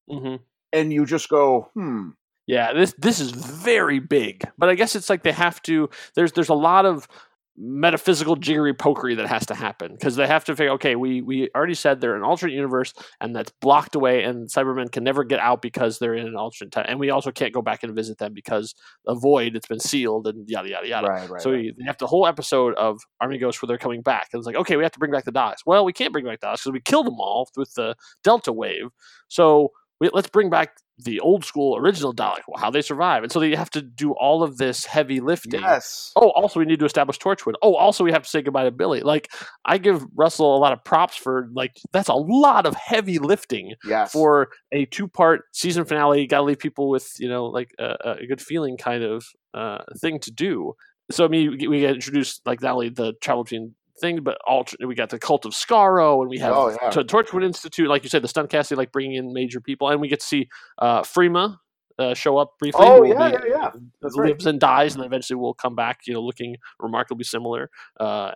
[0.10, 0.36] hmm
[0.72, 2.10] and you just go hmm
[2.48, 5.90] Yeah, this this is very big, but I guess it's like they have to.
[6.16, 7.08] There's there's a lot of
[7.56, 10.72] metaphysical jiggery pokery that has to happen because they have to figure.
[10.74, 14.92] Okay, we we already said they're an alternate universe and that's blocked away, and Cybermen
[14.92, 17.62] can never get out because they're in an alternate time, and we also can't go
[17.62, 18.74] back and visit them because
[19.08, 21.08] a void it's been sealed and yada yada yada.
[21.08, 21.58] Right, right, so right.
[21.58, 24.48] we, they have the whole episode of Army Ghosts where they're coming back, and it's
[24.48, 25.66] like okay, we have to bring back the Daleks.
[25.66, 28.52] Well, we can't bring back the Daleks because we killed them all with the Delta
[28.52, 28.90] wave.
[29.28, 29.72] So
[30.04, 30.70] we, let's bring back
[31.00, 33.24] the old school original Dalek, well, how they survive.
[33.24, 35.62] And so you have to do all of this heavy lifting.
[35.62, 37.56] yes Oh, also we need to establish Torchwood.
[37.64, 39.02] Oh, also we have to say goodbye to Billie.
[39.02, 39.32] Like
[39.66, 43.74] I give Russell a lot of props for like that's a lot of heavy lifting
[43.84, 46.22] yes for a two part season finale.
[46.22, 49.26] You got to leave people with you know like a, a good feeling kind of
[49.56, 50.74] uh, thing to do.
[51.12, 54.22] So I mean, we get- we get introduced like not only the travel between thing,
[54.24, 56.90] but alter- we got the cult of Skaro, and we have Oh, yeah.
[56.92, 60.02] to Torchwood Institute, like you said, the stunt casting, like bringing in major people, and
[60.02, 60.50] we get to see
[60.80, 61.58] uh, Freema.
[62.00, 62.88] Uh, show up briefly.
[62.88, 63.70] Oh, yeah, be- yeah, yeah.
[64.02, 64.30] That's right.
[64.30, 66.00] lives and dies, and eventually will come back.
[66.08, 68.32] You know, looking remarkably similar uh,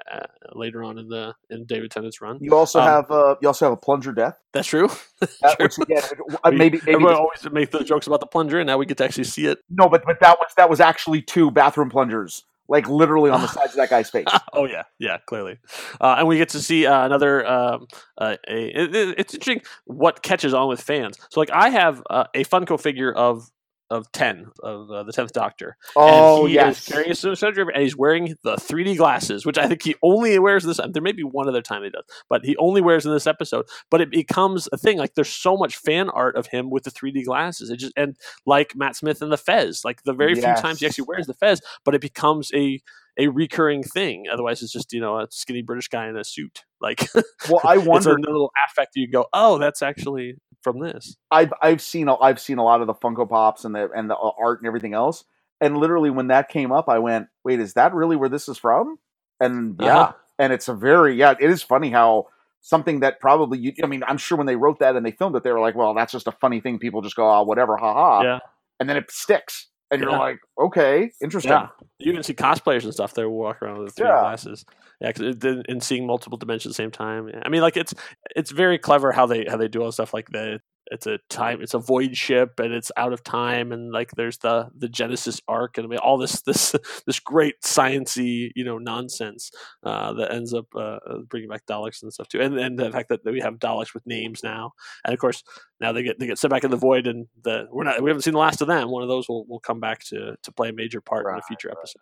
[0.53, 2.37] later on in the in David Tennant's run.
[2.39, 4.89] you also Um, have uh you also have a plunger death That's true.
[5.41, 5.65] that, True.
[5.65, 6.03] which again
[6.43, 8.85] uh, We- maybe maybe everyone always make the jokes about the plunger, and now we
[8.85, 9.57] get to actually see it.
[9.71, 13.47] no but but that was that was actually two bathroom plungers like literally on the
[13.47, 15.57] sides of that guy's face oh yeah, yeah, clearly,
[16.01, 17.45] uh, and we get to see uh, another.
[17.47, 17.87] Um,
[18.17, 21.17] uh, a, it, it- it's interesting what catches on with fans.
[21.29, 23.49] So like, I have uh, a Funko figure of
[23.89, 25.77] of ten of uh, the tenth Doctor.
[25.95, 26.79] Oh, and he yes.
[26.79, 29.95] is carrying a sonic screwdriver, and he's wearing the 3D glasses, which I think he
[30.01, 30.79] only wears this.
[30.91, 33.65] There may be one other time he does, but he only wears in this episode.
[33.89, 34.97] But it becomes a thing.
[34.97, 37.69] Like there's so much fan art of him with the 3D glasses.
[37.69, 40.85] It just and like Matt Smith and the Fez, like the very few times he
[40.85, 42.81] actually wears the Fez, but it becomes a
[43.17, 44.25] a recurring thing.
[44.31, 46.65] Otherwise, it's just you know a skinny British guy in a suit.
[46.79, 47.07] Like,
[47.49, 48.95] Well, I it's a little affect.
[48.95, 50.35] You go, oh, that's actually
[50.71, 51.15] from this.
[51.31, 54.09] I've I've seen a, I've seen a lot of the Funko Pops and the and
[54.09, 55.23] the uh, art and everything else.
[55.61, 58.57] And literally, when that came up, I went, "Wait, is that really where this is
[58.57, 58.97] from?"
[59.39, 60.13] And yeah, Uh-huh.
[60.39, 61.35] and it's a very yeah.
[61.39, 62.27] It is funny how
[62.61, 63.73] something that probably you.
[63.83, 65.75] I mean, I'm sure when they wrote that and they filmed it, they were like,
[65.75, 66.79] "Well, that's just a funny thing.
[66.79, 68.39] People just go, oh, whatever, haha." Yeah.
[68.79, 71.67] And then it sticks, and you're like, "Okay, interesting." Yeah,
[71.99, 73.13] you can see cosplayers and stuff.
[73.13, 74.19] They walk around with 3D Yeah.
[74.21, 74.65] glasses.
[75.01, 77.29] Yeah, 'cause it, and- seeing multiple dimensions at the same time.
[77.43, 77.93] I mean, like it's
[78.35, 80.61] it's very clever how they how they do all stuff like that.
[80.89, 81.61] It's a time.
[81.61, 85.41] It's a void ship, and it's out of time, and like there's the the Genesis
[85.47, 86.73] Ark, and I mean all this this
[87.05, 89.51] this great sciency you know nonsense
[89.83, 90.99] uh, that ends up uh,
[91.29, 94.05] bringing back Daleks and stuff too, and and the fact that we have Daleks with
[94.07, 94.71] names now,
[95.03, 95.43] and of course
[95.79, 98.09] now they get they get sent back in the void, and the we're not we
[98.09, 98.89] haven't seen the last of them.
[98.89, 101.41] One of those will, will come back to to play a major part in a
[101.43, 102.01] future episode.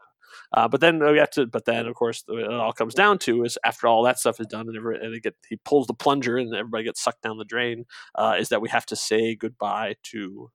[0.54, 1.46] Uh, but then we have to.
[1.46, 4.48] But then, of course, it all comes down to is after all that stuff is
[4.48, 7.38] done, and, every, and they get he pulls the plunger, and everybody gets sucked down
[7.38, 7.86] the drain.
[8.16, 10.52] Uh, is that we have to say goodbye to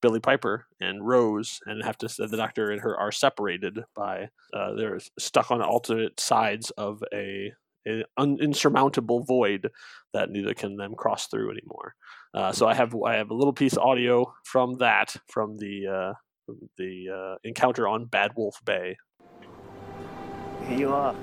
[0.00, 4.74] Billie Piper and Rose, and have to the doctor and her are separated by uh,
[4.74, 7.52] they're stuck on alternate sides of a,
[7.86, 9.70] a un, insurmountable void
[10.12, 11.94] that neither can them cross through anymore.
[12.32, 15.86] Uh, so I have I have a little piece of audio from that from the
[15.86, 16.12] uh,
[16.46, 18.96] from the uh, encounter on Bad Wolf Bay.
[20.68, 21.14] Here you are,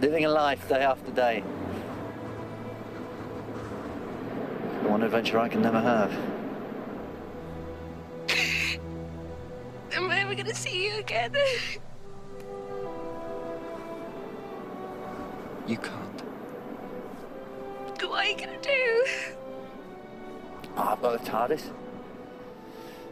[0.00, 1.42] living a life day after day.
[4.82, 6.10] The One adventure I can never have.
[9.92, 11.34] Am I ever gonna see you again?
[15.66, 16.13] You can't.
[18.08, 19.06] What are you gonna do?
[20.76, 21.70] Oh, I've got a TARDIS.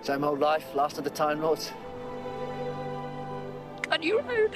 [0.02, 1.73] Same old life, last of the Time Lords.
[3.90, 4.51] On your own.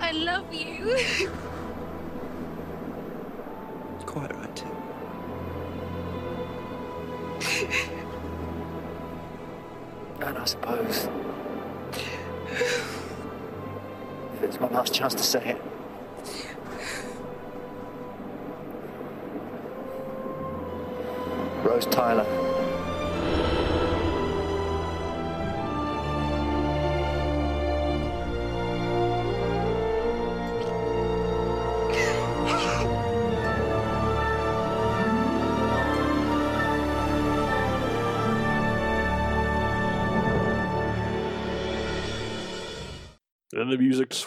[0.00, 1.30] I love you.
[15.02, 15.69] It's my last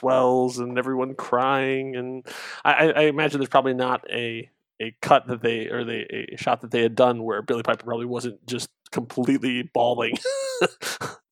[0.03, 2.25] swells and everyone crying and
[2.65, 4.49] I, I- I imagine there's probably not a
[4.81, 7.85] a cut that they or they a shot that they had done where Billie Piper
[7.85, 10.15] probably wasn't just completely bawling.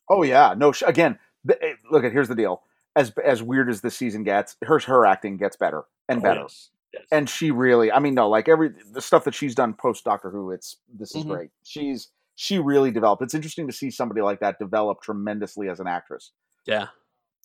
[0.10, 0.73] Oh yeah, no.
[0.73, 1.18] Sh- again,
[1.48, 2.64] th- eh, look at here's the deal.
[2.98, 6.41] As as weird as this season gets, her her acting gets better and Oh, better.
[6.41, 7.03] yes, yes.
[7.14, 10.30] And she really, I mean, no, like every the stuff that she's done post Doctor
[10.30, 11.27] Who, it's this is Mhm.
[11.30, 11.49] great.
[11.64, 13.22] She's she really developed.
[13.22, 16.31] It's interesting to see somebody like that develop tremendously as an actress.
[16.65, 16.88] Yeah.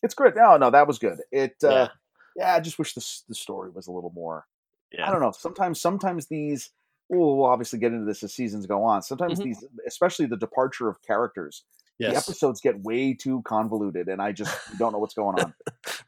[0.03, 0.35] It's great.
[0.37, 1.19] No, no, that was good.
[1.33, 1.89] It, uh, Yeah.
[2.37, 4.47] yeah, I just wish the the story was a little more.
[4.93, 5.09] Yeah.
[5.09, 5.33] I don't know.
[5.33, 6.71] Sometimes, sometimes these.
[7.09, 9.01] We'll, we'll obviously get into this as seasons go on.
[9.03, 9.45] Sometimes Mhm.
[9.45, 11.63] these, especially the departure of characters,
[12.01, 15.55] the episodes get way too convoluted, and I just don't know what's going on.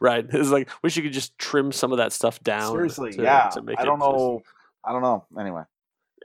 [0.01, 0.27] Right.
[0.29, 2.73] It's like wish you could just trim some of that stuff down.
[2.73, 3.49] Seriously, to- yeah.
[3.51, 4.43] to make I don't just- know.
[4.85, 5.25] I don't know.
[5.39, 5.63] Anyway,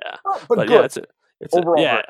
[0.03, 0.15] Yeah.
[0.25, 0.69] but, but, good.
[0.71, 1.03] yeah, it's a,
[1.39, 2.05] it's a- Overall yeah, great.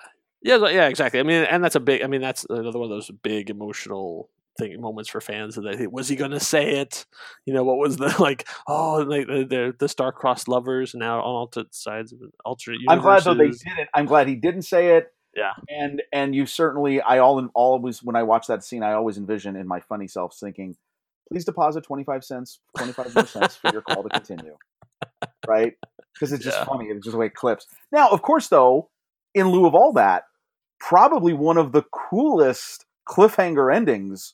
[0.62, 1.20] yeah, yeah, exactly.
[1.20, 2.02] I mean, and that's a big.
[2.02, 5.56] I mean, that's another one of those big emotional thing moments for fans.
[5.56, 7.06] That they, was he going to say it?
[7.46, 8.48] You know, what was the like?
[8.68, 12.98] Oh, like the the, the star-crossed lovers now on alternate sides of alternate universes.
[12.98, 13.90] I'm glad though they didn't.
[13.94, 15.14] I'm glad he didn't say it.
[15.36, 15.54] Yeah.
[15.68, 19.56] And and you certainly, I all always when I watch that scene, I always envision
[19.56, 20.76] in my funny self thinking,
[21.32, 24.56] please deposit twenty five cents, twenty five more cents for your call to continue.
[25.46, 25.74] Right?
[26.14, 26.64] Because it's just Yeah.
[26.64, 26.86] funny.
[26.86, 27.68] It's just the way it clips.
[27.92, 28.90] Now, of course, though,
[29.34, 30.24] in lieu of all that,
[30.80, 34.34] probably one of the coolest cliffhanger endings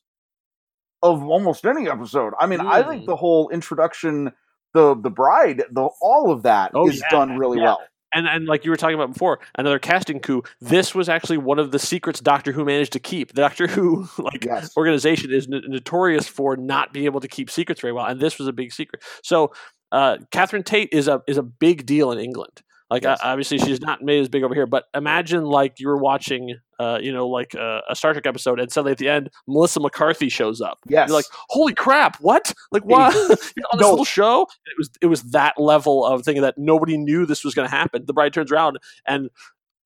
[1.03, 2.34] of almost any episode.
[2.39, 3.07] I mean, I think Mm.
[3.07, 4.31] the whole introduction,
[4.73, 7.63] the the bride, the all of that is Oh, yeah, done really yeah.
[7.65, 7.81] well.
[8.13, 10.41] And and like you were talking about before, another casting coup.
[10.59, 13.34] This was actually one of the secrets Doctor Who managed to keep.
[13.34, 17.81] The Doctor Who like organization is n- notorious for not being able to keep secrets
[17.81, 19.03] very well, and this was a big secret.
[19.23, 19.51] So,
[19.91, 22.61] uh, Catherine Tate is a is a big deal in England.
[22.90, 25.98] Like uh, obviously she's not made as big over here, but imagine like you were
[25.98, 29.30] watching, uh, you know, like uh, a Star Trek episode, and suddenly at the end,
[29.48, 30.80] Melissa McCarthy shows up.
[30.88, 31.07] Yes.
[31.07, 32.52] you're like, holy crap, what?
[32.72, 33.16] Like what?
[33.16, 33.90] on this No.
[33.91, 37.53] little show, it was it was that level of thinking that nobody knew this was
[37.53, 38.06] going to happen.
[38.06, 39.30] The bride turns around and.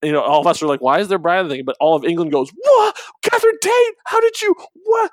[0.02, 2.04] You know, all of us are like, "Why is there bride thing?" But all of
[2.04, 3.94] England goes, "What, Catherine Tate?
[4.04, 4.54] How did you?
[4.82, 5.10] What?"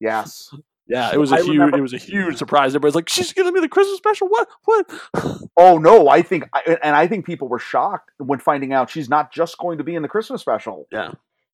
[0.00, 0.54] Yes.
[0.86, 1.48] Yeah, it was a I huge.
[1.50, 2.70] remember- It was a huge surprise.
[2.74, 4.48] Everybody's like, "She's giving me the Christmas special." What?
[4.64, 4.90] What?
[5.56, 9.32] Oh no, I think, and I think people were shocked when finding out she's not
[9.32, 10.88] just going to be in the Christmas special.
[10.90, 11.12] Yeah.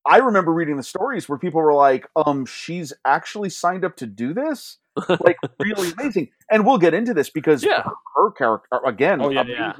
[0.09, 4.07] I remember reading the stories where people were like, "Um, she's actually signed up to
[4.07, 4.79] do this."
[5.21, 7.83] Like really amazing, and we'll get into this because Yeah.
[7.83, 9.73] her, her character again, Oh, yeah, amazing, yeah.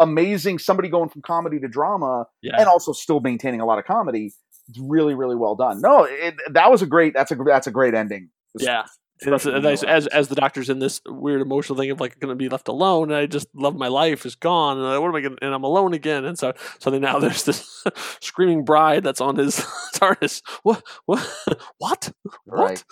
[0.00, 0.58] amazing.
[0.60, 2.56] Somebody going from comedy to drama, Yeah.
[2.58, 4.32] and also still maintaining a lot of comedy.
[4.68, 5.80] It's really, really well done.
[5.80, 7.12] No, it, that was a great.
[7.14, 8.30] That's a that's a great ending.
[8.58, 8.84] Yeah.
[9.26, 12.68] As as the doctor's in this weird emotional thing of like going to be left
[12.68, 15.38] alone, and I just love my life is gone, and I, what am I going?
[15.40, 17.84] And I'm alone again, and so so then now there's this
[18.20, 19.56] screaming bride that's on his
[19.94, 20.42] TARDIS.
[20.62, 21.26] What what
[21.78, 22.12] what
[22.46, 22.84] Right.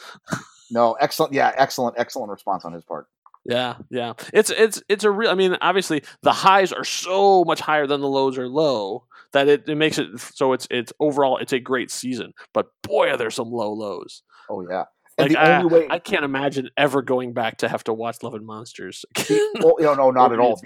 [0.71, 1.35] No, excellent.
[1.35, 3.09] Yeah, excellent, excellent response on his part.
[3.45, 4.15] Yeah, yeah.
[4.33, 5.31] It's it's it's a real.
[5.31, 9.49] I mean, obviously the highs are so much higher than the lows are low that
[9.49, 12.33] it, it makes it so it's it's overall it's a great season.
[12.55, 14.23] But boy, are there some low lows.
[14.49, 14.85] Oh yeah.
[15.19, 18.23] And Like the I, way- I can't imagine ever going back to have to watch
[18.23, 19.05] Love and Monsters.
[19.63, 20.51] Oh, no, no, not at all.
[20.51, 20.63] Lantern.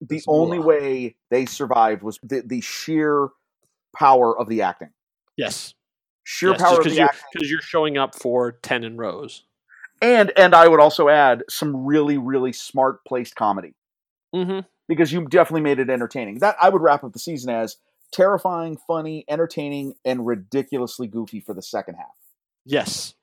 [0.00, 3.28] The It's only way they survived was the, the sheer
[3.96, 4.90] power of the acting.
[5.36, 5.74] Yes.
[6.24, 7.22] Sheer Yes, power of because the you're, acting.
[7.36, 9.44] 'cause you're showing up for ten in Rose.
[10.02, 13.74] And and I would also add some really really smart placed comedy
[14.34, 14.60] Mm-hmm.
[14.88, 16.40] because you definitely made it entertaining.
[16.40, 17.76] That I would wrap up the season as
[18.12, 22.14] terrifying, funny, entertaining, and ridiculously goofy for the second half.
[22.66, 23.14] Yes.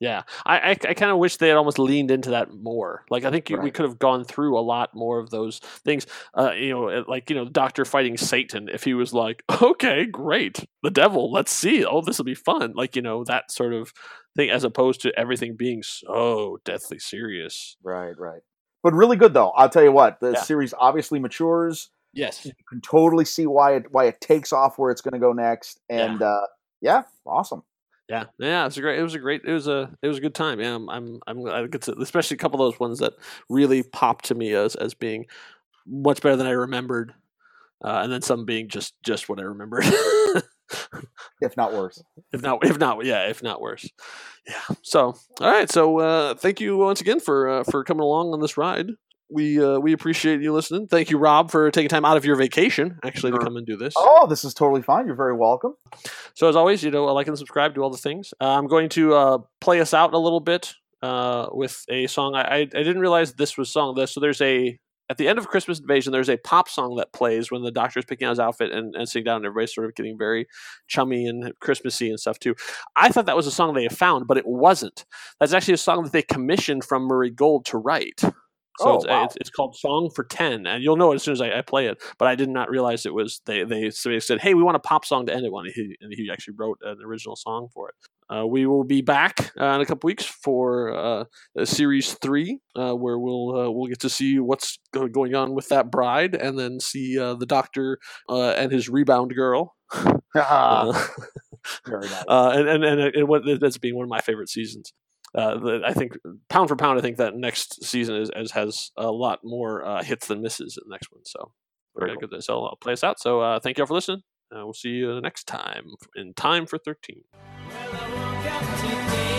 [0.00, 3.04] Yeah, I I, I kind of wish they had almost leaned into that more.
[3.10, 6.06] Like I think you, we could have gone through a lot more of those things.
[6.36, 8.68] Uh, you know, like you know, Doctor fighting Satan.
[8.68, 11.84] If he was like, okay, great, the devil, let's see.
[11.84, 12.72] Oh, this will be fun.
[12.74, 13.92] Like you know, that sort of
[14.36, 17.76] thing, as opposed to everything being so deathly serious.
[17.82, 18.42] Right, right.
[18.82, 19.50] But really good though.
[19.50, 20.42] I'll tell you what, the Yeah.
[20.42, 21.90] series obviously matures.
[22.12, 22.44] Yes.
[22.44, 25.32] You can totally see why it why it takes off where it's going to go
[25.32, 25.80] next.
[25.88, 26.26] And yeah.
[26.26, 26.46] uh
[26.80, 27.62] yeah, awesome.
[28.08, 28.98] Yeah, yeah, it was a great.
[28.98, 29.42] It was a great.
[29.44, 29.90] It was a.
[30.02, 30.60] It was a good time.
[30.60, 30.90] Yeah, I'm.
[30.90, 31.20] I'm.
[31.26, 33.14] I'm I get to, especially a couple of those ones that
[33.48, 35.24] really popped to me as as being
[35.86, 37.14] much better than I remembered,
[37.82, 39.84] uh, and then some being just just what I remembered.
[41.40, 42.02] if not worse.
[42.32, 43.88] If not, if not, yeah, if not worse.
[44.46, 44.76] Yeah.
[44.82, 45.70] So, all right.
[45.70, 48.90] So, uh, thank you once again for uh, for coming along on this ride.
[49.30, 50.86] We uh, we appreciate you listening.
[50.86, 53.76] Thank you, Rob, for taking time out of your vacation actually to come and do
[53.76, 53.94] this.
[53.96, 55.06] Oh, this is totally fine.
[55.06, 55.74] You're very welcome.
[56.34, 58.34] So as always, you know, like and subscribe, do all the things.
[58.40, 62.34] Uh, I'm going to uh, play us out a little bit uh, with a song.
[62.34, 63.94] I, I I didn't realize this was song.
[63.94, 64.78] This so there's a
[65.10, 68.06] at the end of Christmas Invasion, there's a pop song that plays when the Doctor's
[68.06, 70.46] picking out his outfit and, and sitting down, and everybody's sort of getting very
[70.88, 72.54] chummy and Christmassy and stuff too.
[72.96, 75.04] I thought that was a song they had found, but it wasn't.
[75.38, 78.22] That's actually a song that they commissioned from Murray Gold to write.
[78.78, 79.24] So Oh, it's, wow.
[79.24, 81.62] it's, it's called "Song for 10, and you'll know it as soon as I, I
[81.62, 82.02] play it.
[82.18, 83.62] But I did not realize it was they.
[83.64, 85.96] They they said, "Hey, we want a pop song to end it on," and he,
[86.00, 87.94] and he actually wrote an original song for it.
[88.34, 91.24] Uh, we will be back uh, in a couple weeks for uh,
[91.58, 95.54] uh, series three, uh, where we'll uh, we'll get to see what's go- going on
[95.54, 97.98] with that bride, and then see uh, the doctor
[98.28, 99.76] uh, and his rebound girl.
[100.36, 100.92] Uh,
[101.86, 102.24] Very nice.
[102.28, 104.92] uh, and and and, it, what that's being one of my favorite seasons.
[105.36, 106.16] Uh, I think
[106.48, 110.02] pound for pound, I think that next season is, is has a lot more uh,
[110.02, 111.22] hits than misses in the next one.
[111.24, 111.52] So
[111.94, 112.46] we're Very gonna get this.
[112.46, 113.20] So I'll play us out.
[113.20, 114.22] So uh, thank you all for listening.
[114.54, 117.22] Uh, we'll see you next time in time for thirteen.
[117.92, 119.33] Well,